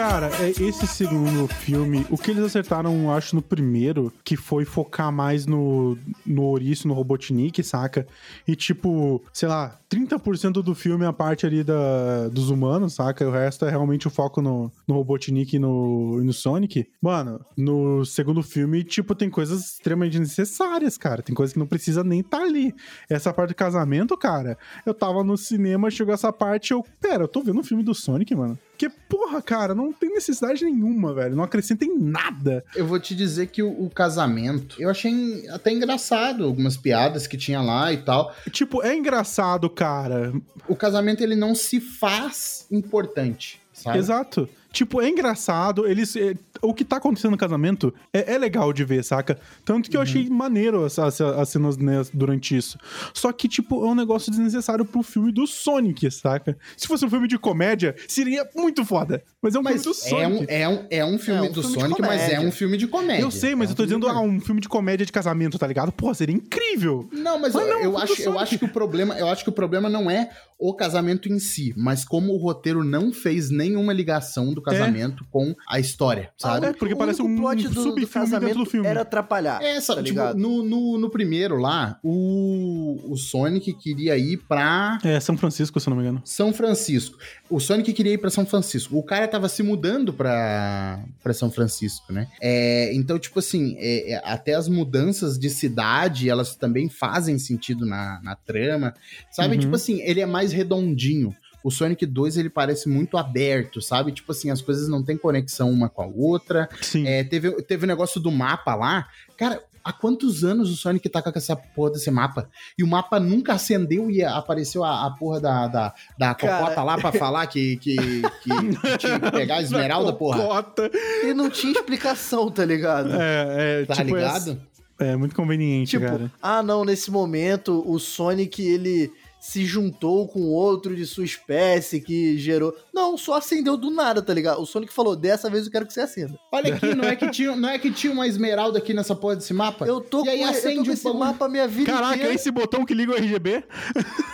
Cara, 0.00 0.30
é 0.42 0.48
esse 0.48 0.86
segundo 0.86 1.46
filme, 1.46 2.06
o 2.08 2.16
que 2.16 2.30
eles 2.30 2.42
acertaram, 2.42 3.12
acho, 3.12 3.36
no 3.36 3.42
primeiro, 3.42 4.10
que 4.24 4.34
foi 4.34 4.64
focar 4.64 5.12
mais 5.12 5.44
no, 5.44 5.94
no 6.24 6.44
Ouriço, 6.44 6.88
no 6.88 6.94
Robotnik, 6.94 7.62
saca? 7.62 8.06
E 8.48 8.56
tipo, 8.56 9.22
sei 9.30 9.46
lá, 9.46 9.78
30% 9.90 10.62
do 10.62 10.74
filme 10.74 11.04
é 11.04 11.06
a 11.08 11.12
parte 11.12 11.44
ali 11.44 11.62
da, 11.62 12.28
dos 12.28 12.48
humanos, 12.48 12.94
saca? 12.94 13.22
E 13.22 13.26
o 13.26 13.30
resto 13.30 13.66
é 13.66 13.68
realmente 13.68 14.06
o 14.06 14.10
foco 14.10 14.40
no, 14.40 14.72
no 14.88 14.94
Robotnik 14.94 15.54
e 15.54 15.58
no, 15.58 16.24
no 16.24 16.32
Sonic. 16.32 16.88
Mano, 16.98 17.38
no 17.54 18.02
segundo 18.06 18.42
filme, 18.42 18.82
tipo, 18.82 19.14
tem 19.14 19.28
coisas 19.28 19.72
extremamente 19.72 20.18
necessárias, 20.18 20.96
cara. 20.96 21.22
Tem 21.22 21.34
coisas 21.34 21.52
que 21.52 21.58
não 21.58 21.66
precisa 21.66 22.02
nem 22.02 22.20
estar 22.20 22.38
tá 22.38 22.44
ali. 22.44 22.74
Essa 23.06 23.34
parte 23.34 23.50
do 23.50 23.54
casamento, 23.54 24.16
cara, 24.16 24.56
eu 24.86 24.94
tava 24.94 25.22
no 25.22 25.36
cinema, 25.36 25.90
chegou 25.90 26.14
essa 26.14 26.32
parte, 26.32 26.72
eu, 26.72 26.82
pera, 26.98 27.24
eu 27.24 27.28
tô 27.28 27.42
vendo 27.42 27.60
um 27.60 27.64
filme 27.64 27.82
do 27.82 27.94
Sonic, 27.94 28.34
mano. 28.34 28.58
Porque, 28.80 28.96
porra, 29.10 29.42
cara, 29.42 29.74
não 29.74 29.92
tem 29.92 30.08
necessidade 30.08 30.64
nenhuma, 30.64 31.12
velho. 31.12 31.36
Não 31.36 31.44
acrescenta 31.44 31.84
em 31.84 31.98
nada. 31.98 32.64
Eu 32.74 32.86
vou 32.86 32.98
te 32.98 33.14
dizer 33.14 33.48
que 33.48 33.62
o, 33.62 33.68
o 33.68 33.90
casamento, 33.90 34.80
eu 34.80 34.88
achei 34.88 35.46
até 35.50 35.70
engraçado 35.70 36.44
algumas 36.44 36.78
piadas 36.78 37.26
que 37.26 37.36
tinha 37.36 37.60
lá 37.60 37.92
e 37.92 37.98
tal. 37.98 38.34
Tipo, 38.50 38.82
é 38.82 38.96
engraçado, 38.96 39.68
cara. 39.68 40.32
O 40.66 40.74
casamento, 40.74 41.22
ele 41.22 41.36
não 41.36 41.54
se 41.54 41.78
faz 41.78 42.66
importante, 42.70 43.60
sabe? 43.70 43.98
Exato. 43.98 44.48
Tipo, 44.72 45.00
é 45.02 45.08
engraçado, 45.08 45.86
eles. 45.86 46.14
é, 46.16 46.34
o 46.62 46.72
que 46.72 46.84
tá 46.84 46.96
acontecendo 46.96 47.32
no 47.32 47.36
casamento 47.38 47.92
é, 48.12 48.34
é 48.34 48.38
legal 48.38 48.72
de 48.72 48.84
ver, 48.84 49.02
saca? 49.02 49.38
Tanto 49.64 49.90
que 49.90 49.96
eu 49.96 50.00
achei 50.00 50.28
maneiro 50.28 50.84
as, 50.84 50.98
as, 50.98 51.20
as 51.20 51.48
cenas 51.48 51.76
né, 51.76 52.02
durante 52.12 52.56
isso. 52.56 52.78
Só 53.12 53.32
que, 53.32 53.48
tipo, 53.48 53.84
é 53.84 53.88
um 53.88 53.94
negócio 53.94 54.30
desnecessário 54.30 54.84
pro 54.84 55.02
filme 55.02 55.32
do 55.32 55.46
Sonic, 55.46 56.10
saca? 56.10 56.56
Se 56.76 56.86
fosse 56.86 57.04
um 57.04 57.10
filme 57.10 57.26
de 57.26 57.38
comédia, 57.38 57.94
seria 58.06 58.48
muito 58.54 58.84
foda. 58.84 59.22
Mas 59.42 59.54
é 59.54 59.58
um 59.58 59.62
Mas 59.62 59.82
filme 59.82 59.96
do 59.96 60.06
é 60.06 60.08
Sonic. 60.08 60.44
um, 60.44 60.46
é, 60.48 60.68
um, 60.68 60.86
é 60.90 61.04
um 61.04 61.18
filme 61.18 61.46
É 61.46 61.50
um 61.50 61.52
do 61.52 61.62
filme 61.62 61.76
de 61.76 61.80
Sonic, 61.82 62.00
mas 62.02 62.32
é 62.32 62.40
um 62.40 62.52
filme 62.52 62.76
de 62.76 62.86
comédia. 62.86 63.22
Eu 63.22 63.30
sei, 63.30 63.54
mas 63.54 63.70
É 63.70 63.72
eu 63.72 63.76
tô 63.76 63.82
um 63.82 63.86
filme 63.86 64.00
dizendo, 64.02 64.12
de 64.12 64.18
ah, 64.18 64.20
um 64.20 64.40
filme 64.40 64.60
de 64.60 64.68
comédia 64.68 65.04
de 65.06 65.12
casamento, 65.12 65.58
tá 65.58 65.66
ligado? 65.66 65.90
Pô, 65.90 66.12
seria 66.14 66.34
incrível. 66.34 67.08
Não, 67.12 67.38
mas 67.38 67.54
Mas 67.54 67.66
eu, 67.66 67.70
não, 67.74 67.80
eu 67.82 67.98
é 67.98 68.02
acho, 68.02 68.22
eu 68.22 68.38
acho 68.38 68.58
que 68.58 68.64
o 68.64 68.68
problema, 68.68 69.18
eu 69.18 69.28
acho 69.28 69.42
que 69.42 69.50
o 69.50 69.52
problema 69.52 69.88
não 69.88 70.10
é 70.10 70.30
o 70.60 70.74
casamento 70.74 71.32
em 71.32 71.38
si, 71.38 71.72
mas 71.76 72.04
como 72.04 72.34
o 72.34 72.36
roteiro 72.36 72.84
não 72.84 73.12
fez 73.12 73.50
nenhuma 73.50 73.92
ligação 73.94 74.52
do 74.52 74.60
casamento 74.60 75.24
com 75.30 75.54
a 75.66 75.80
história, 75.80 76.30
sabe? 76.36 76.66
É, 76.66 76.72
porque 76.74 76.92
O 76.94 76.98
parece 76.98 77.22
um 77.22 77.34
plot 77.34 77.66
do, 77.68 77.94
do 77.94 78.06
casamento 78.06 78.58
do 78.58 78.66
filme. 78.66 78.86
era 78.86 79.00
atrapalhar. 79.00 79.62
É, 79.62 79.80
sabe, 79.80 80.12
tá 80.12 80.28
tipo, 80.32 80.38
no, 80.38 80.62
no, 80.62 80.98
no 80.98 81.08
primeiro 81.10 81.56
lá, 81.56 81.98
o, 82.04 83.00
o 83.10 83.16
Sonic 83.16 83.72
queria 83.72 84.18
ir 84.18 84.36
pra 84.36 84.98
É, 85.02 85.18
São 85.18 85.36
Francisco, 85.36 85.80
se 85.80 85.88
eu 85.88 85.92
não 85.92 85.96
me 85.96 86.02
engano. 86.02 86.20
São 86.26 86.52
Francisco. 86.52 87.16
O 87.48 87.58
Sonic 87.58 87.92
queria 87.94 88.12
ir 88.12 88.18
pra 88.18 88.28
São 88.30 88.44
Francisco. 88.44 88.96
O 88.98 89.02
cara 89.02 89.26
tava 89.26 89.48
se 89.48 89.62
mudando 89.62 90.12
pra, 90.12 91.02
pra 91.22 91.32
São 91.32 91.50
Francisco, 91.50 92.12
né? 92.12 92.28
É, 92.40 92.92
então, 92.94 93.18
tipo 93.18 93.38
assim, 93.38 93.76
é, 93.78 94.12
é, 94.12 94.22
até 94.24 94.54
as 94.54 94.68
mudanças 94.68 95.38
de 95.38 95.48
cidade, 95.48 96.28
elas 96.28 96.54
também 96.54 96.88
fazem 96.88 97.38
sentido 97.38 97.86
na, 97.86 98.20
na 98.22 98.36
trama. 98.36 98.94
Sabe? 99.30 99.54
Uhum. 99.54 99.60
Tipo 99.60 99.76
assim, 99.76 100.00
ele 100.02 100.20
é 100.20 100.26
mais 100.26 100.49
redondinho. 100.52 101.34
O 101.62 101.70
Sonic 101.70 102.06
2, 102.06 102.38
ele 102.38 102.48
parece 102.48 102.88
muito 102.88 103.18
aberto, 103.18 103.82
sabe? 103.82 104.12
Tipo 104.12 104.32
assim, 104.32 104.50
as 104.50 104.62
coisas 104.62 104.88
não 104.88 105.02
têm 105.02 105.16
conexão 105.18 105.70
uma 105.70 105.90
com 105.90 106.00
a 106.02 106.06
outra. 106.06 106.68
Sim. 106.80 107.06
É, 107.06 107.22
teve, 107.22 107.50
teve 107.62 107.84
o 107.84 107.86
negócio 107.86 108.18
do 108.18 108.30
mapa 108.30 108.74
lá. 108.74 109.06
Cara, 109.36 109.62
há 109.84 109.92
quantos 109.92 110.42
anos 110.42 110.70
o 110.70 110.76
Sonic 110.76 111.06
tá 111.10 111.20
com 111.20 111.30
essa 111.36 111.54
porra 111.54 111.90
desse 111.90 112.10
mapa? 112.10 112.48
E 112.78 112.82
o 112.82 112.86
mapa 112.86 113.20
nunca 113.20 113.52
acendeu 113.52 114.10
e 114.10 114.24
apareceu 114.24 114.82
a, 114.82 115.06
a 115.06 115.10
porra 115.10 115.38
da, 115.38 115.66
da, 115.68 115.94
da 116.18 116.34
Cara, 116.34 116.60
cocota 116.60 116.82
lá 116.82 116.96
pra 116.96 117.12
falar 117.12 117.46
que, 117.46 117.76
que, 117.76 117.96
que, 117.96 118.48
que 118.88 118.98
tinha 118.98 119.20
que 119.20 119.30
pegar 119.30 119.56
a 119.56 119.62
esmeralda, 119.62 120.14
porra. 120.14 120.40
Cota. 120.42 120.90
E 121.24 121.34
não 121.34 121.50
tinha 121.50 121.72
explicação, 121.74 122.50
tá 122.50 122.64
ligado? 122.64 123.10
É, 123.14 123.82
é, 123.82 123.84
Tá 123.84 123.96
tipo, 123.96 124.16
é- 124.16 124.20
ligado? 124.20 124.70
É, 124.98 125.16
muito 125.16 125.34
conveniente, 125.34 125.92
Tipo, 125.92 126.04
cara. 126.04 126.30
ah 126.42 126.62
não, 126.62 126.84
nesse 126.84 127.10
momento 127.10 127.82
o 127.90 127.98
Sonic 127.98 128.62
ele 128.62 129.10
se 129.40 129.64
juntou 129.64 130.28
com 130.28 130.42
outro 130.42 130.94
de 130.94 131.06
sua 131.06 131.24
espécie 131.24 132.00
que 132.00 132.36
gerou. 132.38 132.76
Não, 132.92 133.16
só 133.16 133.34
acendeu 133.34 133.76
do 133.76 133.90
nada, 133.90 134.20
tá 134.20 134.34
ligado? 134.34 134.60
O 134.60 134.66
Sonic 134.66 134.92
falou: 134.92 135.16
dessa 135.16 135.48
vez 135.48 135.64
eu 135.64 135.72
quero 135.72 135.86
que 135.86 135.92
você 135.94 136.02
acenda. 136.02 136.38
Olha 136.52 136.74
aqui, 136.74 136.94
não 136.94 137.04
é, 137.04 137.16
que 137.16 137.30
tinha, 137.30 137.56
não 137.56 137.68
é 137.68 137.78
que 137.78 137.90
tinha 137.90 138.12
uma 138.12 138.28
esmeralda 138.28 138.78
aqui 138.78 138.92
nessa 138.92 139.14
porra 139.14 139.36
desse 139.36 139.54
mapa? 139.54 139.86
Eu 139.86 140.00
tô 140.00 140.24
e 140.24 140.28
aí 140.28 140.38
com, 140.40 140.44
eu 140.44 140.52
tô 140.52 140.58
acende 140.58 140.84
com 140.84 140.90
o 140.90 140.92
esse 140.92 141.04
bagulho. 141.04 141.24
mapa 141.24 141.48
minha 141.48 141.66
vida 141.66 141.90
Caraca, 141.90 142.12
é 142.12 142.16
inteira, 142.16 142.34
esse 142.34 142.50
botão 142.50 142.84
que 142.84 142.92
liga 142.92 143.12
o 143.12 143.16
RGB? 143.16 143.64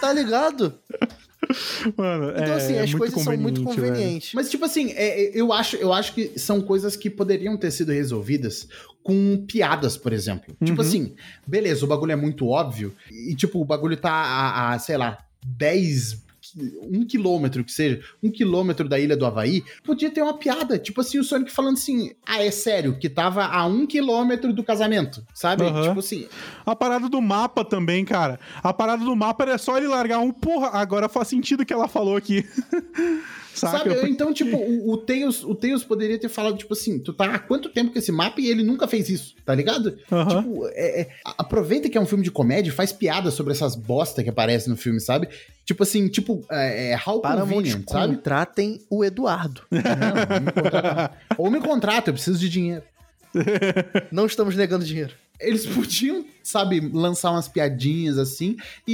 tá 0.00 0.12
ligado? 0.12 0.74
Mano, 1.96 2.30
Então, 2.30 2.44
é, 2.44 2.52
assim, 2.54 2.74
é 2.74 2.80
as 2.82 2.90
muito 2.90 2.98
coisas 2.98 3.22
são 3.22 3.36
muito 3.36 3.62
conveniente, 3.62 3.80
velho. 3.80 3.94
convenientes. 3.94 4.30
Mas, 4.34 4.50
tipo 4.50 4.64
assim, 4.64 4.90
é, 4.92 5.24
é, 5.24 5.30
eu, 5.34 5.52
acho, 5.52 5.76
eu 5.76 5.92
acho 5.92 6.14
que 6.14 6.38
são 6.38 6.60
coisas 6.60 6.96
que 6.96 7.08
poderiam 7.10 7.56
ter 7.56 7.70
sido 7.70 7.92
resolvidas 7.92 8.68
com 9.02 9.44
piadas, 9.46 9.96
por 9.96 10.12
exemplo. 10.12 10.56
Tipo 10.64 10.80
Uhum. 10.82 10.86
assim, 10.88 11.14
beleza, 11.46 11.84
o 11.84 11.88
bagulho 11.88 12.12
é 12.12 12.16
muito 12.16 12.48
óbvio, 12.48 12.92
e 13.10 13.34
tipo, 13.36 13.60
o 13.60 13.64
bagulho 13.64 13.96
tá 13.96 14.10
a, 14.10 14.72
a, 14.74 14.78
sei 14.80 14.96
lá, 14.96 15.18
10. 15.44 16.25
Um 16.82 17.04
quilômetro 17.06 17.62
que 17.64 17.72
seja, 17.72 18.00
um 18.22 18.30
quilômetro 18.30 18.88
da 18.88 18.98
ilha 18.98 19.16
do 19.16 19.26
Havaí, 19.26 19.62
podia 19.84 20.10
ter 20.10 20.22
uma 20.22 20.38
piada. 20.38 20.78
Tipo 20.78 21.00
assim, 21.00 21.18
o 21.18 21.24
Sonic 21.24 21.52
falando 21.52 21.74
assim: 21.74 22.12
Ah, 22.24 22.42
é 22.42 22.50
sério, 22.50 22.98
que 22.98 23.08
tava 23.08 23.44
a 23.44 23.66
um 23.66 23.86
quilômetro 23.86 24.52
do 24.52 24.64
casamento, 24.64 25.24
sabe? 25.34 25.64
Aham. 25.64 25.88
Tipo 25.88 26.00
assim, 26.00 26.26
A 26.64 26.74
parada 26.74 27.08
do 27.08 27.20
mapa 27.20 27.64
também, 27.64 28.04
cara. 28.04 28.40
A 28.62 28.72
parada 28.72 29.04
do 29.04 29.14
mapa 29.14 29.44
era 29.44 29.58
só 29.58 29.76
ele 29.76 29.88
largar 29.88 30.18
um, 30.20 30.32
porra, 30.32 30.68
agora 30.68 31.08
faz 31.08 31.28
sentido 31.28 31.62
o 31.62 31.66
que 31.66 31.72
ela 31.72 31.88
falou 31.88 32.16
aqui. 32.16 32.44
Saca? 33.58 33.78
Sabe? 33.78 33.94
Porque- 33.94 34.08
Então, 34.10 34.32
tipo, 34.32 34.56
o, 34.56 34.92
o, 34.92 34.96
Tails, 34.98 35.42
o 35.44 35.54
Tails 35.54 35.82
poderia 35.84 36.18
ter 36.18 36.28
falado, 36.28 36.56
tipo 36.56 36.72
assim, 36.74 36.98
tu 36.98 37.12
tá 37.12 37.24
há 37.24 37.38
quanto 37.38 37.68
tempo 37.70 37.92
com 37.92 37.98
esse 37.98 38.12
mapa 38.12 38.40
e 38.40 38.46
ele 38.48 38.62
nunca 38.62 38.86
fez 38.86 39.08
isso, 39.08 39.34
tá 39.44 39.54
ligado? 39.54 39.98
Aham. 40.12 40.42
Tipo, 40.42 40.66
é- 40.68 41.00
é, 41.02 41.08
aproveita 41.24 41.88
que 41.88 41.96
é 41.96 42.00
um 42.00 42.06
filme 42.06 42.22
de 42.24 42.30
comédia 42.30 42.70
e 42.70 42.72
faz 42.72 42.92
piada 42.92 43.30
sobre 43.30 43.52
essas 43.52 43.74
bosta 43.74 44.22
que 44.22 44.28
aparecem 44.30 44.70
no 44.70 44.76
filme, 44.76 45.00
sabe? 45.00 45.28
Tipo 45.64 45.82
assim, 45.82 46.06
tipo, 46.08 46.44
é, 46.50 46.92
é 46.92 46.96
how 47.06 47.20
Paramount 47.20 47.48
convenient, 47.54 47.88
sabe? 47.90 48.14
contratem 48.16 48.80
o 48.90 49.04
Eduardo. 49.04 49.62
Não, 49.70 50.40
me 50.40 50.52
contrata. 50.52 51.12
Ou 51.38 51.50
me 51.50 51.60
contrata, 51.60 52.10
eu 52.10 52.14
preciso 52.14 52.38
de 52.38 52.48
dinheiro. 52.48 52.82
Não 54.10 54.26
estamos 54.26 54.56
negando 54.56 54.84
dinheiro. 54.84 55.12
Eles 55.40 55.66
podiam, 55.66 56.24
sabe, 56.42 56.80
lançar 56.92 57.30
umas 57.32 57.48
piadinhas 57.48 58.18
assim 58.18 58.56
e, 58.86 58.92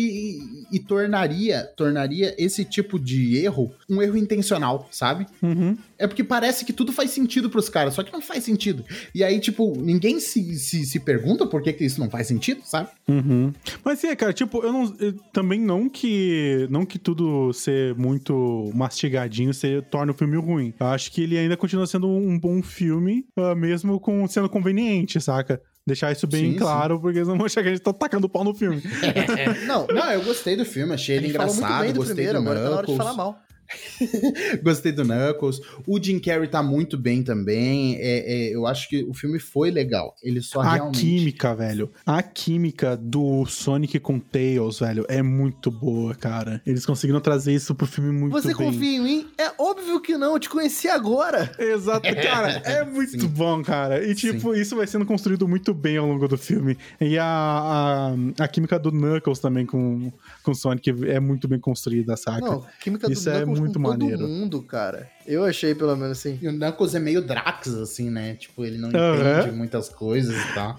e- 0.73 0.77
e 0.77 0.79
tornaria, 0.79 1.65
tornaria 1.77 2.35
esse 2.39 2.65
tipo 2.65 2.99
de 2.99 3.37
erro 3.37 3.73
um 3.89 4.01
erro 4.01 4.17
intencional, 4.17 4.89
sabe? 4.91 5.27
Uhum. 5.43 5.77
É 5.99 6.07
porque 6.07 6.25
parece 6.25 6.65
que 6.65 6.73
tudo 6.73 6.93
faz 6.93 7.11
sentido 7.11 7.51
pros 7.51 7.69
caras, 7.69 7.95
só 7.95 8.03
que 8.03 8.13
não 8.13 8.21
faz 8.23 8.43
sentido. 8.45 8.85
E 9.15 9.23
aí, 9.23 9.39
tipo, 9.39 9.75
ninguém 9.79 10.19
se, 10.19 10.57
se, 10.59 10.85
se 10.85 10.99
pergunta 11.01 11.47
por 11.47 11.63
que, 11.63 11.73
que 11.73 11.85
isso 11.85 12.01
não 12.01 12.11
faz 12.11 12.27
sentido, 12.27 12.63
sabe? 12.65 12.89
Uhum. 13.07 13.53
Mas 13.85 14.03
é, 14.05 14.17
cara, 14.17 14.33
tipo, 14.33 14.63
eu 14.65 14.73
não. 14.73 14.97
eu- 14.99 15.13
também 15.33 15.61
não 15.61 15.89
que. 15.89 16.67
Não 16.71 16.85
que 16.85 16.99
tudo 16.99 17.53
ser 17.53 17.95
muito 17.95 18.71
mastigadinho 18.75 19.53
você 19.55 19.81
torna 19.83 20.13
o 20.13 20.15
filme 20.15 20.37
ruim. 20.37 20.73
Eu 20.79 20.87
acho 20.87 21.11
que 21.13 21.23
ele 21.23 21.39
ainda 21.39 21.57
continua 21.57 21.87
sendo 21.87 22.09
um 22.09 22.39
bom 22.39 22.63
filme, 22.63 23.25
ah, 23.37 23.55
mesmo 23.55 23.99
com 24.01 24.27
sendo 24.27 24.49
conveniente, 24.49 25.21
saca? 25.21 25.61
Deixar 25.87 26.13
isso 26.13 26.29
bem 26.29 26.53
Sim, 26.53 26.59
claro, 26.59 27.01
porque 27.01 27.19
eles 27.19 27.29
não 27.29 27.37
vão 27.37 27.47
achar 27.47 27.61
que 27.63 27.69
a 27.69 27.73
gente 27.73 27.83
tá 27.83 27.93
tacando 27.93 28.29
pau 28.29 28.45
no 28.45 28.55
filme. 28.55 28.81
Não, 29.67 29.85
Não, 29.89 30.13
eu 30.13 30.23
gostei 30.23 30.55
do 30.55 30.65
filme, 30.65 30.95
achei 30.95 31.17
ele 31.17 31.27
gente 31.27 31.37
falou 31.37 31.53
muito 31.53 31.67
engraçado, 31.67 31.93
do 31.93 31.99
gostei 31.99 32.15
primeiro, 32.15 32.39
do 32.39 32.43
agora 32.43 32.61
tá 32.61 32.71
na 32.71 32.77
hora 32.77 32.87
de 32.87 32.97
falar 32.97 33.15
mal. 33.15 33.43
Gostei 34.63 34.93
do 34.93 35.05
Knuckles. 35.05 35.61
O 35.87 36.03
Jim 36.03 36.19
Carrey 36.19 36.49
tá 36.49 36.63
muito 36.63 36.97
bem 36.99 37.23
também. 37.23 37.97
É, 37.97 38.49
é, 38.51 38.55
eu 38.55 38.67
acho 38.67 38.89
que 38.89 39.03
o 39.05 39.15
filme 39.15 39.39
foi 39.39 39.71
legal. 39.71 40.15
Ele 40.23 40.41
só 40.41 40.61
A 40.61 40.75
realmente. 40.75 41.01
química, 41.01 41.55
velho. 41.55 41.91
A 42.05 42.23
química 42.23 42.97
do 42.97 43.45
Sonic 43.47 43.99
com 44.01 44.19
Tails, 44.19 44.81
velho, 44.81 45.05
é 45.09 45.23
muito 45.23 45.71
boa, 45.71 46.15
cara. 46.15 46.61
Eles 46.67 46.85
conseguiram 46.87 47.21
trazer 47.21 47.55
isso 47.55 47.75
pro 47.75 47.87
filme 47.87 48.13
muito 48.13 48.33
Você 48.33 48.49
bem. 48.49 48.57
confia 48.57 48.97
em 48.97 49.01
mim? 49.01 49.27
É 49.39 49.53
óbvio 49.59 50.01
que 50.01 50.17
não, 50.17 50.35
eu 50.35 50.39
te 50.39 50.49
conheci 50.49 50.89
agora. 50.89 51.51
Exato, 51.59 52.09
cara, 52.17 52.63
é 52.65 52.85
muito 52.85 53.21
Sim. 53.21 53.27
bom, 53.29 53.63
cara. 53.63 54.05
E, 54.05 54.15
tipo, 54.15 54.55
isso 54.55 54.77
vai 54.77 54.87
sendo 54.87 55.07
construído 55.07 55.47
muito 55.49 55.73
bem 55.75 55.97
ao 55.97 56.07
longo 56.07 56.27
do 56.29 56.37
filme. 56.37 56.77
E 57.01 57.19
a, 57.19 57.25
a, 57.25 58.45
a 58.45 58.49
química 58.49 58.79
do 58.79 58.91
Knuckles 58.91 59.39
também 59.39 59.67
com, 59.67 60.13
com 60.43 60.51
o 60.51 60.55
Sonic 60.55 60.91
é 61.07 61.21
muito 61.21 61.47
bem 61.49 61.59
construída, 61.59 62.17
saca? 62.17 62.41
Não, 62.41 62.65
química 62.81 63.11
Isso 63.11 63.25
do 63.25 63.31
é 63.31 63.41
Knuckles 63.41 63.61
muito 63.63 63.75
com 63.81 63.89
maneiro. 63.89 64.19
todo 64.19 64.29
mundo, 64.29 64.63
cara. 64.63 65.09
Eu 65.27 65.45
achei, 65.45 65.75
pelo 65.75 65.95
menos, 65.97 66.19
assim. 66.19 66.39
E 66.43 66.49
o 66.49 66.53
Knuckles 66.53 66.95
é 66.95 66.99
meio 67.01 67.23
Drax, 67.23 67.69
assim, 67.75 68.11
né? 68.11 68.35
Tipo, 68.35 68.65
ele 68.65 68.79
não 68.79 68.89
Aham. 68.91 69.41
entende 69.41 69.57
muitas 69.57 69.89
coisas 69.89 70.35
e 70.37 70.55
tal. 70.55 70.79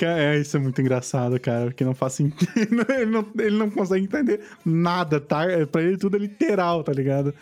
É, 0.00 0.38
isso 0.38 0.56
é 0.56 0.60
muito 0.60 0.80
engraçado, 0.80 1.38
cara, 1.40 1.66
porque 1.66 1.84
não 1.84 1.94
faz 1.94 2.12
sentido. 2.14 2.46
Ele 2.88 3.06
não, 3.10 3.26
ele 3.38 3.56
não 3.56 3.70
consegue 3.70 4.04
entender 4.04 4.40
nada, 4.64 5.20
tá? 5.20 5.44
É, 5.50 5.66
Pra 5.66 5.82
ele 5.82 5.96
tudo 5.96 6.16
é 6.16 6.20
literal, 6.20 6.84
tá 6.84 6.92
ligado? 6.92 7.34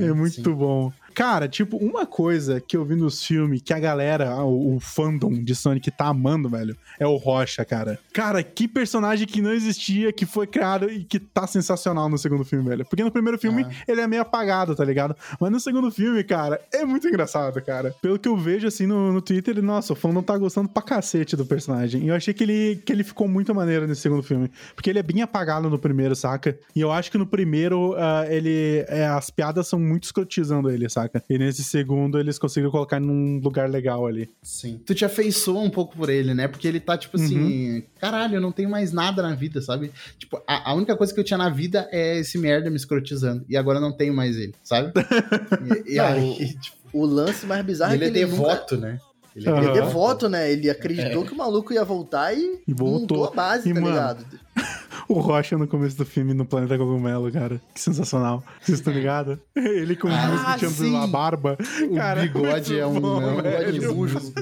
é 0.00 0.12
muito 0.12 0.34
sim. 0.34 0.42
bom. 0.54 0.92
Cara, 1.16 1.48
tipo, 1.48 1.78
uma 1.78 2.04
coisa 2.04 2.60
que 2.60 2.76
eu 2.76 2.84
vi 2.84 2.94
nos 2.94 3.24
filmes 3.24 3.62
que 3.62 3.72
a 3.72 3.78
galera, 3.80 4.28
ah, 4.28 4.44
o, 4.44 4.76
o 4.76 4.80
fandom 4.80 5.32
de 5.32 5.54
Sonic 5.54 5.90
tá 5.90 6.08
amando, 6.08 6.46
velho, 6.46 6.76
é 7.00 7.06
o 7.06 7.16
Rocha, 7.16 7.64
cara. 7.64 7.98
Cara, 8.12 8.42
que 8.42 8.68
personagem 8.68 9.26
que 9.26 9.40
não 9.40 9.50
existia, 9.50 10.12
que 10.12 10.26
foi 10.26 10.46
criado 10.46 10.90
e 10.90 11.04
que 11.04 11.18
tá 11.18 11.46
sensacional 11.46 12.06
no 12.10 12.18
segundo 12.18 12.44
filme, 12.44 12.68
velho. 12.68 12.84
Porque 12.84 13.02
no 13.02 13.10
primeiro 13.10 13.38
filme 13.38 13.64
Ah. 13.66 13.70
ele 13.88 14.02
é 14.02 14.06
meio 14.06 14.20
apagado, 14.20 14.76
tá 14.76 14.84
ligado? 14.84 15.16
Mas 15.40 15.50
no 15.50 15.58
segundo 15.58 15.90
filme, 15.90 16.22
cara, 16.22 16.60
é 16.70 16.84
muito 16.84 17.08
engraçado, 17.08 17.62
cara. 17.62 17.94
Pelo 18.02 18.18
que 18.18 18.28
eu 18.28 18.36
vejo, 18.36 18.66
assim, 18.68 18.86
no, 18.86 19.10
no 19.10 19.22
Twitter, 19.22 19.54
ele, 19.56 19.66
nossa, 19.66 19.94
o 19.94 19.96
fandom 19.96 20.22
tá 20.22 20.36
gostando 20.36 20.68
pra 20.68 20.82
cacete 20.82 21.34
do 21.34 21.46
personagem. 21.46 22.02
E 22.02 22.08
eu 22.08 22.14
achei 22.14 22.34
que 22.34 22.44
ele, 22.44 22.76
que 22.84 22.92
ele 22.92 23.02
ficou 23.02 23.26
muito 23.26 23.54
maneiro 23.54 23.86
nesse 23.86 24.02
segundo 24.02 24.22
filme. 24.22 24.50
Porque 24.74 24.90
ele 24.90 24.98
é 24.98 25.02
bem 25.02 25.22
apagado 25.22 25.70
no 25.70 25.78
primeiro, 25.78 26.14
saca? 26.14 26.58
E 26.74 26.80
eu 26.82 26.92
acho 26.92 27.10
que 27.10 27.16
no 27.16 27.26
primeiro, 27.26 27.94
ah, 27.96 28.26
ele. 28.28 28.84
é, 28.88 29.06
as 29.06 29.30
piadas 29.30 29.66
são 29.66 29.80
muito 29.80 30.04
escrotizando 30.04 30.68
ele, 30.68 30.86
saca? 30.90 31.05
E 31.28 31.38
nesse 31.38 31.62
segundo, 31.64 32.18
eles 32.18 32.38
conseguiram 32.38 32.70
colocar 32.70 32.98
num 33.00 33.38
lugar 33.42 33.68
legal 33.68 34.06
ali. 34.06 34.30
Sim. 34.42 34.80
Tu 34.84 34.94
te 34.94 35.04
afeiçoa 35.04 35.60
um 35.60 35.70
pouco 35.70 35.96
por 35.96 36.08
ele, 36.10 36.34
né? 36.34 36.48
Porque 36.48 36.66
ele 36.68 36.80
tá, 36.80 36.96
tipo 36.96 37.16
assim, 37.16 37.82
caralho, 38.00 38.36
eu 38.36 38.40
não 38.40 38.52
tenho 38.52 38.68
mais 38.70 38.92
nada 38.92 39.22
na 39.22 39.34
vida, 39.34 39.60
sabe? 39.60 39.90
Tipo, 40.18 40.40
a, 40.46 40.70
a 40.70 40.74
única 40.74 40.96
coisa 40.96 41.12
que 41.14 41.20
eu 41.20 41.24
tinha 41.24 41.38
na 41.38 41.48
vida 41.50 41.88
é 41.92 42.18
esse 42.18 42.38
merda 42.38 42.70
me 42.70 42.76
escrotizando. 42.76 43.44
E 43.48 43.56
agora 43.56 43.78
eu 43.78 43.82
não 43.82 43.92
tenho 43.92 44.14
mais 44.14 44.36
ele, 44.36 44.54
sabe? 44.62 44.92
E, 45.86 45.94
e 45.94 45.98
aí, 45.98 46.54
tipo, 46.60 46.76
O 46.92 47.04
lance 47.06 47.46
mais 47.46 47.64
bizarro 47.64 47.94
ele 47.94 48.04
é 48.04 48.08
é 48.08 48.10
que 48.10 48.18
ele 48.18 48.26
nunca- 48.26 48.36
devoto, 48.42 48.76
né? 48.76 48.98
Ele. 49.34 49.48
Ele 49.50 49.66
é 49.68 49.72
devoto, 49.72 50.28
né? 50.30 50.50
Ele 50.50 50.70
acreditou 50.70 51.22
que 51.24 51.32
o 51.32 51.36
maluco 51.36 51.72
ia 51.72 51.84
voltar 51.84 52.32
e, 52.32 52.60
E 52.66 52.72
voltou. 52.72 53.18
montou 53.18 53.24
a 53.26 53.30
base, 53.30 53.68
E, 53.68 53.74
tá 53.74 53.80
mano, 53.80 53.92
ligado? 53.94 54.24
O 55.08 55.20
Rocha 55.20 55.56
no 55.56 55.68
começo 55.68 55.96
do 55.96 56.04
filme 56.04 56.34
no 56.34 56.44
Planeta 56.44 56.76
Cogumelo, 56.76 57.30
cara. 57.30 57.60
Que 57.74 57.80
sensacional. 57.80 58.42
Vocês 58.60 58.78
estão 58.78 58.92
ligados? 58.92 59.38
Ele 59.54 59.94
com 59.94 60.08
Ah, 60.08 60.56
sim. 60.58 60.96
a 60.96 61.06
barba. 61.06 61.56
O 61.90 61.94
Cara, 61.94 62.22
bigode 62.22 62.78
é 62.78 62.86
um, 62.86 63.00
bom, 63.00 63.22
é 63.22 63.68
um 63.68 63.72
bigode. 63.72 64.32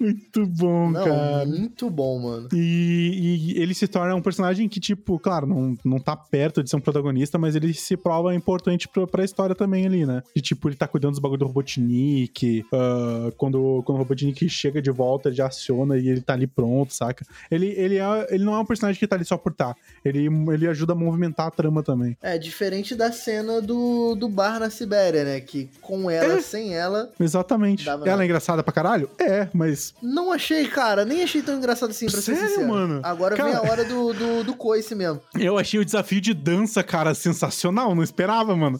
Muito 0.00 0.46
bom, 0.46 0.90
Não, 0.90 1.04
cara. 1.04 1.44
muito 1.46 1.90
bom, 1.90 2.18
mano. 2.20 2.48
E, 2.52 3.52
e 3.54 3.60
ele 3.60 3.74
se 3.74 3.86
torna 3.88 4.14
um 4.14 4.22
personagem 4.22 4.68
que, 4.68 4.78
tipo, 4.80 5.18
claro, 5.18 5.46
não, 5.46 5.76
não 5.84 5.98
tá 5.98 6.16
perto 6.16 6.62
de 6.62 6.70
ser 6.70 6.76
um 6.76 6.80
protagonista, 6.80 7.38
mas 7.38 7.54
ele 7.56 7.72
se 7.74 7.96
prova 7.96 8.34
importante 8.34 8.88
pra, 8.88 9.06
pra 9.06 9.24
história 9.24 9.54
também 9.54 9.86
ali, 9.86 10.06
né? 10.06 10.22
De 10.34 10.40
tipo, 10.42 10.68
ele 10.68 10.76
tá 10.76 10.86
cuidando 10.86 11.12
dos 11.12 11.20
bagulho 11.20 11.38
do 11.40 11.46
Robotnik. 11.46 12.64
ah, 12.72 13.30
quando, 13.36 13.82
quando 13.84 13.96
o 13.96 14.00
Robotnik 14.02 14.48
chega 14.48 14.80
de 14.80 14.90
volta, 14.90 15.28
ele 15.28 15.36
já 15.36 15.46
aciona 15.46 15.98
e 15.98 16.08
ele 16.08 16.20
tá 16.20 16.32
ali 16.34 16.46
pronto, 16.46 16.92
saca? 16.94 17.26
Ele, 17.50 17.66
ele, 17.76 17.96
é, 17.98 18.26
ele 18.34 18.44
não 18.44 18.54
é 18.54 18.58
um 18.60 18.64
personagem 18.66 18.98
que 18.98 19.06
tá 19.06 19.16
ali 19.16 19.24
só 19.24 19.36
por 19.36 19.52
tá. 19.52 19.74
Ele, 20.04 20.26
ele 20.52 20.66
ajuda 20.68 20.92
a 20.92 20.96
movimentar 20.96 21.46
a 21.46 21.50
trama 21.50 21.82
também. 21.82 22.16
É, 22.22 22.38
diferente 22.38 22.94
da 22.94 23.10
cena 23.12 23.60
do, 23.60 24.14
do 24.14 24.28
bar 24.28 24.58
na 24.60 24.70
Sibéria, 24.70 25.24
né? 25.24 25.40
Que 25.40 25.68
com 25.80 26.10
ela, 26.10 26.34
É. 26.34 26.40
sem 26.42 26.74
ela, 26.74 27.10
Exatamente. 27.18 27.88
Ela 27.88 27.98
nada. 28.04 28.22
é 28.22 28.24
engraçada 28.24 28.62
pra 28.62 28.72
caralho? 28.72 29.10
É, 29.18 29.48
mas. 29.58 29.92
não 30.02 30.32
achei, 30.32 30.66
cara. 30.68 31.04
Nem 31.04 31.22
achei 31.22 31.42
tão 31.42 31.56
engraçado 31.56 31.90
assim, 31.90 32.06
pra 32.06 32.20
Sério, 32.22 32.40
ser 32.40 32.48
sincero. 32.48 32.68
mano? 32.68 33.00
Agora 33.02 33.36
vem 33.36 33.44
Cara- 33.52 33.58
a 33.58 33.70
hora 33.70 33.84
do, 33.84 34.12
do, 34.14 34.44
do 34.44 34.54
coice 34.54 34.94
mesmo. 34.94 35.20
Eu 35.38 35.58
achei 35.58 35.78
o 35.80 35.84
desafio 35.84 36.20
de 36.20 36.32
dança, 36.32 36.82
cara, 36.82 37.12
sensacional. 37.14 37.94
Não 37.94 38.02
esperava, 38.02 38.56
mano. 38.56 38.78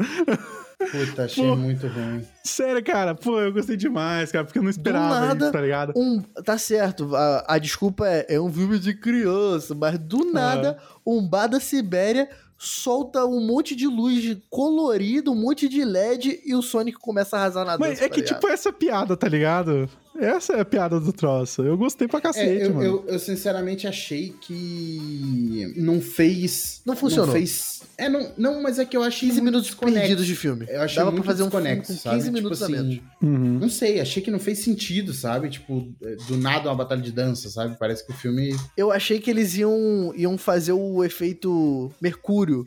Puta, 0.92 1.24
achei 1.24 1.44
Pô. 1.44 1.56
muito 1.56 1.88
ruim. 1.88 2.24
Sério, 2.44 2.82
cara. 2.84 3.12
Pô, 3.14 3.40
eu 3.40 3.52
gostei 3.52 3.76
demais, 3.76 4.30
cara, 4.30 4.44
porque 4.44 4.58
eu 4.60 4.62
não 4.62 4.70
esperava 4.70 5.08
nada, 5.20 5.44
isso, 5.46 5.52
tá 5.52 5.60
ligado? 5.60 5.92
Um, 5.96 6.22
tá 6.44 6.56
certo, 6.56 7.14
a, 7.16 7.44
a 7.48 7.58
desculpa 7.58 8.06
é, 8.06 8.26
é 8.28 8.40
um 8.40 8.50
filme 8.52 8.78
de 8.78 8.94
criança, 8.94 9.74
mas 9.74 9.98
do 9.98 10.32
nada, 10.32 10.78
um 11.04 11.26
bar 11.26 11.48
da 11.48 11.58
Sibéria 11.58 12.28
solta 12.56 13.24
um 13.24 13.40
monte 13.44 13.74
de 13.74 13.86
luz 13.88 14.36
colorida, 14.50 15.30
um 15.30 15.34
monte 15.34 15.68
de 15.68 15.84
LED 15.84 16.40
e 16.44 16.54
o 16.54 16.62
Sonic 16.62 16.98
começa 16.98 17.36
a 17.36 17.40
arrasar 17.40 17.64
na 17.64 17.76
dança. 17.76 17.88
Mas 17.90 18.00
é 18.00 18.08
tá 18.08 18.14
que, 18.14 18.20
ligado? 18.20 18.34
tipo, 18.36 18.48
essa 18.48 18.72
piada, 18.72 19.16
tá 19.16 19.28
ligado? 19.28 19.88
Essa 20.18 20.54
é 20.54 20.60
a 20.60 20.64
piada 20.64 20.98
do 20.98 21.12
troço. 21.12 21.62
Eu 21.62 21.76
gostei 21.76 22.08
pra 22.08 22.20
cacete, 22.20 22.62
É, 22.62 22.66
eu, 22.66 22.74
mano. 22.74 22.84
eu, 22.84 23.04
eu 23.06 23.18
sinceramente 23.18 23.86
achei 23.86 24.34
que 24.40 25.72
não 25.76 26.00
fez. 26.00 26.80
Não 26.84 26.96
funcionou. 26.96 27.32
fez. 27.34 27.82
É, 27.96 28.08
não, 28.08 28.32
não, 28.36 28.62
mas 28.62 28.78
é 28.78 28.84
que 28.84 28.96
eu 28.96 29.02
achei 29.02 29.28
15 29.28 29.40
muito 29.40 29.52
minutos 29.52 29.74
perdidos 29.74 30.26
de 30.26 30.36
filme. 30.36 30.66
Eu 30.68 30.82
achei 30.82 30.96
Dava 30.98 31.10
muito 31.10 31.24
pra 31.24 31.32
fazer 31.32 31.42
um 31.42 31.50
filme 31.50 31.64
desconexo, 31.66 31.92
com 31.92 31.98
sabe? 31.98 32.16
15 32.16 32.26
Tipo 32.26 32.36
minutos 32.36 32.62
a 32.62 32.64
assim, 32.66 32.74
menos. 32.74 33.00
Uhum. 33.22 33.58
Não 33.58 33.68
sei, 33.68 34.00
achei 34.00 34.22
que 34.22 34.30
não 34.30 34.38
fez 34.38 34.58
sentido, 34.58 35.12
sabe? 35.12 35.50
Tipo, 35.50 35.88
do 36.28 36.36
nada 36.36 36.68
uma 36.68 36.76
batalha 36.76 37.00
de 37.02 37.12
dança, 37.12 37.48
sabe? 37.48 37.76
Parece 37.78 38.04
que 38.06 38.12
o 38.12 38.16
filme. 38.16 38.56
Eu 38.76 38.90
achei 38.92 39.18
que 39.20 39.30
eles 39.30 39.56
iam, 39.56 40.12
iam 40.16 40.38
fazer 40.38 40.72
o 40.72 41.04
efeito 41.04 41.90
Mercúrio. 42.00 42.66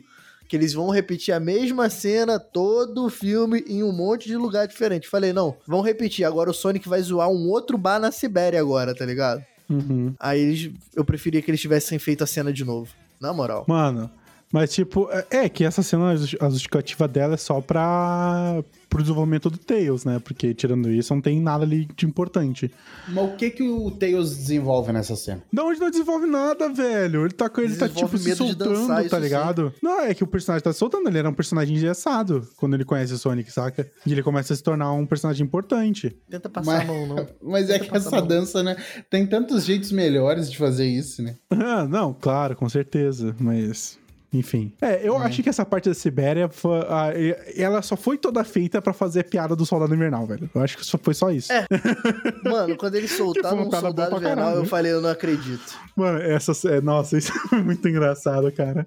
Que 0.52 0.56
eles 0.56 0.74
vão 0.74 0.90
repetir 0.90 1.32
a 1.32 1.40
mesma 1.40 1.88
cena 1.88 2.38
todo 2.38 3.06
o 3.06 3.08
filme 3.08 3.64
em 3.66 3.82
um 3.82 3.90
monte 3.90 4.28
de 4.28 4.36
lugar 4.36 4.68
diferente. 4.68 5.08
Falei, 5.08 5.32
não, 5.32 5.56
vão 5.66 5.80
repetir. 5.80 6.26
Agora 6.26 6.50
o 6.50 6.52
Sonic 6.52 6.86
vai 6.86 7.00
zoar 7.00 7.30
um 7.30 7.48
outro 7.48 7.78
bar 7.78 7.98
na 7.98 8.12
Sibéria 8.12 8.60
agora, 8.60 8.94
tá 8.94 9.06
ligado? 9.06 9.42
Uhum. 9.70 10.12
Aí 10.20 10.38
eles, 10.38 10.70
eu 10.94 11.06
preferia 11.06 11.40
que 11.40 11.50
eles 11.50 11.58
tivessem 11.58 11.98
feito 11.98 12.22
a 12.22 12.26
cena 12.26 12.52
de 12.52 12.66
novo. 12.66 12.92
Na 13.18 13.32
moral. 13.32 13.64
Mano, 13.66 14.10
mas 14.52 14.72
tipo, 14.72 15.08
é- 15.10 15.26
é 15.44 15.48
que 15.48 15.64
essa 15.64 15.82
cena, 15.82 16.10
a 16.10 16.16
justi- 16.16 16.36
a 16.40 16.48
justificativa 16.50 17.08
dela 17.08 17.34
é 17.34 17.38
só 17.38 17.60
pra. 17.60 18.62
pro 18.88 19.00
desenvolvimento 19.02 19.48
do 19.48 19.56
Tails, 19.56 20.04
né? 20.04 20.18
Porque 20.22 20.52
tirando 20.52 20.90
isso, 20.90 21.14
não 21.14 21.22
tem 21.22 21.40
nada 21.40 21.64
ali 21.64 21.88
de 21.96 22.04
importante. 22.04 22.70
Mas 23.08 23.24
o 23.24 23.36
que 23.36 23.48
que 23.50 23.62
o 23.62 23.90
Tails 23.90 24.36
desenvolve 24.36 24.92
nessa 24.92 25.16
cena? 25.16 25.42
Da 25.50 25.64
onde 25.64 25.80
não 25.80 25.90
desenvolve 25.90 26.26
nada, 26.26 26.68
velho. 26.68 27.22
Ele 27.24 27.32
tá, 27.32 27.50
ele 27.56 27.74
tá 27.74 27.88
tipo, 27.88 28.18
se 28.18 28.36
soltando, 28.36 28.74
dançar, 28.74 29.08
tá 29.08 29.18
ligado? 29.18 29.72
Não, 29.82 30.00
é 30.02 30.12
que 30.12 30.22
o 30.22 30.26
personagem 30.26 30.62
tá 30.62 30.72
se 30.74 30.78
soltando. 30.78 31.08
Ele 31.08 31.16
era 31.18 31.28
um 31.28 31.32
personagem 31.32 31.74
engessado 31.74 32.46
quando 32.58 32.74
ele 32.74 32.84
conhece 32.84 33.14
o 33.14 33.18
Sonic, 33.18 33.50
saca? 33.50 33.90
E 34.06 34.12
ele 34.12 34.22
começa 34.22 34.52
a 34.52 34.56
se 34.56 34.62
tornar 34.62 34.92
um 34.92 35.06
personagem 35.06 35.46
importante. 35.46 36.14
Tenta 36.28 36.50
passar 36.50 36.70
Mas, 36.72 36.82
a 36.82 36.92
mão, 36.92 37.06
não. 37.06 37.26
mas 37.42 37.70
é 37.70 37.74
Tenta 37.78 37.84
que 37.86 37.90
passar 37.92 38.16
essa 38.18 38.26
dança, 38.26 38.62
né? 38.62 38.76
Tem 39.08 39.26
tantos 39.26 39.64
jeitos 39.64 39.90
melhores 39.90 40.50
de 40.50 40.58
fazer 40.58 40.86
isso, 40.86 41.22
né? 41.22 41.36
Ah, 41.64 41.86
não, 41.88 42.12
claro, 42.12 42.54
com 42.56 42.68
certeza, 42.68 43.34
mas. 43.40 43.98
Enfim. 44.32 44.72
É, 44.80 45.06
eu 45.06 45.16
acho 45.18 45.42
que 45.42 45.48
essa 45.48 45.64
parte 45.64 45.88
da 45.88 45.94
Sibéria, 45.94 46.48
foi, 46.48 46.78
ah, 46.88 47.10
ela 47.56 47.82
só 47.82 47.96
foi 47.96 48.16
toda 48.16 48.42
feita 48.44 48.80
pra 48.80 48.92
fazer 48.92 49.24
piada 49.24 49.54
do 49.54 49.66
Soldado 49.66 49.94
Invernal, 49.94 50.26
velho. 50.26 50.48
Eu 50.54 50.60
acho 50.62 50.78
que 50.78 50.86
só 50.86 50.96
foi 50.96 51.12
só 51.12 51.30
isso. 51.30 51.52
É. 51.52 51.66
Mano, 52.48 52.76
quando 52.76 52.94
eles 52.94 53.12
soltaram 53.12 53.62
um 53.62 53.68
piada 53.68 53.80
boa 53.92 54.08
soldado 54.08 54.16
invernal, 54.16 54.44
caralho. 54.44 54.60
eu 54.62 54.64
falei, 54.66 54.92
eu 54.92 55.00
não 55.00 55.10
acredito. 55.10 55.74
Mano, 55.94 56.18
essa. 56.18 56.52
é- 56.68 56.80
Nossa, 56.80 57.18
isso 57.18 57.32
é 57.52 57.56
muito 57.56 57.86
engraçado, 57.88 58.50
cara. 58.52 58.86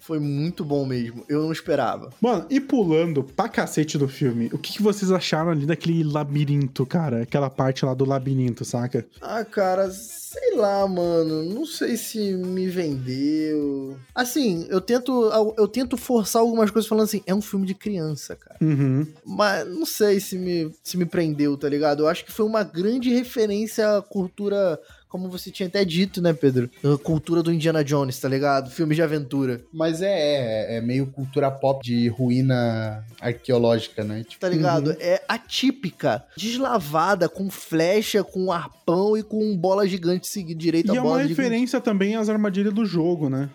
Foi 0.00 0.18
muito 0.18 0.64
bom 0.64 0.84
mesmo. 0.84 1.24
Eu 1.28 1.42
não 1.42 1.52
esperava. 1.52 2.10
Mano, 2.20 2.46
e 2.50 2.60
pulando 2.60 3.22
pra 3.22 3.48
cacete 3.48 3.96
do 3.98 4.08
filme, 4.08 4.50
o 4.52 4.58
que, 4.58 4.72
que 4.74 4.82
vocês 4.82 5.10
acharam 5.10 5.50
ali 5.50 5.66
daquele 5.66 6.02
labirinto, 6.04 6.84
cara? 6.84 7.22
Aquela 7.22 7.48
parte 7.50 7.84
lá 7.84 7.94
do 7.94 8.04
labirinto, 8.04 8.64
saca? 8.64 9.04
Ah, 9.20 9.44
cara, 9.44 9.88
sei 9.90 10.56
lá, 10.56 10.86
mano. 10.86 11.42
Não 11.44 11.64
sei 11.64 11.96
se 11.96 12.32
me 12.34 12.66
vendeu. 12.68 13.96
Assim, 14.16 14.66
eu 14.70 14.80
tento, 14.80 15.30
eu 15.58 15.68
tento 15.68 15.94
forçar 15.98 16.40
algumas 16.40 16.70
coisas 16.70 16.88
falando 16.88 17.04
assim, 17.04 17.22
é 17.26 17.34
um 17.34 17.42
filme 17.42 17.66
de 17.66 17.74
criança, 17.74 18.34
cara. 18.34 18.56
Uhum. 18.62 19.06
Mas 19.26 19.68
não 19.68 19.84
sei 19.84 20.18
se 20.20 20.38
me, 20.38 20.72
se 20.82 20.96
me 20.96 21.04
prendeu, 21.04 21.54
tá 21.54 21.68
ligado? 21.68 22.04
Eu 22.04 22.08
acho 22.08 22.24
que 22.24 22.32
foi 22.32 22.46
uma 22.46 22.62
grande 22.62 23.12
referência 23.12 23.98
à 23.98 24.00
cultura, 24.00 24.80
como 25.06 25.28
você 25.28 25.50
tinha 25.50 25.66
até 25.68 25.84
dito, 25.84 26.22
né, 26.22 26.32
Pedro? 26.32 26.70
A 26.82 26.96
cultura 26.96 27.42
do 27.42 27.52
Indiana 27.52 27.84
Jones, 27.84 28.18
tá 28.18 28.26
ligado? 28.26 28.70
Filme 28.70 28.94
de 28.94 29.02
aventura. 29.02 29.60
Mas 29.70 30.00
é, 30.00 30.06
é, 30.08 30.76
é 30.76 30.80
meio 30.80 31.06
cultura 31.08 31.50
pop 31.50 31.84
de 31.84 32.08
ruína 32.08 33.04
arqueológica, 33.20 34.02
né? 34.02 34.24
Tipo, 34.24 34.40
Tá 34.40 34.48
ligado? 34.48 34.96
É 34.98 35.22
atípica, 35.28 36.24
deslavada, 36.38 37.28
com 37.28 37.50
flecha, 37.50 38.24
com 38.24 38.50
arpão 38.50 39.14
e 39.14 39.22
com 39.22 39.54
bola 39.58 39.86
gigante 39.86 40.26
seguir 40.26 40.54
direito 40.54 40.88
E 40.88 40.96
a 40.96 41.00
é 41.00 41.02
bola 41.02 41.16
uma 41.16 41.22
gigante. 41.22 41.38
referência 41.38 41.80
também 41.82 42.16
às 42.16 42.30
armadilhas 42.30 42.72
do 42.72 42.86
jogo, 42.86 43.28
né? 43.28 43.50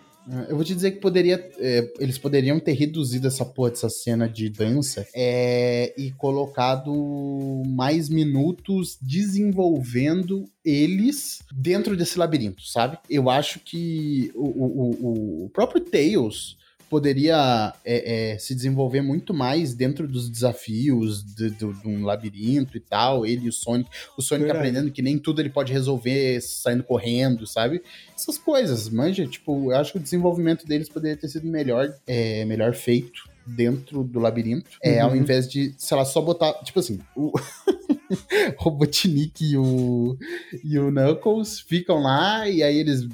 Eu 0.48 0.54
vou 0.54 0.64
te 0.64 0.74
dizer 0.74 0.92
que 0.92 1.00
poderia. 1.00 1.34
é, 1.58 1.92
eles 1.98 2.16
poderiam 2.16 2.60
ter 2.60 2.72
reduzido 2.74 3.26
essa 3.26 3.44
porra 3.44 3.70
dessa 3.70 3.90
cena 3.90 4.28
de 4.28 4.48
dança 4.48 5.04
é, 5.14 5.92
e 5.98 6.12
colocado 6.12 6.92
mais 7.66 8.08
minutos 8.08 8.96
desenvolvendo 9.02 10.44
eles 10.64 11.40
dentro 11.52 11.96
desse 11.96 12.18
labirinto, 12.18 12.62
sabe? 12.62 12.98
Eu 13.10 13.28
acho 13.28 13.60
que 13.60 14.30
o, 14.34 14.46
o, 14.46 14.90
o- 14.90 15.44
o 15.46 15.50
próprio 15.50 15.80
Tails 15.80 16.56
poderia 16.92 17.72
é, 17.86 18.32
é, 18.34 18.38
se 18.38 18.54
desenvolver 18.54 19.00
muito 19.00 19.32
mais 19.32 19.72
dentro 19.72 20.06
dos 20.06 20.28
desafios 20.28 21.24
de, 21.24 21.48
do- 21.48 21.72
de 21.72 21.88
um 21.88 22.04
labirinto 22.04 22.76
e 22.76 22.80
tal. 22.80 23.24
Ele 23.24 23.46
e 23.46 23.48
o 23.48 23.52
Sonic. 23.52 23.88
O 24.14 24.20
Sonic 24.20 24.44
Verdade. 24.44 24.68
aprendendo 24.68 24.92
que 24.92 25.00
nem 25.00 25.16
tudo 25.16 25.40
ele 25.40 25.48
pode 25.48 25.72
resolver 25.72 26.38
saindo 26.42 26.84
correndo, 26.84 27.46
sabe? 27.46 27.82
Essas 28.14 28.36
coisas, 28.36 28.90
manja. 28.90 29.26
Tipo, 29.26 29.72
eu 29.72 29.76
acho 29.78 29.92
que 29.92 29.98
o 29.98 30.02
desenvolvimento 30.02 30.66
deles 30.66 30.90
poderia 30.90 31.16
ter 31.16 31.28
sido 31.28 31.46
melhor, 31.46 31.88
é, 32.06 32.44
melhor 32.44 32.74
feito. 32.74 33.22
dentro 33.46 34.04
do 34.04 34.20
labirinto. 34.20 34.70
É, 34.82 35.00
ao 35.00 35.16
invés 35.16 35.48
de, 35.50 35.74
sei 35.78 35.96
lá, 35.96 36.04
só 36.04 36.20
botar. 36.20 36.52
Tipo 36.62 36.78
assim, 36.78 37.00
o. 37.16 37.32
Robotnik 38.58 39.44
e 39.44 39.56
o, 39.56 40.16
e 40.64 40.78
o 40.78 40.90
Knuckles 40.90 41.60
ficam 41.60 42.02
lá 42.02 42.48
e 42.48 42.62
aí 42.62 42.76
eles 42.76 43.06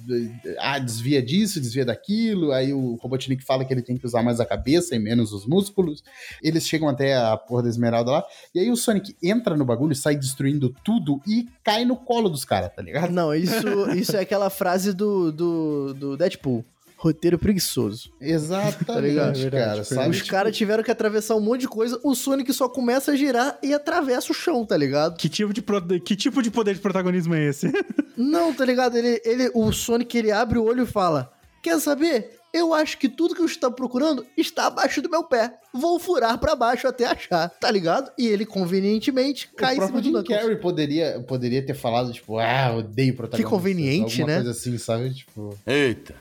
ah, 0.59 0.79
desvia 0.79 1.23
disso, 1.23 1.61
desvia 1.61 1.85
daquilo, 1.85 2.53
aí 2.53 2.73
o 2.73 2.95
Robotnik 2.97 3.45
fala 3.45 3.65
que 3.65 3.73
ele 3.73 3.83
tem 3.83 3.97
que 3.97 4.07
usar 4.07 4.23
mais 4.23 4.41
a 4.41 4.47
cabeça 4.47 4.95
e 4.95 4.99
menos 4.99 5.33
os 5.33 5.47
músculos. 5.47 6.03
Eles 6.43 6.67
chegam 6.67 6.89
até 6.89 7.17
a 7.17 7.37
porra 7.37 7.65
da 7.65 7.69
esmeralda 7.69 8.11
lá, 8.11 8.25
e 8.55 8.61
aí 8.61 8.71
o 8.71 8.77
Sonic 8.77 9.17
entra 9.23 9.57
no 9.57 9.65
bagulho, 9.65 9.95
sai 9.95 10.17
destruindo 10.17 10.75
tudo 10.85 11.21
e 11.27 11.47
cai 11.63 11.85
no 11.85 11.97
colo 11.97 12.29
dos 12.29 12.45
caras, 12.45 12.73
tá 12.75 12.83
ligado? 12.83 13.11
Não, 13.11 13.35
isso, 13.35 13.91
isso 13.97 14.17
é 14.17 14.21
aquela 14.21 14.51
frase 14.51 14.93
do, 14.93 15.33
do, 15.33 15.95
do 15.95 16.17
Deadpool. 16.17 16.65
Roteiro 17.01 17.39
preguiçoso. 17.39 18.11
Tá 18.19 18.27
Exatamente, 18.27 19.01
ligado? 19.01 19.39
É 19.47 19.51
cara. 19.51 19.85
Sabe? 19.85 20.11
Os 20.11 20.17
Tipo, 20.19 20.31
caras 20.31 20.57
tiveram 20.57 20.83
que 20.83 20.91
atravessar 20.91 21.37
um 21.37 21.41
monte 21.41 21.61
de 21.63 21.69
coisa, 21.69 21.99
o 22.03 22.15
Sonic 22.15 22.53
só 22.53 22.69
começa 22.69 23.13
a 23.13 23.17
girar 23.17 23.57
e 23.63 23.73
atravessa 23.73 24.33
o 24.33 24.35
chão, 24.35 24.65
tá 24.67 24.77
ligado? 24.77 25.17
Que 25.17 25.29
tipo 25.29 25.53
de, 25.53 25.63
pro- 25.63 26.01
que 26.01 26.17
tipo 26.17 26.43
de 26.43 26.51
poder 26.51 26.75
de 26.75 26.81
protagonismo 26.81 27.35
é 27.35 27.45
esse? 27.49 27.71
Não, 28.17 28.53
tá 28.53 28.65
ligado? 28.65 28.97
Ele, 28.97 29.21
ele, 29.25 29.51
o 29.55 29.71
Sonic 29.73 30.19
ele 30.19 30.33
abre 30.33 30.59
o 30.59 30.65
olho 30.65 30.83
e 30.83 30.87
fala: 30.87 31.31
Quer 31.63 31.79
saber? 31.79 32.37
Eu 32.53 32.73
acho 32.73 32.97
que 32.99 33.09
tudo 33.11 33.35
que 33.35 33.43
eu 33.43 33.47
estou 33.47 33.71
procurando 33.71 34.25
está 34.37 34.67
abaixo 34.69 35.03
do 35.03 35.11
meu 35.11 35.23
pé. 35.23 35.53
Vou 35.73 36.01
furar 36.01 36.39
pra 36.39 36.57
baixo 36.57 36.89
até 36.89 37.05
achar, 37.05 37.51
tá 37.51 37.71
ligado? 37.71 38.11
E 38.19 38.27
ele 38.27 38.47
convenientemente 38.47 39.51
cai 39.55 39.79
o 39.79 39.83
em 39.85 39.87
cima 39.87 40.01
do 40.01 40.19
Jim. 40.21 40.25
Carrey 40.25 40.57
poderia, 40.57 41.21
poderia 41.29 41.65
ter 41.65 41.75
falado, 41.75 42.11
tipo, 42.13 42.39
ah, 42.39 42.75
odeio 42.79 43.15
protagonista. 43.15 43.49
Que 43.49 43.55
conveniente, 43.55 44.23
alguma 44.23 44.39
né? 44.39 44.43
coisa 44.45 44.51
assim, 44.59 44.79
sabe? 44.79 45.13
Tipo... 45.15 45.57
Eita. 45.67 46.15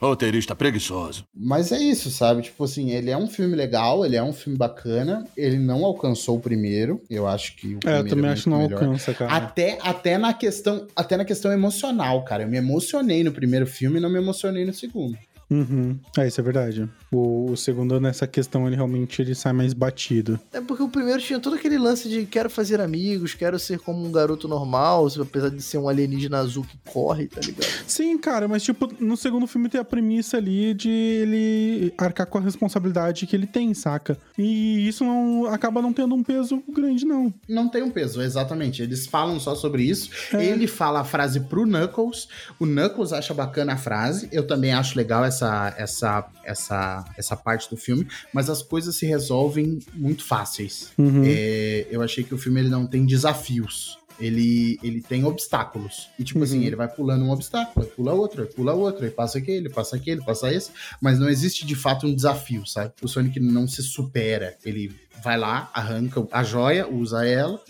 Roteirista 0.00 0.54
preguiçoso. 0.54 1.24
Mas 1.34 1.72
é 1.72 1.78
isso, 1.78 2.10
sabe? 2.10 2.42
Tipo 2.42 2.64
assim, 2.64 2.90
ele 2.92 3.10
é 3.10 3.16
um 3.16 3.26
filme 3.26 3.56
legal, 3.56 4.04
ele 4.06 4.14
é 4.16 4.22
um 4.22 4.32
filme 4.32 4.56
bacana. 4.56 5.24
Ele 5.36 5.58
não 5.58 5.84
alcançou 5.84 6.36
o 6.36 6.40
primeiro. 6.40 7.02
Eu 7.10 7.26
acho 7.26 7.56
que 7.56 7.74
o 7.74 7.80
É, 7.84 7.98
eu 7.98 8.04
primeiro 8.04 8.08
também 8.10 8.30
é 8.30 8.32
acho 8.32 8.42
que 8.44 8.48
não 8.50 8.58
melhor. 8.58 8.82
alcança, 8.84 9.12
cara. 9.14 9.32
Até, 9.32 9.78
até, 9.82 10.16
na 10.18 10.32
questão, 10.32 10.86
até 10.94 11.16
na 11.16 11.24
questão 11.24 11.52
emocional, 11.52 12.24
cara. 12.24 12.44
Eu 12.44 12.48
me 12.48 12.56
emocionei 12.58 13.24
no 13.24 13.32
primeiro 13.32 13.66
filme 13.66 13.98
e 13.98 14.00
não 14.00 14.10
me 14.10 14.18
emocionei 14.18 14.64
no 14.64 14.72
segundo. 14.72 15.18
Uhum. 15.50 15.98
É, 16.16 16.26
isso 16.26 16.40
é 16.40 16.44
verdade. 16.44 16.88
O, 17.10 17.52
o 17.52 17.56
segundo, 17.56 18.00
nessa 18.00 18.26
questão, 18.26 18.66
ele 18.66 18.76
realmente 18.76 19.22
ele 19.22 19.34
sai 19.34 19.52
mais 19.52 19.72
batido. 19.72 20.38
É 20.52 20.60
porque 20.60 20.82
o 20.82 20.88
primeiro 20.88 21.20
tinha 21.20 21.40
todo 21.40 21.56
aquele 21.56 21.78
lance 21.78 22.08
de 22.08 22.26
quero 22.26 22.50
fazer 22.50 22.80
amigos, 22.80 23.34
quero 23.34 23.58
ser 23.58 23.78
como 23.78 24.04
um 24.04 24.12
garoto 24.12 24.46
normal, 24.46 25.08
apesar 25.20 25.50
de 25.50 25.62
ser 25.62 25.78
um 25.78 25.88
alienígena 25.88 26.38
azul 26.38 26.64
que 26.64 26.78
corre, 26.90 27.26
tá 27.26 27.40
ligado? 27.40 27.66
Sim, 27.86 28.18
cara, 28.18 28.46
mas 28.46 28.62
tipo, 28.62 28.88
no 29.00 29.16
segundo 29.16 29.46
filme 29.46 29.68
tem 29.68 29.80
a 29.80 29.84
premissa 29.84 30.36
ali 30.36 30.74
de 30.74 30.90
ele 30.90 31.94
arcar 31.96 32.26
com 32.26 32.38
a 32.38 32.40
responsabilidade 32.40 33.26
que 33.26 33.34
ele 33.34 33.46
tem, 33.46 33.72
saca? 33.74 34.18
E 34.36 34.86
isso 34.86 35.04
não 35.04 35.46
acaba 35.46 35.80
não 35.80 35.92
tendo 35.92 36.14
um 36.14 36.22
peso 36.22 36.62
grande, 36.68 37.04
não. 37.04 37.32
Não 37.48 37.68
tem 37.68 37.82
um 37.82 37.90
peso, 37.90 38.20
exatamente. 38.20 38.82
Eles 38.82 39.06
falam 39.06 39.40
só 39.40 39.54
sobre 39.54 39.82
isso. 39.82 40.10
É. 40.32 40.44
Ele 40.44 40.66
fala 40.66 41.00
a 41.00 41.04
frase 41.04 41.40
pro 41.40 41.66
Knuckles. 41.66 42.28
O 42.58 42.66
Knuckles 42.66 43.12
acha 43.12 43.32
bacana 43.32 43.74
a 43.74 43.76
frase. 43.76 44.28
Eu 44.30 44.46
também 44.46 44.72
acho 44.72 44.96
legal 44.96 45.24
essa, 45.24 45.37
essa, 45.76 46.28
essa, 46.44 47.04
essa 47.16 47.36
parte 47.36 47.68
do 47.70 47.76
filme. 47.76 48.06
Mas 48.32 48.48
as 48.50 48.62
coisas 48.62 48.94
se 48.96 49.06
resolvem 49.06 49.78
muito 49.94 50.24
fáceis. 50.24 50.90
Uhum. 50.98 51.22
É, 51.24 51.86
eu 51.90 52.02
achei 52.02 52.24
que 52.24 52.34
o 52.34 52.38
filme 52.38 52.60
ele 52.60 52.68
não 52.68 52.86
tem 52.86 53.04
desafios. 53.06 53.98
Ele, 54.20 54.80
ele 54.82 55.00
tem 55.00 55.24
obstáculos. 55.24 56.10
E, 56.18 56.24
tipo 56.24 56.42
assim, 56.42 56.58
Uhum. 56.58 56.64
ele 56.64 56.74
vai 56.76 56.88
pulando 56.88 57.24
um 57.24 57.30
obstáculo, 57.30 57.86
aí 57.86 57.92
pula 57.92 58.12
outro, 58.12 58.42
aí 58.42 58.48
pula 58.48 58.74
outro, 58.74 59.04
aí 59.04 59.10
passa 59.12 59.38
aquele, 59.38 59.68
passa 59.68 59.94
aquele, 59.94 60.20
passa 60.24 60.52
esse. 60.52 60.72
Mas 61.00 61.20
não 61.20 61.28
existe 61.28 61.64
de 61.64 61.76
fato 61.76 62.04
um 62.06 62.12
desafio, 62.14 62.66
sabe? 62.66 62.92
O 63.00 63.06
Sonic 63.06 63.38
não 63.38 63.68
se 63.68 63.80
supera. 63.80 64.56
Ele 64.64 64.92
vai 65.22 65.38
lá, 65.38 65.70
arranca 65.72 66.26
a 66.32 66.42
joia, 66.42 66.88
usa 66.88 67.24
ela. 67.24 67.60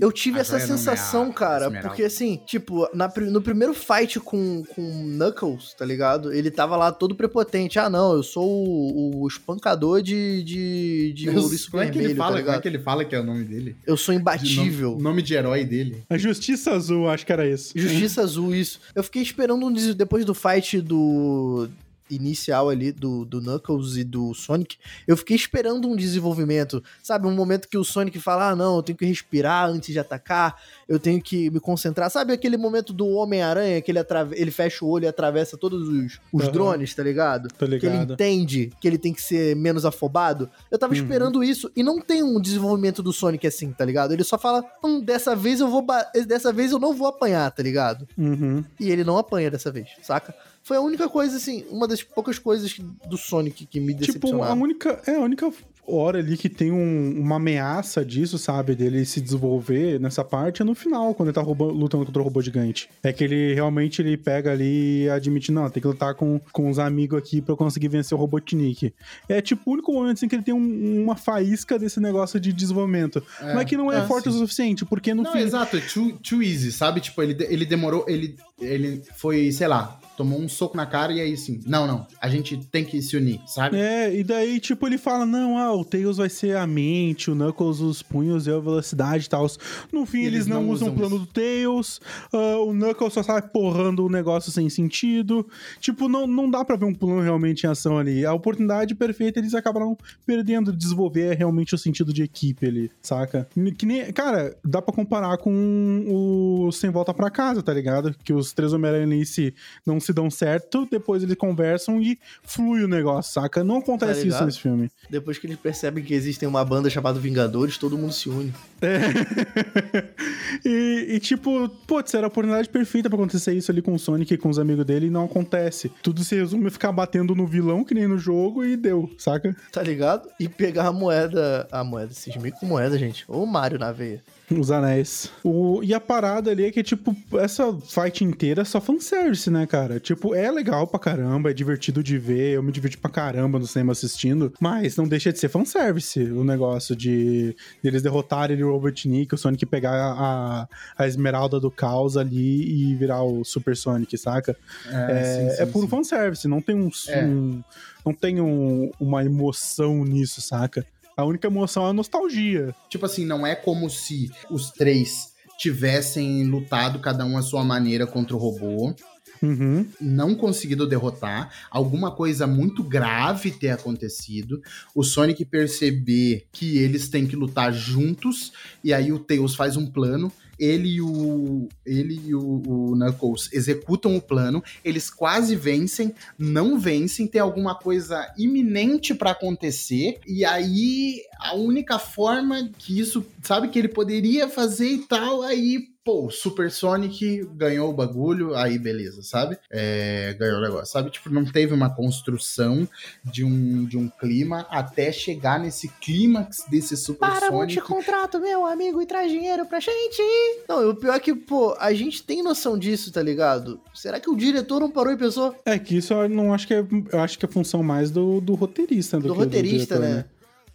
Eu 0.00 0.10
tive 0.12 0.38
essa 0.38 0.54
não 0.54 0.60
é 0.60 0.64
a 0.64 0.66
sensação, 0.66 1.32
cara, 1.32 1.66
esmeralda. 1.66 1.88
porque 1.88 2.02
assim, 2.04 2.40
tipo, 2.46 2.88
na 2.94 3.12
no 3.16 3.42
primeiro 3.42 3.74
fight 3.74 4.18
com, 4.20 4.62
com 4.64 4.82
Knuckles, 5.06 5.74
tá 5.74 5.84
ligado? 5.84 6.32
Ele 6.32 6.50
tava 6.50 6.76
lá 6.76 6.90
todo 6.92 7.14
prepotente. 7.14 7.78
Ah, 7.78 7.90
não, 7.90 8.14
eu 8.14 8.22
sou 8.22 8.46
o, 8.48 9.22
o 9.22 9.28
espancador 9.28 10.02
de, 10.02 10.42
de, 10.42 11.12
de 11.14 11.28
ouriço 11.30 11.70
como 11.70 11.82
é 11.82 11.90
que 11.90 11.98
ele 11.98 12.08
vermelho, 12.08 12.16
tá 12.18 12.24
fala? 12.24 12.42
como 12.42 12.56
é 12.56 12.60
que 12.60 12.68
ele 12.68 12.78
fala 12.78 13.04
que 13.04 13.14
é 13.14 13.20
o 13.20 13.24
nome 13.24 13.44
dele? 13.44 13.76
Eu 13.86 13.96
sou 13.96 14.14
De 14.14 14.20
imbatível. 14.20 14.90
nome, 14.92 15.02
nome 15.02 15.22
de 15.22 15.34
herói 15.34 15.64
dele. 15.64 16.04
A 16.08 16.16
Justiça 16.16 16.72
Azul, 16.72 17.08
acho 17.08 17.26
que 17.26 17.32
era 17.32 17.46
isso. 17.46 17.72
Justiça 17.76 18.22
Azul, 18.22 18.54
isso. 18.54 18.80
Eu 18.94 19.02
fiquei 19.02 19.22
esperando 19.22 19.66
um 19.66 19.72
depois 19.72 20.24
do 20.24 20.34
fight 20.34 20.80
do 20.80 21.68
inicial 22.10 22.68
ali 22.68 22.92
do, 22.92 23.24
do 23.24 23.40
Knuckles 23.40 23.96
e 23.96 24.04
do 24.04 24.32
Sonic, 24.34 24.76
eu 25.06 25.16
fiquei 25.16 25.36
esperando 25.36 25.88
um 25.88 25.96
desenvolvimento, 25.96 26.82
sabe? 27.02 27.26
Um 27.26 27.34
momento 27.34 27.68
que 27.68 27.76
o 27.78 27.84
Sonic 27.84 28.18
fala, 28.20 28.50
ah, 28.50 28.56
não, 28.56 28.76
eu 28.76 28.82
tenho 28.82 28.96
que 28.98 29.04
respirar 29.06 29.68
antes 29.68 29.92
de 29.92 29.98
atacar, 29.98 30.60
eu 30.88 30.98
tenho 30.98 31.20
que 31.22 31.50
me 31.50 31.60
concentrar. 31.60 32.10
Sabe 32.10 32.32
aquele 32.32 32.56
momento 32.56 32.92
do 32.92 33.06
Homem-Aranha 33.08 33.80
que 33.80 33.90
ele, 33.90 33.98
ele 34.32 34.50
fecha 34.50 34.84
o 34.84 34.88
olho 34.88 35.04
e 35.04 35.08
atravessa 35.08 35.56
todos 35.56 35.88
os, 35.88 36.18
os 36.32 36.42
Aham. 36.44 36.52
drones, 36.52 36.94
tá 36.94 37.02
ligado? 37.02 37.48
Tá 37.48 37.66
Que 37.66 37.74
ele 37.74 37.88
ligado. 37.88 38.12
entende 38.14 38.72
que 38.80 38.86
ele 38.86 38.98
tem 38.98 39.12
que 39.12 39.22
ser 39.22 39.54
menos 39.56 39.84
afobado. 39.84 40.48
Eu 40.70 40.78
tava 40.78 40.94
Uhum. 40.94 41.00
esperando 41.00 41.42
isso 41.44 41.70
e 41.76 41.82
não 41.82 42.00
tem 42.00 42.22
um 42.22 42.40
desenvolvimento 42.40 43.02
do 43.02 43.12
Sonic 43.12 43.46
assim, 43.46 43.72
tá 43.72 43.84
ligado? 43.84 44.12
Ele 44.12 44.24
só 44.24 44.38
fala, 44.38 44.64
hum, 44.84 45.00
dessa 45.00 45.34
vez 45.34 45.60
eu 45.60 45.68
vou, 45.68 45.84
dessa 46.26 46.52
vez 46.52 46.72
eu 46.72 46.78
não 46.78 46.94
vou 46.94 47.08
apanhar, 47.08 47.50
tá 47.50 47.62
ligado? 47.62 48.06
Uhum. 48.16 48.64
E 48.78 48.90
ele 48.90 49.04
não 49.04 49.18
apanha 49.18 49.50
dessa 49.50 49.70
vez, 49.70 49.88
saca? 50.02 50.34
Foi 50.66 50.76
a 50.76 50.80
única 50.80 51.08
coisa, 51.08 51.36
assim, 51.36 51.64
uma 51.70 51.86
das 51.86 52.02
poucas 52.02 52.40
coisas 52.40 52.72
que- 52.72 52.82
do 53.08 53.16
Sonic 53.16 53.64
que 53.66 53.78
me 53.78 53.94
Tipo, 53.94 54.42
a 54.42 54.52
única, 54.52 55.00
é 55.06 55.14
a 55.14 55.20
única 55.20 55.48
hora 55.86 56.18
ali 56.18 56.36
que 56.36 56.48
tem 56.48 56.72
um- 56.72 57.20
uma 57.20 57.36
ameaça 57.36 58.04
disso, 58.04 58.36
sabe? 58.36 58.74
Dele 58.74 59.06
se 59.06 59.20
desenvolver 59.20 60.00
nessa 60.00 60.24
parte 60.24 60.62
é 60.62 60.64
no 60.64 60.74
final, 60.74 61.14
quando 61.14 61.28
ele 61.28 61.34
tá 61.36 61.40
roubando- 61.40 61.72
lutando 61.72 62.04
contra 62.04 62.20
o 62.20 62.24
robô 62.24 62.42
gigante. 62.42 62.88
É 63.00 63.12
que 63.12 63.22
ele 63.22 63.54
realmente 63.54 64.02
ele 64.02 64.16
pega 64.16 64.50
ali 64.50 65.04
e 65.04 65.08
admite, 65.08 65.52
não, 65.52 65.70
tem 65.70 65.80
que 65.80 65.86
lutar 65.86 66.16
com, 66.16 66.40
com 66.50 66.68
os 66.68 66.80
amigos 66.80 67.16
aqui 67.16 67.40
pra 67.40 67.52
eu 67.52 67.56
conseguir 67.56 67.86
vencer 67.86 68.18
o 68.18 68.20
Robotnik. 68.20 68.92
É 69.28 69.40
tipo 69.40 69.70
o 69.70 69.72
único 69.74 69.92
momento 69.92 70.16
assim 70.16 70.26
que 70.26 70.34
ele 70.34 70.42
tem 70.42 70.52
um- 70.52 71.04
uma 71.04 71.14
faísca 71.14 71.78
desse 71.78 72.00
negócio 72.00 72.40
de 72.40 72.52
desenvolvimento. 72.52 73.22
Mas 73.54 73.66
que 73.66 73.76
não 73.76 73.92
é, 73.92 74.00
é, 74.00 74.06
forte 74.08 74.24
sim. 74.24 74.30
o 74.30 74.32
suficiente, 74.40 74.84
porque 74.84 75.14
no 75.14 75.22
não, 75.22 75.30
fim. 75.30 75.38
exato, 75.38 75.80
too, 75.82 76.18
too 76.28 76.42
easy, 76.42 76.72
sabe? 76.72 77.00
Tipo, 77.00 77.22
ele, 77.22 77.36
ele 77.48 77.64
demorou, 77.64 78.04
ele, 78.08 78.34
ele 78.60 79.00
foi, 79.14 79.52
sei 79.52 79.68
lá, 79.68 80.00
tomou 80.16 80.40
um 80.40 80.48
soco 80.48 80.76
na 80.76 80.86
cara 80.86 81.12
e 81.12 81.20
aí 81.20 81.36
sim. 81.36 81.60
Não, 81.66 81.86
não, 81.86 82.06
a 82.20 82.28
gente 82.28 82.56
tem 82.56 82.84
que 82.84 83.00
se 83.02 83.16
unir, 83.16 83.40
sabe? 83.46 83.76
É, 83.76 84.14
e 84.14 84.24
daí, 84.24 84.58
tipo, 84.58 84.86
ele 84.86 84.98
fala: 84.98 85.26
não, 85.26 85.58
ah, 85.58 85.72
o 85.74 85.84
Tails 85.84 86.16
vai 86.16 86.28
ser 86.28 86.56
a 86.56 86.66
mente, 86.66 87.30
o 87.30 87.34
Knuckles 87.34 87.80
os 87.80 88.02
punhos 88.02 88.46
e 88.46 88.50
a 88.50 88.58
velocidade 88.58 89.26
e 89.26 89.28
tal. 89.28 89.46
No 89.92 90.06
fim, 90.06 90.20
eles, 90.20 90.34
eles 90.34 90.46
não, 90.46 90.62
não 90.62 90.70
usam 90.70 90.88
o 90.88 90.94
plano 90.94 91.16
isso. 91.16 91.26
do 91.26 91.32
Tails, 91.32 92.00
ah, 92.32 92.58
o 92.58 92.72
Knuckles 92.72 93.12
só 93.12 93.22
sai 93.22 93.42
porrando 93.42 94.04
o 94.04 94.08
negócio 94.08 94.50
sem 94.50 94.68
sentido. 94.70 95.46
Tipo, 95.80 96.08
não, 96.08 96.26
não 96.26 96.50
dá 96.50 96.64
pra 96.64 96.76
ver 96.76 96.86
um 96.86 96.94
plano 96.94 97.20
realmente 97.20 97.64
em 97.64 97.68
ação 97.68 97.98
ali. 97.98 98.24
A 98.24 98.32
oportunidade 98.32 98.94
perfeita, 98.94 99.38
eles 99.38 99.54
acabaram 99.54 99.96
perdendo 100.24 100.72
de 100.72 100.78
desenvolver 100.78 101.36
realmente 101.36 101.74
o 101.74 101.78
sentido 101.78 102.12
de 102.12 102.22
equipe 102.22 102.66
ali, 102.66 102.90
saca? 103.02 103.48
Que 103.76 103.84
nem, 103.84 104.12
cara, 104.12 104.56
dá 104.64 104.80
pra 104.80 104.94
comparar 104.94 105.36
com 105.38 106.04
o 106.08 106.72
Sem 106.72 106.90
Volta 106.90 107.12
Pra 107.12 107.30
Casa, 107.30 107.62
tá 107.62 107.72
ligado? 107.72 108.14
Que 108.24 108.32
os 108.32 108.52
três 108.52 108.72
Homem-Aranha 108.72 109.06
se 109.24 109.54
não 109.84 110.00
se 110.06 110.12
dão 110.12 110.30
certo, 110.30 110.86
depois 110.90 111.22
eles 111.22 111.36
conversam 111.36 112.00
e 112.00 112.18
flui 112.42 112.82
o 112.82 112.88
negócio, 112.88 113.32
saca? 113.32 113.62
Não 113.62 113.78
acontece 113.78 114.20
isso 114.20 114.26
ligado? 114.26 114.46
nesse 114.46 114.60
filme. 114.60 114.90
Depois 115.10 115.38
que 115.38 115.46
eles 115.46 115.58
percebem 115.58 116.02
que 116.02 116.14
existem 116.14 116.48
uma 116.48 116.64
banda 116.64 116.88
chamada 116.88 117.18
Vingadores, 117.18 117.78
todo 117.78 117.98
mundo 117.98 118.12
se 118.12 118.28
une. 118.28 118.54
e, 120.64 121.06
e, 121.10 121.20
tipo, 121.20 121.68
putz, 121.86 122.14
era 122.14 122.26
a 122.26 122.28
oportunidade 122.28 122.68
perfeita 122.68 123.08
pra 123.08 123.18
acontecer 123.18 123.52
isso 123.52 123.70
ali 123.70 123.82
com 123.82 123.94
o 123.94 123.98
Sonic 123.98 124.34
e 124.34 124.38
com 124.38 124.48
os 124.48 124.58
amigos 124.58 124.84
dele 124.84 125.06
e 125.06 125.10
não 125.10 125.24
acontece. 125.24 125.90
Tudo 126.02 126.22
se 126.24 126.34
resume 126.34 126.68
a 126.68 126.70
ficar 126.70 126.92
batendo 126.92 127.34
no 127.34 127.46
vilão, 127.46 127.84
que 127.84 127.94
nem 127.94 128.06
no 128.06 128.18
jogo, 128.18 128.64
e 128.64 128.76
deu, 128.76 129.10
saca? 129.18 129.54
Tá 129.72 129.82
ligado? 129.82 130.28
E 130.38 130.48
pegar 130.48 130.86
a 130.86 130.92
moeda. 130.92 131.66
A 131.70 131.82
moeda, 131.82 132.12
esses 132.12 132.36
micro 132.36 132.66
moeda, 132.66 132.98
gente. 132.98 133.24
Ou 133.28 133.44
o 133.44 133.46
Mario 133.46 133.78
na 133.78 133.92
veia. 133.92 134.22
Os 134.58 134.70
anéis. 134.70 135.30
O, 135.42 135.80
e 135.82 135.92
a 135.92 135.98
parada 136.00 136.50
ali 136.52 136.64
é 136.66 136.70
que, 136.70 136.82
tipo, 136.82 137.16
essa 137.38 137.72
fight 137.80 138.22
inteira 138.24 138.62
é 138.62 138.64
só 138.64 138.80
fanservice, 138.80 139.50
né, 139.50 139.66
cara? 139.66 139.98
Tipo, 139.98 140.34
é 140.34 140.50
legal 140.50 140.86
pra 140.86 141.00
caramba, 141.00 141.50
é 141.50 141.54
divertido 141.54 142.02
de 142.02 142.16
ver, 142.16 142.52
eu 142.54 142.62
me 142.62 142.70
diverti 142.70 142.96
pra 142.96 143.10
caramba 143.10 143.58
no 143.58 143.66
cinema 143.66 143.90
assistindo, 143.92 144.52
mas 144.60 144.96
não 144.96 145.08
deixa 145.08 145.32
de 145.32 145.38
ser 145.40 145.48
fanservice 145.48 146.20
o 146.22 146.44
negócio 146.44 146.94
de, 146.94 147.56
de 147.82 147.88
eles 147.88 148.02
derrotarem 148.02 148.62
o 148.62 148.70
Robotnik, 148.70 149.34
o 149.34 149.38
Sonic 149.38 149.66
pegar 149.66 149.92
a, 150.16 150.68
a 150.96 151.06
esmeralda 151.08 151.58
do 151.58 151.70
caos 151.70 152.16
ali 152.16 152.90
e 152.90 152.94
virar 152.94 153.22
o 153.24 153.44
Super 153.44 153.76
Sonic, 153.76 154.16
saca? 154.16 154.56
É, 154.88 155.24
sim, 155.50 155.56
sim, 155.56 155.62
é 155.62 155.66
puro 155.66 155.86
sim. 155.86 155.90
fanservice, 155.90 156.46
não 156.46 156.60
tem 156.62 156.76
um, 156.76 156.88
É. 157.08 157.24
um- 157.24 157.62
não 158.04 158.14
tem 158.14 158.40
um- 158.40 158.92
uma 159.00 159.24
emoção 159.24 160.04
nisso, 160.04 160.40
saca? 160.40 160.86
A 161.16 161.24
única 161.24 161.46
emoção 161.46 161.86
é 161.86 161.90
a 161.90 161.92
nostalgia. 161.94 162.74
Tipo 162.90 163.06
assim, 163.06 163.24
não 163.24 163.46
é 163.46 163.54
como 163.54 163.88
se 163.88 164.30
os 164.50 164.70
três 164.70 165.32
tivessem 165.58 166.44
lutado 166.44 166.98
cada 166.98 167.24
um 167.24 167.38
à 167.38 167.42
sua 167.42 167.64
maneira 167.64 168.06
contra 168.06 168.36
o 168.36 168.38
robô. 168.38 168.94
Uhum. 169.42 169.86
não 170.00 170.34
conseguido 170.34 170.86
derrotar, 170.86 171.52
alguma 171.70 172.10
coisa 172.10 172.46
muito 172.46 172.82
grave 172.82 173.50
ter 173.50 173.68
acontecido, 173.68 174.62
o 174.94 175.04
Sonic 175.04 175.44
perceber 175.44 176.46
que 176.50 176.78
eles 176.78 177.10
têm 177.10 177.26
que 177.26 177.36
lutar 177.36 177.70
juntos, 177.70 178.54
e 178.82 178.94
aí 178.94 179.12
o 179.12 179.18
Tails 179.18 179.54
faz 179.54 179.76
um 179.76 179.86
plano, 179.86 180.32
ele 180.58 180.96
e 180.96 181.00
o, 181.00 181.68
ele 181.84 182.20
e 182.26 182.34
o, 182.34 182.62
o 182.66 182.96
Knuckles 182.96 183.52
executam 183.52 184.16
o 184.16 184.22
plano, 184.22 184.62
eles 184.84 185.10
quase 185.10 185.54
vencem, 185.56 186.14
não 186.38 186.78
vencem, 186.78 187.26
tem 187.26 187.40
alguma 187.40 187.74
coisa 187.74 188.32
iminente 188.38 189.14
pra 189.14 189.32
acontecer, 189.32 190.18
e 190.26 190.44
aí 190.44 191.20
a 191.38 191.54
única 191.54 191.98
forma 191.98 192.70
que 192.78 192.98
isso, 192.98 193.24
sabe, 193.42 193.68
que 193.68 193.78
ele 193.78 193.88
poderia 193.88 194.48
fazer 194.48 194.88
e 194.88 194.98
tal, 194.98 195.42
aí 195.42 195.95
pô, 196.06 196.30
Super 196.30 196.70
Sonic 196.70 197.44
ganhou 197.56 197.90
o 197.90 197.92
bagulho, 197.92 198.54
aí 198.54 198.78
beleza, 198.78 199.22
sabe? 199.22 199.58
É, 199.68 200.36
ganhou 200.38 200.58
o 200.58 200.62
negócio, 200.62 200.86
sabe? 200.86 201.10
Tipo, 201.10 201.28
não 201.30 201.44
teve 201.44 201.74
uma 201.74 201.92
construção 201.92 202.88
de 203.24 203.42
um, 203.42 203.84
de 203.84 203.98
um 203.98 204.08
clima 204.08 204.68
até 204.70 205.10
chegar 205.10 205.58
nesse 205.58 205.88
clímax 206.00 206.64
desse 206.70 206.96
Super 206.96 207.34
Sonic. 207.40 207.80
contrato, 207.80 208.38
meu 208.38 208.64
amigo, 208.64 209.02
e 209.02 209.06
traz 209.06 209.32
dinheiro 209.32 209.66
pra 209.66 209.80
gente. 209.80 210.22
Não, 210.68 210.90
o 210.90 210.94
pior 210.94 211.16
é 211.16 211.18
que, 211.18 211.34
pô, 211.34 211.74
a 211.76 211.92
gente 211.92 212.22
tem 212.22 212.40
noção 212.40 212.78
disso, 212.78 213.10
tá 213.10 213.20
ligado? 213.20 213.80
Será 213.92 214.20
que 214.20 214.30
o 214.30 214.36
diretor 214.36 214.78
não 214.78 214.90
parou 214.92 215.12
e 215.12 215.16
pensou? 215.16 215.56
É 215.64 215.76
que 215.76 215.96
isso 215.96 216.14
eu 216.14 216.28
não 216.28 216.54
acho 216.54 216.68
que 216.68 216.74
é. 216.74 216.86
Eu 217.12 217.18
acho 217.18 217.36
que 217.36 217.44
é 217.44 217.48
função 217.48 217.82
mais 217.82 218.12
do, 218.12 218.40
do 218.40 218.54
roteirista 218.54 219.18
do, 219.18 219.26
Do 219.26 219.34
que 219.34 219.40
roteirista, 219.40 219.96
diretor, 219.96 220.16
né? 220.18 220.24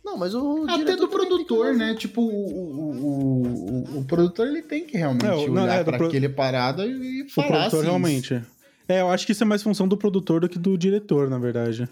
Não, 0.03 0.17
mas 0.17 0.33
o. 0.33 0.65
Até 0.67 0.95
do 0.95 1.07
produtor, 1.07 1.73
né? 1.75 1.93
Tipo, 1.95 2.21
o, 2.21 2.27
o, 2.27 2.91
o, 2.91 3.95
o- 3.95 3.99
o 3.99 4.05
produtor 4.05 4.47
ele 4.47 4.61
tem 4.61 4.85
que 4.85 4.97
realmente 4.97 5.25
É, 5.25 5.31
o- 5.33 5.47
não, 5.53 5.63
olhar 5.63 5.79
é, 5.81 5.83
pra 5.83 5.97
pro- 5.97 6.07
aquele 6.07 6.27
parada 6.29 6.85
e 6.85 7.21
O 7.23 7.29
falar 7.29 7.47
produtor 7.47 7.79
assim, 7.79 7.87
realmente. 7.87 8.41
É, 8.87 9.01
eu 9.01 9.09
acho 9.09 9.25
que 9.25 9.31
isso 9.31 9.43
é 9.43 9.45
mais 9.45 9.61
função 9.63 9.87
do 9.87 9.95
produtor 9.95 10.41
do 10.41 10.49
que 10.49 10.57
do 10.59 10.77
diretor, 10.77 11.29
na 11.29 11.37
verdade. 11.37 11.87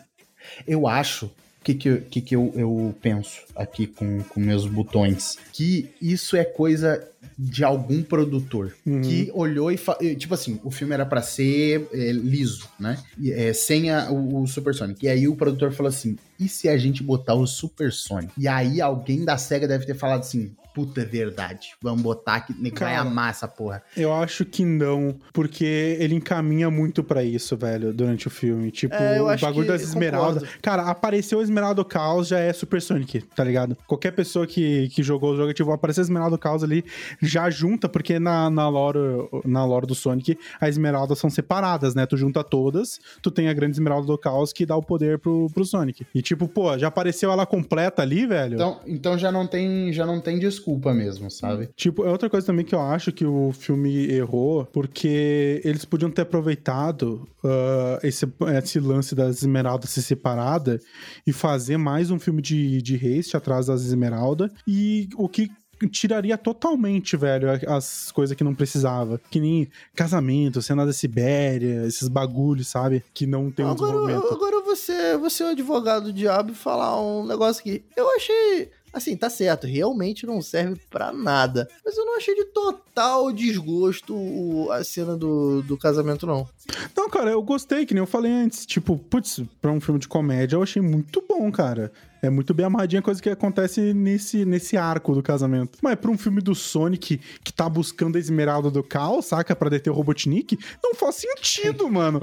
Eu 0.68 0.88
acho, 0.88 1.28
o 1.28 1.32
que, 1.74 1.76
que, 1.76 1.90
eu- 1.90 2.02
que, 2.02 2.22
que 2.22 2.36
eu, 2.36 2.52
eu 2.56 2.96
penso 3.02 3.42
aqui 3.56 3.86
com, 3.88 4.22
com 4.24 4.40
meus 4.40 4.66
botões? 4.66 5.38
Que 5.54 5.90
isso 6.02 6.36
é 6.36 6.44
coisa 6.44 7.08
de 7.38 7.64
algum 7.64 8.02
produtor 8.04 8.74
Uhum. 8.86 9.02
que 9.02 9.32
olhou 9.34 9.72
e 9.72 9.78
fa- 9.78 9.98
tipo 10.18 10.34
assim, 10.34 10.60
o 10.64 10.72
filme 10.72 10.94
era 10.94 11.06
pra 11.06 11.22
ser 11.22 11.88
é, 11.94 12.12
liso, 12.12 12.68
né? 12.80 12.98
E, 13.18 13.32
é, 13.32 13.54
sem 13.54 13.90
a- 13.92 14.10
o, 14.12 14.42
o 14.44 14.48
Super 14.48 14.74
Sonic. 14.74 15.06
E 15.06 15.10
aí 15.10 15.28
o 15.28 15.36
produtor 15.36 15.72
falou 15.72 15.90
assim: 15.90 16.18
e 16.40 16.48
se 16.50 16.68
a 16.68 16.78
gente 16.78 17.02
botar 17.04 17.36
o 17.36 17.46
Super 17.48 17.92
Sonic? 17.94 18.34
E 18.38 18.48
aí 18.48 18.82
alguém 18.82 19.24
da 19.24 19.38
SEGA 19.38 19.68
deve 19.68 19.86
ter 19.86 19.96
falado 19.96 20.20
assim: 20.22 20.52
puta, 20.80 21.02
é 21.02 21.06
verdade. 21.06 21.72
Vamos 21.82 22.02
botar 22.02 22.40
que 22.42 22.54
nego 22.54 22.80
vai 22.80 22.96
amar 22.96 23.32
essa 23.32 23.48
porra. 23.48 23.84
Eu 23.98 24.14
acho 24.14 24.46
que 24.46 24.64
não, 24.64 25.18
porque 25.34 25.98
ele 26.00 26.16
encaminha 26.16 26.70
muito 26.72 27.04
pra 27.04 27.22
isso, 27.22 27.58
velho, 27.58 27.94
durante 27.94 28.28
o 28.28 28.30
filme. 28.30 28.72
Tipo, 28.72 28.96
É, 28.96 29.22
o 29.22 29.38
bagulho 29.38 29.68
das 29.68 29.82
esmeraldas. 29.82 30.44
concordo. 30.44 30.62
Cara, 30.62 30.84
apareceu 30.84 31.42
Esmeralda 31.42 31.76
do 31.76 31.86
Caos 31.86 32.28
já 32.30 32.40
é 32.40 32.54
Super 32.54 32.82
Sonic, 32.82 33.22
tá 33.36 33.44
ligado? 33.44 33.78
Qualquer 33.86 34.12
pessoa 34.12 34.48
que, 34.48 34.88
que 34.90 35.04
jogou 35.04 35.34
o 35.34 35.36
jogo, 35.36 35.54
tipo, 35.54 35.72
aparecer 35.72 36.00
a 36.02 36.04
Esmeralda 36.04 36.38
do 36.38 36.40
Caos 36.40 36.64
ali, 36.64 36.84
já 37.22 37.50
junta, 37.50 37.90
porque 37.90 38.20
na, 38.20 38.50
na, 38.50 38.70
lore, 38.70 39.00
na 39.46 39.66
lore 39.66 39.86
do 39.86 39.96
Sonic, 39.96 40.38
as 40.62 40.70
esmeraldas 40.70 41.20
são 41.20 41.30
separadas, 41.30 41.94
né? 41.94 42.06
Tu 42.06 42.16
junta 42.16 42.44
todas, 42.44 43.00
tu 43.22 43.30
tem 43.30 43.50
a 43.50 43.54
grande 43.54 43.76
Esmeralda 43.76 44.08
do 44.08 44.18
Caos 44.18 44.54
que 44.54 44.66
dá 44.66 44.76
o 44.76 44.82
poder 44.84 45.20
pro, 45.20 45.50
pro 45.54 45.66
Sonic. 45.66 46.06
E 46.16 46.22
tipo, 46.22 46.48
pô, 46.48 46.78
já 46.78 46.88
apareceu 46.88 47.32
ela 47.32 47.46
completa 47.46 48.02
ali, 48.02 48.26
velho. 48.26 48.56
Então, 48.56 48.80
então 48.88 49.18
já 49.18 49.32
não 49.32 49.46
tem 49.46 49.92
já 49.92 50.06
não 50.06 50.22
tem 50.22 50.40
desculpa 50.40 50.69
mesmo, 50.94 51.30
sabe? 51.32 51.70
Tipo, 51.76 52.06
é 52.06 52.12
outra 52.12 52.30
coisa 52.30 52.46
também 52.46 52.66
que 52.66 52.76
eu 52.76 52.82
acho 52.82 53.12
que 53.12 53.26
o 53.26 53.52
filme 53.52 54.08
errou, 54.12 54.66
porque 54.66 55.62
eles 55.64 55.86
podiam 55.86 56.12
ter 56.12 56.24
aproveitado 56.24 57.28
ah, 57.44 58.00
esse, 58.04 58.26
esse 58.62 58.80
lance 58.80 59.16
das 59.16 59.38
esmeraldas 59.38 59.90
ser 59.90 60.02
separada 60.02 60.80
e 61.26 61.32
fazer 61.34 61.78
mais 61.78 62.12
um 62.12 62.20
filme 62.20 62.42
de, 62.42 62.82
de 62.82 62.96
haste 62.96 63.36
atrás 63.36 63.68
das 63.68 63.82
esmeraldas 63.82 64.52
e 64.68 65.10
o 65.16 65.28
que 65.28 65.50
tiraria 65.88 66.38
totalmente, 66.38 67.16
velho, 67.16 67.48
as 67.68 68.12
coisas 68.12 68.36
que 68.36 68.44
não 68.44 68.54
precisava. 68.54 69.20
Que 69.30 69.40
nem 69.40 69.70
casamento, 69.96 70.62
cena 70.62 70.86
da 70.86 70.92
Sibéria, 70.92 71.86
esses 71.86 72.08
bagulhos, 72.08 72.68
sabe? 72.68 73.04
Que 73.14 73.26
não 73.26 73.50
tem 73.52 73.66
um 73.66 73.70
Agora, 73.70 73.92
desenvolvimento. 73.92 74.34
agora 74.34 74.62
você, 74.64 75.18
você 75.18 75.44
é 75.44 75.46
o 75.48 75.50
advogado 75.50 76.06
do 76.06 76.14
diabo 76.14 76.52
e 76.52 76.56
falar 76.56 77.00
um 77.02 77.26
negócio 77.26 77.62
aqui. 77.62 77.84
Eu 77.96 78.14
achei. 78.16 78.70
Assim, 78.94 79.16
tá 79.16 79.30
certo, 79.30 79.68
realmente 79.68 80.26
não 80.26 80.42
serve 80.42 80.80
pra 80.90 81.12
nada. 81.14 81.68
Mas 81.86 81.98
eu 81.98 82.06
não 82.06 82.18
achei 82.18 82.34
de 82.36 82.46
total 82.46 83.32
desgosto 83.32 84.16
o- 84.16 84.72
a 84.72 84.84
cena 84.84 85.16
do, 85.16 85.62
do 85.62 85.78
casamento, 85.78 86.26
não. 86.26 86.48
Não, 86.96 87.10
cara, 87.10 87.30
eu 87.32 87.42
gostei, 87.42 87.86
que 87.86 87.94
nem 87.94 88.02
eu 88.02 88.08
falei 88.08 88.32
antes. 88.32 88.66
Tipo, 88.66 88.98
putz, 88.98 89.42
pra 89.62 89.72
um 89.72 89.80
filme 89.80 90.00
de 90.00 90.08
comédia 90.08 90.56
eu 90.56 90.64
achei 90.64 90.82
muito 90.82 91.24
bom, 91.28 91.52
cara. 91.52 91.92
É 92.22 92.30
muito 92.30 92.54
bem 92.54 92.66
amarradinha 92.66 93.00
a 93.00 93.04
coisa 93.04 93.22
que 93.22 93.30
acontece 93.30 93.94
nesse, 93.94 94.44
nesse 94.44 94.76
arco 94.76 95.14
do 95.16 95.24
casamento. 95.24 95.78
Mas 95.82 95.96
pra 95.96 96.12
um 96.12 96.18
filme 96.18 96.42
do 96.42 96.54
Sonic 96.54 97.22
que 97.44 97.54
tá 97.54 97.70
buscando 97.70 98.18
a 98.18 98.20
esmeralda 98.20 98.70
do 98.70 98.84
caos, 98.84 99.26
saca? 99.28 99.56
Pra 99.56 99.70
deter 99.70 99.90
o 99.90 99.96
Robotnik, 99.96 100.60
não 100.84 100.94
faz 100.96 101.16
sentido, 101.16 101.90
mano. 101.90 102.20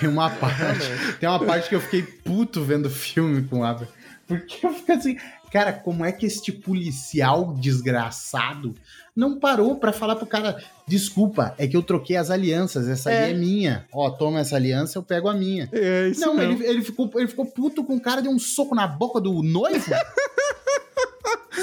Tem 0.00 0.08
uma 0.08 0.30
parte, 0.30 0.86
tem 1.20 1.28
uma 1.28 1.44
parte 1.44 1.68
que 1.68 1.74
eu 1.74 1.80
fiquei 1.80 2.02
puto 2.02 2.62
vendo 2.62 2.86
o 2.86 2.90
filme 2.90 3.42
com 3.42 3.58
o 3.60 3.64
Abra. 3.64 3.86
Porque 4.28 4.64
eu 4.66 4.72
fico 4.72 4.92
assim, 4.92 5.16
cara, 5.52 5.72
como 5.72 6.04
é 6.04 6.12
que 6.12 6.26
este 6.26 6.50
policial 6.52 7.54
desgraçado 7.54 8.74
não 9.14 9.38
parou 9.38 9.76
pra 9.76 9.92
falar 9.92 10.16
pro 10.16 10.26
cara, 10.26 10.60
desculpa, 10.86 11.54
é 11.58 11.66
que 11.68 11.76
eu 11.76 11.82
troquei 11.82 12.16
as 12.16 12.30
alianças, 12.30 12.88
essa 12.88 13.12
É. 13.12 13.24
aí 13.24 13.30
é 13.32 13.34
minha. 13.34 13.86
Ó, 13.92 14.10
toma 14.10 14.40
essa 14.40 14.56
aliança, 14.56 14.98
eu 14.98 15.02
pego 15.02 15.28
a 15.28 15.34
minha. 15.34 15.68
É 15.72 16.08
isso 16.08 16.20
não, 16.20 16.40
ele, 16.40 16.64
ele, 16.66 16.82
ficou, 16.82 17.10
ele 17.14 17.28
ficou 17.28 17.46
puto 17.46 17.84
com 17.84 17.96
o 17.96 18.00
cara, 18.00 18.20
deu 18.22 18.32
um 18.32 18.38
soco 18.38 18.74
na 18.74 18.86
boca 18.86 19.20
do 19.20 19.42
noivo. 19.42 19.90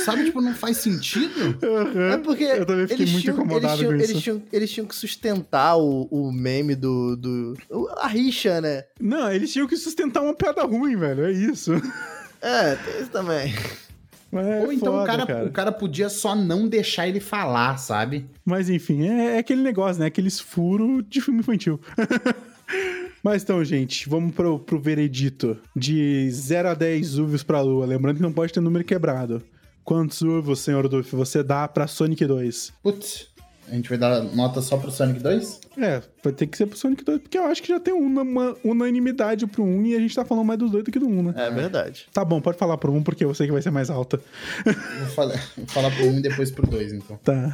Sabe, 0.05 0.23
tipo, 0.23 0.41
não 0.41 0.55
faz 0.55 0.77
sentido. 0.77 1.59
Aham. 1.61 2.13
É 2.13 2.17
porque 2.17 2.43
Eu 2.45 2.65
também 2.65 2.87
fiquei 2.87 3.03
eles 3.03 3.11
muito 3.11 3.23
tinham, 3.23 3.35
incomodado 3.35 3.73
eles 3.73 3.77
tinham, 3.77 3.91
com 3.91 3.97
eles 3.97 4.09
isso. 4.09 4.21
tinham, 4.21 4.43
eles 4.51 4.71
tinham 4.71 4.87
que 4.87 4.95
sustentar 4.95 5.77
o, 5.77 6.07
o 6.09 6.31
meme 6.31 6.75
do, 6.75 7.15
do. 7.17 7.53
A 7.97 8.07
rixa, 8.07 8.61
né? 8.61 8.85
Não, 8.99 9.31
eles 9.31 9.51
tinham 9.51 9.67
que 9.67 9.75
sustentar 9.75 10.23
uma 10.23 10.33
piada 10.33 10.63
ruim, 10.63 10.95
velho. 10.95 11.25
É 11.25 11.31
isso. 11.31 11.73
É, 12.41 12.75
tem 12.75 13.01
isso 13.01 13.11
também. 13.11 13.53
É 14.33 14.61
Ou 14.61 14.71
então 14.71 14.95
o, 14.95 14.99
foda, 14.99 15.25
cara, 15.25 15.45
o 15.45 15.51
cara 15.51 15.71
podia 15.73 16.07
só 16.09 16.33
não 16.33 16.65
deixar 16.65 17.05
ele 17.05 17.19
falar, 17.19 17.75
sabe? 17.75 18.25
Mas 18.45 18.69
enfim, 18.69 19.05
é, 19.05 19.35
é 19.35 19.37
aquele 19.39 19.61
negócio, 19.61 19.99
né? 19.99 20.05
Aqueles 20.05 20.39
furos 20.39 21.03
de 21.09 21.19
filme 21.19 21.41
infantil. 21.41 21.81
Mas 23.21 23.43
então, 23.43 23.61
gente, 23.63 24.07
vamos 24.07 24.33
pro, 24.33 24.57
pro 24.57 24.79
veredito. 24.79 25.57
De 25.75 26.31
0 26.31 26.69
a 26.69 26.73
10 26.73 27.19
uvios 27.19 27.43
pra 27.43 27.59
lua. 27.61 27.85
Lembrando 27.85 28.15
que 28.15 28.21
não 28.21 28.31
pode 28.31 28.53
ter 28.53 28.61
número 28.61 28.85
quebrado. 28.85 29.43
Quantos 29.83 30.21
uvios, 30.21 30.59
senhor 30.59 30.87
Dolph, 30.87 31.11
você 31.11 31.43
dá 31.43 31.67
pra 31.67 31.85
Sonic 31.85 32.25
2? 32.25 32.73
Putz, 32.81 33.27
a 33.71 33.75
gente 33.75 33.87
vai 33.87 33.97
dar 33.97 34.21
nota 34.21 34.61
só 34.61 34.75
pro 34.75 34.91
Sonic 34.91 35.21
2? 35.21 35.61
É, 35.77 36.01
vai 36.21 36.33
ter 36.33 36.45
que 36.45 36.57
ser 36.57 36.65
pro 36.65 36.77
Sonic 36.77 37.05
2, 37.05 37.21
porque 37.21 37.37
eu 37.37 37.45
acho 37.45 37.63
que 37.63 37.69
já 37.69 37.79
tem 37.79 37.93
uma, 37.93 38.53
unanimidade 38.65 39.47
pro 39.47 39.63
1 39.63 39.85
e 39.85 39.95
a 39.95 39.99
gente 39.99 40.13
tá 40.13 40.25
falando 40.25 40.45
mais 40.45 40.59
dos 40.59 40.69
dois 40.69 40.83
do 40.83 40.91
que 40.91 40.99
do 40.99 41.07
1, 41.07 41.23
né? 41.23 41.33
É 41.37 41.49
verdade. 41.49 42.05
Tá 42.11 42.25
bom, 42.25 42.41
pode 42.41 42.57
falar 42.57 42.77
pro 42.77 42.91
1, 42.91 43.01
porque 43.01 43.23
eu 43.23 43.33
sei 43.33 43.47
que 43.47 43.53
vai 43.53 43.61
ser 43.61 43.71
mais 43.71 43.89
alta. 43.89 44.19
Vou 44.65 45.07
falar, 45.15 45.41
vou 45.55 45.67
falar 45.67 45.89
pro 45.89 46.05
1 46.05 46.17
e 46.17 46.21
depois 46.21 46.51
pro 46.51 46.67
2, 46.67 46.91
então. 46.91 47.17
Tá. 47.23 47.53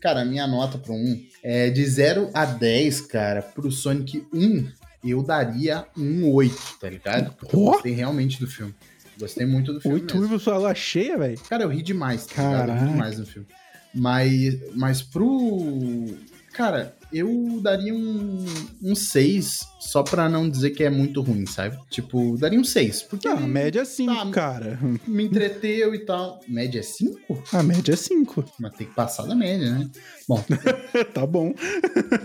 Cara, 0.00 0.20
a 0.20 0.24
minha 0.24 0.46
nota 0.46 0.78
pro 0.78 0.94
1 0.94 1.26
é 1.42 1.70
de 1.70 1.84
0 1.84 2.30
a 2.32 2.44
10, 2.44 3.00
cara, 3.00 3.42
pro 3.42 3.68
Sonic 3.72 4.24
1, 4.32 4.68
eu 5.04 5.24
daria 5.24 5.84
um 5.98 6.30
8, 6.30 6.56
tá 6.80 6.88
ligado? 6.88 7.34
Eu 7.52 7.58
gostei 7.58 7.94
realmente 7.94 8.38
do 8.38 8.46
filme. 8.46 8.72
Gostei 9.18 9.44
muito 9.44 9.72
do 9.72 9.80
filme. 9.80 9.96
8 9.96 10.14
mesmo. 10.14 10.26
uvios 10.26 10.44
pra 10.44 10.56
lua 10.56 10.74
cheia, 10.74 11.18
velho? 11.18 11.38
Cara, 11.48 11.64
eu 11.64 11.68
ri 11.68 11.82
demais, 11.82 12.26
tá 12.26 12.42
ligado? 12.42 12.68
Eu 12.70 12.76
ri 12.76 12.92
demais 12.92 13.18
no 13.18 13.26
filme. 13.26 13.48
Mas, 13.94 14.58
mas 14.74 15.02
pro. 15.02 16.06
Cara, 16.52 16.94
eu 17.12 17.60
daria 17.62 17.94
um, 17.94 18.44
um 18.82 18.94
6, 18.94 19.60
só 19.80 20.02
pra 20.02 20.28
não 20.28 20.48
dizer 20.48 20.70
que 20.70 20.82
é 20.84 20.90
muito 20.90 21.20
ruim, 21.22 21.44
sabe? 21.46 21.78
Tipo, 21.90 22.36
daria 22.38 22.58
um 22.58 22.64
6. 22.64 23.02
Porque 23.02 23.28
Ah, 23.28 23.32
a 23.34 23.40
média 23.40 23.80
é 23.80 23.84
5, 23.84 24.12
Tá. 24.14 24.30
cara. 24.30 24.78
me 25.06 25.24
entreteu 25.24 25.94
e 25.94 26.00
tal. 26.00 26.40
Média 26.48 26.80
é 26.80 26.82
5? 26.82 27.42
A 27.52 27.62
média 27.62 27.92
é 27.92 27.96
5. 27.96 28.44
Mas 28.60 28.72
tem 28.76 28.86
que 28.86 28.94
passar 28.94 29.24
da 29.26 29.34
média, 29.34 29.70
né? 29.70 29.90
Bom, 30.28 30.42
tá 31.12 31.26
bom. 31.26 31.52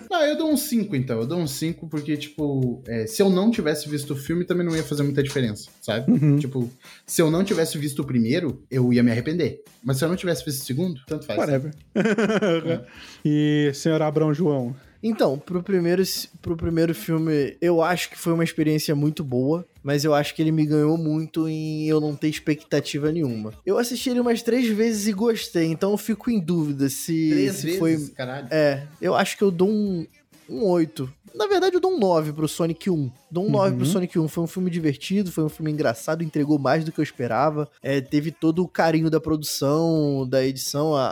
não, 0.10 0.22
eu 0.24 0.38
dou 0.38 0.52
um 0.52 0.58
5 0.58 0.96
então. 0.96 1.20
Eu 1.20 1.26
dou 1.28 1.40
um 1.40 1.48
5 1.48 1.88
porque, 1.88 2.16
tipo, 2.16 2.82
é, 2.88 3.06
se 3.08 3.22
eu 3.22 3.30
não 3.30 3.50
tivesse 3.52 3.90
visto 3.90 4.12
o 4.14 4.16
filme, 4.16 4.46
também 4.46 4.66
não 4.66 4.76
ia 4.76 4.84
fazer 4.84 5.04
muita 5.04 5.22
diferença, 5.24 5.70
sabe? 5.82 6.12
Uhum. 6.12 6.38
Tipo, 6.38 6.70
se 7.06 7.22
eu 7.22 7.30
não 7.32 7.44
tivesse 7.44 7.78
visto 7.78 8.02
o 8.02 8.06
primeiro, 8.06 8.64
eu 8.70 8.92
ia 8.94 9.04
me 9.04 9.12
arrepender. 9.12 9.64
Mas 9.84 9.98
se 9.98 10.06
eu 10.06 10.10
não 10.10 10.16
tivesse 10.16 10.44
visto 10.46 10.62
o 10.62 10.66
segundo, 10.66 11.00
tanto 11.08 11.26
faz. 11.26 11.40
Whatever. 11.40 11.74
e 13.26 13.72
senhor 13.74 14.02
Abrão 14.02 14.34
João? 14.34 14.76
Então, 15.08 15.40
pro 15.40 15.64
primeiro, 15.64 16.04
pro 16.42 16.58
primeiro 16.58 16.94
filme, 16.94 17.56
eu 17.62 17.82
acho 17.82 18.10
que 18.10 18.18
foi 18.18 18.34
uma 18.34 18.44
experiência 18.44 18.94
muito 18.94 19.24
boa, 19.24 19.66
mas 19.82 20.04
eu 20.04 20.14
acho 20.14 20.36
que 20.36 20.42
ele 20.42 20.52
me 20.52 20.66
ganhou 20.66 20.98
muito 20.98 21.48
em 21.48 21.88
eu 21.88 22.02
não 22.02 22.14
ter 22.14 22.28
expectativa 22.28 23.10
nenhuma. 23.10 23.54
Eu 23.66 23.78
assisti 23.78 24.10
ele 24.10 24.20
umas 24.20 24.42
três 24.42 24.68
vezes 24.68 25.08
e 25.08 25.14
gostei, 25.14 25.68
então 25.68 25.92
eu 25.92 25.98
fico 25.98 26.30
em 26.30 26.40
dúvida 26.42 26.90
se, 26.90 27.30
Três 27.32 27.56
se 27.56 27.66
vezes, 27.66 27.80
foi. 27.80 27.98
caralho. 28.14 28.48
É, 28.52 28.86
eu 29.02 29.16
acho 29.16 29.38
que 29.38 29.44
eu 29.44 29.52
dou 29.52 29.70
um. 29.70 30.06
Um 30.50 30.64
8. 30.66 31.12
Na 31.36 31.46
verdade, 31.46 31.76
eu 31.76 31.80
dou 31.80 31.92
um 31.94 32.00
9 32.00 32.34
pro 32.34 32.48
Sonic 32.48 32.90
1. 32.90 33.12
Dou 33.30 33.46
um 33.46 33.52
9 33.52 33.76
pro 33.76 33.86
Uhum. 33.86 33.92
Sonic 33.92 34.18
1. 34.18 34.28
Foi 34.28 34.44
um 34.44 34.48
filme 34.48 34.72
divertido, 34.72 35.32
foi 35.32 35.44
um 35.44 35.50
filme 35.50 35.72
engraçado, 35.72 36.24
entregou 36.24 36.58
mais 36.58 36.84
do 36.84 36.92
que 36.92 37.00
eu 37.00 37.04
esperava. 37.04 37.70
É, 37.84 38.02
teve 38.02 38.32
todo 38.32 38.64
o 38.64 38.68
carinho 38.68 39.10
da 39.10 39.20
produção, 39.20 40.28
da 40.28 40.44
edição, 40.44 40.96
a, 40.96 41.08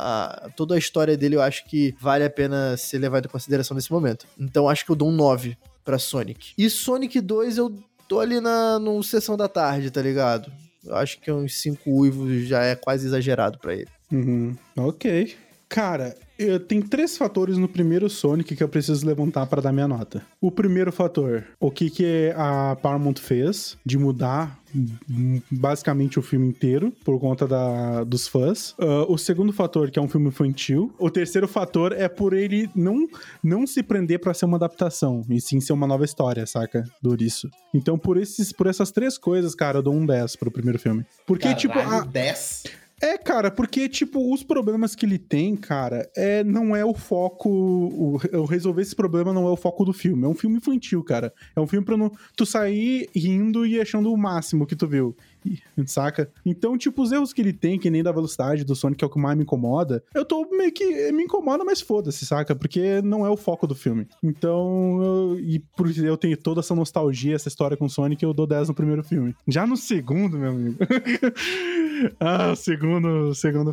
a- 0.46 0.50
toda 0.56 0.74
a 0.76 0.78
história 0.78 1.16
dele 1.16 1.36
eu 1.36 1.42
acho 1.42 1.66
que 1.70 1.94
vale 2.02 2.24
a 2.24 2.30
pena 2.30 2.76
ser 2.78 2.98
levado 2.98 3.26
em 3.26 3.30
consideração 3.30 3.76
nesse 3.76 3.92
momento. 3.92 4.26
Então 4.40 4.68
acho 4.68 4.84
que 4.86 4.92
eu 4.92 4.96
dou 4.96 5.10
um 5.10 5.16
9 5.16 5.56
pra 5.84 6.00
Sonic. 6.00 6.54
E 6.58 6.70
Sonic 6.70 7.22
2 7.22 7.58
eu 7.58 7.76
tô 8.08 8.20
ali 8.20 8.40
na 8.42 8.80
no 8.80 9.02
sessão 9.04 9.38
da 9.38 9.48
tarde, 9.48 9.92
tá 9.92 10.02
ligado? 10.02 10.52
Eu 10.84 10.96
acho 10.96 11.20
que 11.20 11.32
uns 11.32 11.56
5 11.62 11.90
uivos 11.92 12.48
já 12.48 12.64
é 12.64 12.76
quase 12.76 13.06
exagerado 13.08 13.58
pra 13.60 13.74
ele. 13.74 13.88
Uhum, 14.12 14.56
ok. 14.78 15.36
Cara, 15.70 16.16
tem 16.68 16.82
três 16.82 17.18
fatores 17.18 17.58
no 17.58 17.68
primeiro 17.68 18.10
Sonic 18.10 18.56
que 18.56 18.64
eu 18.64 18.70
preciso 18.70 19.06
levantar 19.06 19.46
para 19.48 19.62
dar 19.62 19.72
minha 19.72 19.88
nota. 19.88 20.22
O 20.42 20.52
primeiro 20.52 20.92
fator, 20.92 21.44
o 21.60 21.72
que, 21.72 21.90
que 21.90 22.34
a 22.36 22.76
Paramount 22.82 23.16
fez 23.16 23.78
de 23.86 23.98
mudar 23.98 24.60
basicamente 25.50 26.20
o 26.20 26.22
filme 26.22 26.48
inteiro 26.48 26.92
por 27.04 27.20
conta 27.20 27.48
da, 27.48 28.04
dos 28.04 28.28
fãs. 28.28 28.76
Ah, 28.80 29.06
o 29.08 29.18
segundo 29.18 29.54
fator, 29.54 29.90
que 29.90 29.98
é 29.98 30.02
um 30.02 30.08
filme 30.08 30.28
infantil. 30.28 30.94
O 31.00 31.10
terceiro 31.10 31.48
fator 31.48 31.94
é 31.94 32.08
por 32.08 32.34
ele 32.34 32.70
não, 32.76 33.08
não 33.44 33.66
se 33.66 33.82
prender 33.82 34.20
para 34.20 34.34
ser 34.34 34.46
uma 34.46 34.58
adaptação, 34.58 35.24
e 35.30 35.40
sim 35.40 35.60
ser 35.60 35.74
uma 35.74 35.88
nova 35.88 36.04
história, 36.04 36.46
saca? 36.46 36.84
Do 37.02 37.12
Ouriço. 37.12 37.50
Então, 37.74 37.98
por, 37.98 38.18
esses, 38.18 38.52
por 38.52 38.68
essas 38.68 38.92
três 38.92 39.18
coisas, 39.18 39.56
cara, 39.56 39.80
eu 39.80 39.84
dou 39.84 39.94
um 39.94 40.06
10 40.06 40.36
pro 40.36 40.52
primeiro 40.52 40.80
filme. 40.80 41.06
Porque, 41.26 41.54
tipo, 41.56 41.78
a, 41.78 42.02
10. 42.02 42.64
É, 43.02 43.18
cara, 43.18 43.52
porque, 43.52 43.90
tipo, 43.90 44.34
os 44.34 44.42
problemas 44.42 44.96
que 44.96 45.06
ele 45.06 45.18
tem, 45.20 45.56
cara, 45.56 46.10
é, 46.16 46.44
não 46.44 46.74
é 46.74 46.86
o 46.86 46.94
foco. 46.94 47.50
O, 47.50 48.20
o 48.34 48.46
resolver 48.46 48.82
esse 48.82 48.96
problema 48.96 49.34
não 49.34 49.48
é 49.48 49.52
o 49.52 49.58
foco 49.58 49.84
do 49.84 49.92
filme. 49.92 50.24
É 50.24 50.28
um 50.28 50.34
filme 50.34 50.58
infantil, 50.58 51.04
cara. 51.04 51.34
É 51.56 51.60
um 51.60 51.68
filme 51.68 51.86
pra 51.86 51.98
não, 51.98 52.12
tu 52.38 52.46
sair 52.46 53.10
rindo 53.14 53.66
e 53.66 53.82
achando 53.82 54.12
o 54.12 54.18
máximo 54.18 54.66
que 54.66 54.76
tu 54.76 54.88
viu. 54.88 55.16
Saca? 55.86 56.30
Então, 56.46 56.78
tipo, 56.78 57.02
os 57.02 57.12
erros 57.12 57.34
que 57.34 57.42
ele 57.42 57.54
tem, 57.54 57.80
que 57.80 57.90
nem 57.90 58.04
da 58.04 58.12
velocidade 58.12 58.64
do 58.64 58.76
Sonic, 58.76 59.04
é 59.04 59.08
o 59.08 59.10
que 59.10 59.20
mais 59.20 59.38
me 59.38 59.44
incomoda, 59.44 60.04
eu 60.14 60.26
tô 60.26 60.48
meio 60.52 60.72
que. 60.72 61.12
Me 61.12 61.24
incomoda, 61.24 61.64
mas 61.64 61.82
foda-se, 61.82 62.26
saca? 62.26 62.56
Porque 62.56 63.02
não 63.02 63.26
é 63.26 63.30
o 63.30 63.38
foco 63.38 63.68
do 63.68 63.76
filme. 63.76 64.08
Então, 64.24 65.02
eu, 65.02 65.40
e 65.40 65.60
por 65.60 65.90
eu 65.98 66.18
tenho 66.18 66.38
toda 66.38 66.60
essa 66.60 66.76
nostalgia, 66.76 67.36
essa 67.36 67.48
história 67.48 67.78
com 67.78 67.86
o 67.86 67.90
Sonic, 67.90 68.24
eu 68.24 68.34
dou 68.34 68.48
10 68.48 68.70
no 68.70 68.74
primeiro 68.74 69.04
filme. 69.04 69.36
Já 69.48 69.66
no 69.66 69.78
segundo, 69.78 70.38
meu 70.38 70.50
amigo. 70.50 70.78
ah, 72.20 72.52
o 72.52 72.56
segundo, 72.56 73.34
segundo 73.36 73.72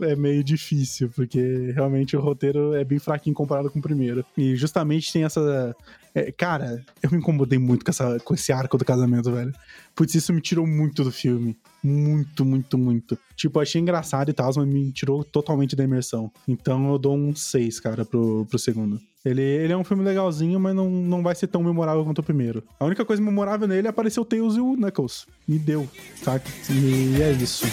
é 0.00 0.16
meio 0.16 0.42
difícil, 0.44 1.10
porque 1.14 1.72
realmente 1.74 2.16
o 2.16 2.20
roteiro 2.20 2.74
é 2.74 2.84
bem 2.84 2.98
fraquinho 2.98 3.34
comparado 3.34 3.70
com 3.70 3.78
o 3.78 3.82
primeiro. 3.82 4.24
E 4.36 4.56
justamente 4.56 5.12
tem 5.12 5.24
essa. 5.24 5.74
é, 6.14 6.30
cara, 6.32 6.84
eu 7.02 7.10
me 7.10 7.18
incomodei 7.18 7.58
muito 7.58 7.84
com, 7.84 7.90
essa, 7.90 8.18
com 8.20 8.34
esse 8.34 8.52
arco 8.52 8.78
do 8.78 8.84
casamento, 8.84 9.30
velho. 9.32 9.52
Putz, 9.96 10.14
isso 10.14 10.30
me 10.30 10.42
tirou 10.42 10.66
muito 10.66 11.02
do 11.02 11.10
filme. 11.10 11.56
Muito, 11.82 12.44
muito, 12.44 12.76
muito. 12.76 13.18
Tipo, 13.34 13.60
achei 13.60 13.80
engraçado 13.80 14.28
e 14.28 14.32
tal, 14.34 14.52
mas 14.54 14.66
me 14.66 14.92
tirou 14.92 15.24
totalmente 15.24 15.74
da 15.74 15.82
imersão. 15.82 16.30
Então 16.46 16.90
eu 16.92 16.98
dou 16.98 17.16
um 17.16 17.34
6, 17.34 17.80
cara, 17.80 18.04
pro, 18.04 18.44
pro 18.44 18.58
segundo. 18.58 19.00
Ele, 19.24 19.40
ele 19.40 19.72
é 19.72 19.76
um 19.76 19.82
filme 19.82 20.04
legalzinho, 20.04 20.60
mas 20.60 20.74
não, 20.74 20.90
não 20.90 21.22
vai 21.22 21.34
ser 21.34 21.46
tão 21.46 21.62
memorável 21.62 22.04
quanto 22.04 22.18
o 22.18 22.22
primeiro. 22.22 22.62
A 22.78 22.84
única 22.84 23.04
coisa 23.06 23.22
memorável 23.22 23.66
nele 23.66 23.86
é 23.86 23.90
aparecer 23.90 24.20
o 24.20 24.24
Tails 24.24 24.56
e 24.56 24.60
o 24.60 24.76
Knuckles. 24.76 25.26
Me 25.48 25.58
deu, 25.58 25.88
saca? 26.22 26.48
E 26.70 27.22
é 27.22 27.32
isso. 27.32 27.66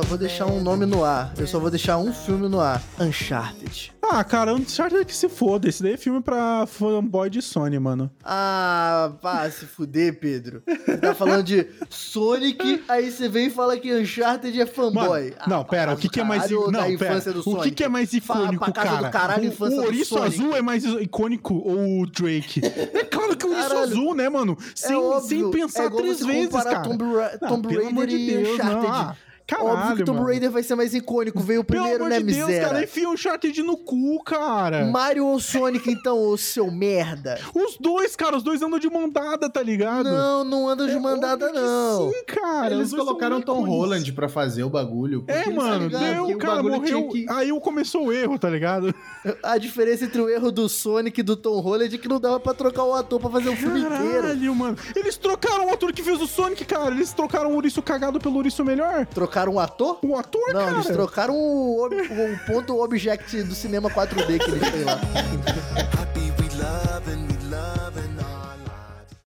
Só 0.00 0.06
vou 0.08 0.18
deixar 0.18 0.46
um 0.46 0.62
nome 0.62 0.86
no 0.86 1.04
ar. 1.04 1.32
Eu 1.36 1.46
só 1.46 1.58
vou 1.58 1.68
deixar 1.70 1.98
um 1.98 2.12
filme 2.12 2.48
no 2.48 2.58
ar. 2.58 2.82
Uncharted. 2.98 3.92
Ah, 4.02 4.24
cara, 4.24 4.54
Uncharted 4.54 5.04
que 5.04 5.14
se 5.14 5.28
foda. 5.28 5.68
Esse 5.68 5.82
daí 5.82 5.92
é 5.92 5.96
filme 5.96 6.22
pra 6.22 6.66
fanboy 6.66 7.28
de 7.28 7.42
Sony, 7.42 7.78
mano. 7.78 8.10
Ah, 8.24 9.12
vá 9.22 9.48
se 9.50 9.66
fuder, 9.66 10.18
Pedro. 10.18 10.62
Você 10.66 10.96
tá 10.96 11.14
falando 11.14 11.42
de 11.42 11.66
Sonic, 11.90 12.82
aí 12.88 13.10
você 13.10 13.28
vem 13.28 13.48
e 13.48 13.50
fala 13.50 13.76
que 13.76 13.92
Uncharted 13.94 14.58
é 14.58 14.64
fanboy. 14.64 15.30
Mano, 15.30 15.34
não, 15.46 15.64
pera, 15.64 15.92
o 15.92 15.96
que, 15.98 16.08
que 16.08 16.20
é 16.20 16.24
mais 16.24 16.50
Não, 16.50 16.96
pera. 16.96 17.20
O 17.44 17.60
que, 17.62 17.70
que 17.70 17.84
é 17.84 17.88
mais 17.88 18.12
icônico, 18.14 18.64
pra 18.64 18.72
casa 18.72 18.88
cara? 18.88 19.06
do 19.06 19.12
caralho, 19.12 19.44
o, 19.44 19.46
infância 19.52 19.76
o 19.76 19.80
do 19.82 19.86
Ouriço. 19.86 20.18
Azul 20.18 20.56
é 20.56 20.62
mais 20.62 20.84
icônico 20.84 21.54
ou 21.54 22.00
o 22.00 22.06
Drake? 22.06 22.62
É 22.64 23.04
claro 23.04 23.36
que 23.36 23.44
o 23.44 23.50
Ouriço. 23.50 23.76
Azul, 23.76 24.14
né, 24.14 24.30
mano? 24.30 24.56
Sem, 24.74 24.94
é 24.94 24.98
óbvio, 24.98 25.28
sem 25.28 25.50
pensar 25.50 25.84
é 25.84 25.90
três 25.90 26.24
vezes, 26.24 26.50
cara. 26.50 26.80
Tomb, 26.80 27.04
Ra 27.04 27.38
Não, 27.42 27.48
Tomb 27.50 27.68
pelo 27.68 27.86
amor 27.86 28.06
Raider 28.06 28.18
de 28.18 28.26
Deus, 28.26 28.58
não. 28.58 28.80
Uncharted. 28.80 29.29
Ah, 29.58 29.64
Óbvio 29.64 29.76
que 29.76 29.82
caralho, 29.82 30.04
Tomb 30.04 30.18
mano. 30.18 30.28
Raider 30.30 30.50
vai 30.50 30.62
ser 30.62 30.74
mais 30.74 30.94
icônico. 30.94 31.40
Veio 31.40 31.64
Pelo 31.64 31.82
primeiro, 31.82 32.08
né, 32.08 32.18
de 32.18 32.24
Deus, 32.24 32.48
miséria? 32.48 32.68
cara, 32.68 32.84
enfia 32.84 33.08
o 33.08 33.12
Uncharted 33.12 33.62
no 33.62 33.76
cu, 33.76 34.22
cara. 34.24 34.86
Mario 34.86 35.26
ou 35.26 35.40
Sonic, 35.40 35.90
então, 35.90 36.18
ô 36.18 36.36
seu 36.36 36.70
merda? 36.70 37.38
Os 37.54 37.76
dois, 37.78 38.14
cara, 38.16 38.36
os 38.36 38.42
dois 38.42 38.62
andam 38.62 38.78
de 38.78 38.88
mão 38.90 39.08
dada, 39.08 39.48
tá 39.50 39.62
ligado? 39.62 40.04
Não, 40.10 40.44
não 40.44 40.68
andam 40.68 40.86
de 40.86 40.94
É 40.94 40.98
mandada, 40.98 41.50
não. 41.52 42.10
Sim, 42.10 42.24
cara. 42.26 42.74
Eles 42.74 42.92
colocaram 42.92 43.38
o 43.38 43.42
Tom. 43.42 43.60
Holland 43.64 44.12
pra 44.12 44.28
fazer 44.28 44.62
o 44.64 44.70
bagulho. 44.70 45.24
É, 45.26 45.48
mano, 45.50 45.90
tá 45.90 45.98
deu, 45.98 46.26
o 46.28 46.38
cara, 46.38 46.62
morreu. 46.62 47.08
que- 47.08 47.26
Aí 47.28 47.50
começou 47.60 48.06
o 48.06 48.12
erro, 48.12 48.38
tá 48.38 48.48
ligado? 48.48 48.94
A 49.42 49.58
diferença 49.58 50.04
entre 50.04 50.20
o 50.20 50.28
erro 50.28 50.50
do 50.50 50.68
Sonic 50.68 51.20
e 51.20 51.22
do 51.22 51.36
Tom 51.36 51.60
Holland 51.60 51.94
é 51.94 51.98
que 51.98 52.08
não 52.08 52.18
dava 52.18 52.40
pra 52.40 52.54
trocar 52.54 52.84
o 52.84 52.94
ator 52.94 53.20
pra 53.20 53.28
fazer 53.30 53.50
o 53.50 53.56
filme 53.56 53.80
inteiro. 53.80 54.22
Caralho, 54.22 54.54
mano. 54.54 54.76
Eles 54.96 55.16
trocaram 55.16 55.66
o 55.66 55.72
ator 55.72 55.92
que 55.92 56.02
fez 56.02 56.20
o 56.20 56.26
Sonic, 56.26 56.64
cara. 56.64 56.94
Eles 56.94 57.12
trocaram 57.12 57.50
o 57.50 57.54
ouriço 57.54 57.82
cagado 57.82 58.18
pelo 58.18 58.36
ouriço 58.36 58.64
melhor. 58.64 59.06
Trocaram 59.06 59.39
trocaram 59.40 59.54
um 59.54 59.60
ator? 59.60 59.98
Um 60.02 60.16
ator, 60.16 60.52
Não, 60.52 60.60
cara. 60.60 60.72
eles 60.72 60.86
trocaram 60.86 61.34
o, 61.34 61.84
ob... 61.84 61.94
o 61.94 62.38
ponto 62.46 62.82
object 62.82 63.42
do 63.42 63.54
cinema 63.54 63.90
4D 63.90 64.38
que 64.38 64.50
eles 64.50 64.70
têm 64.70 64.84
lá. 64.84 65.00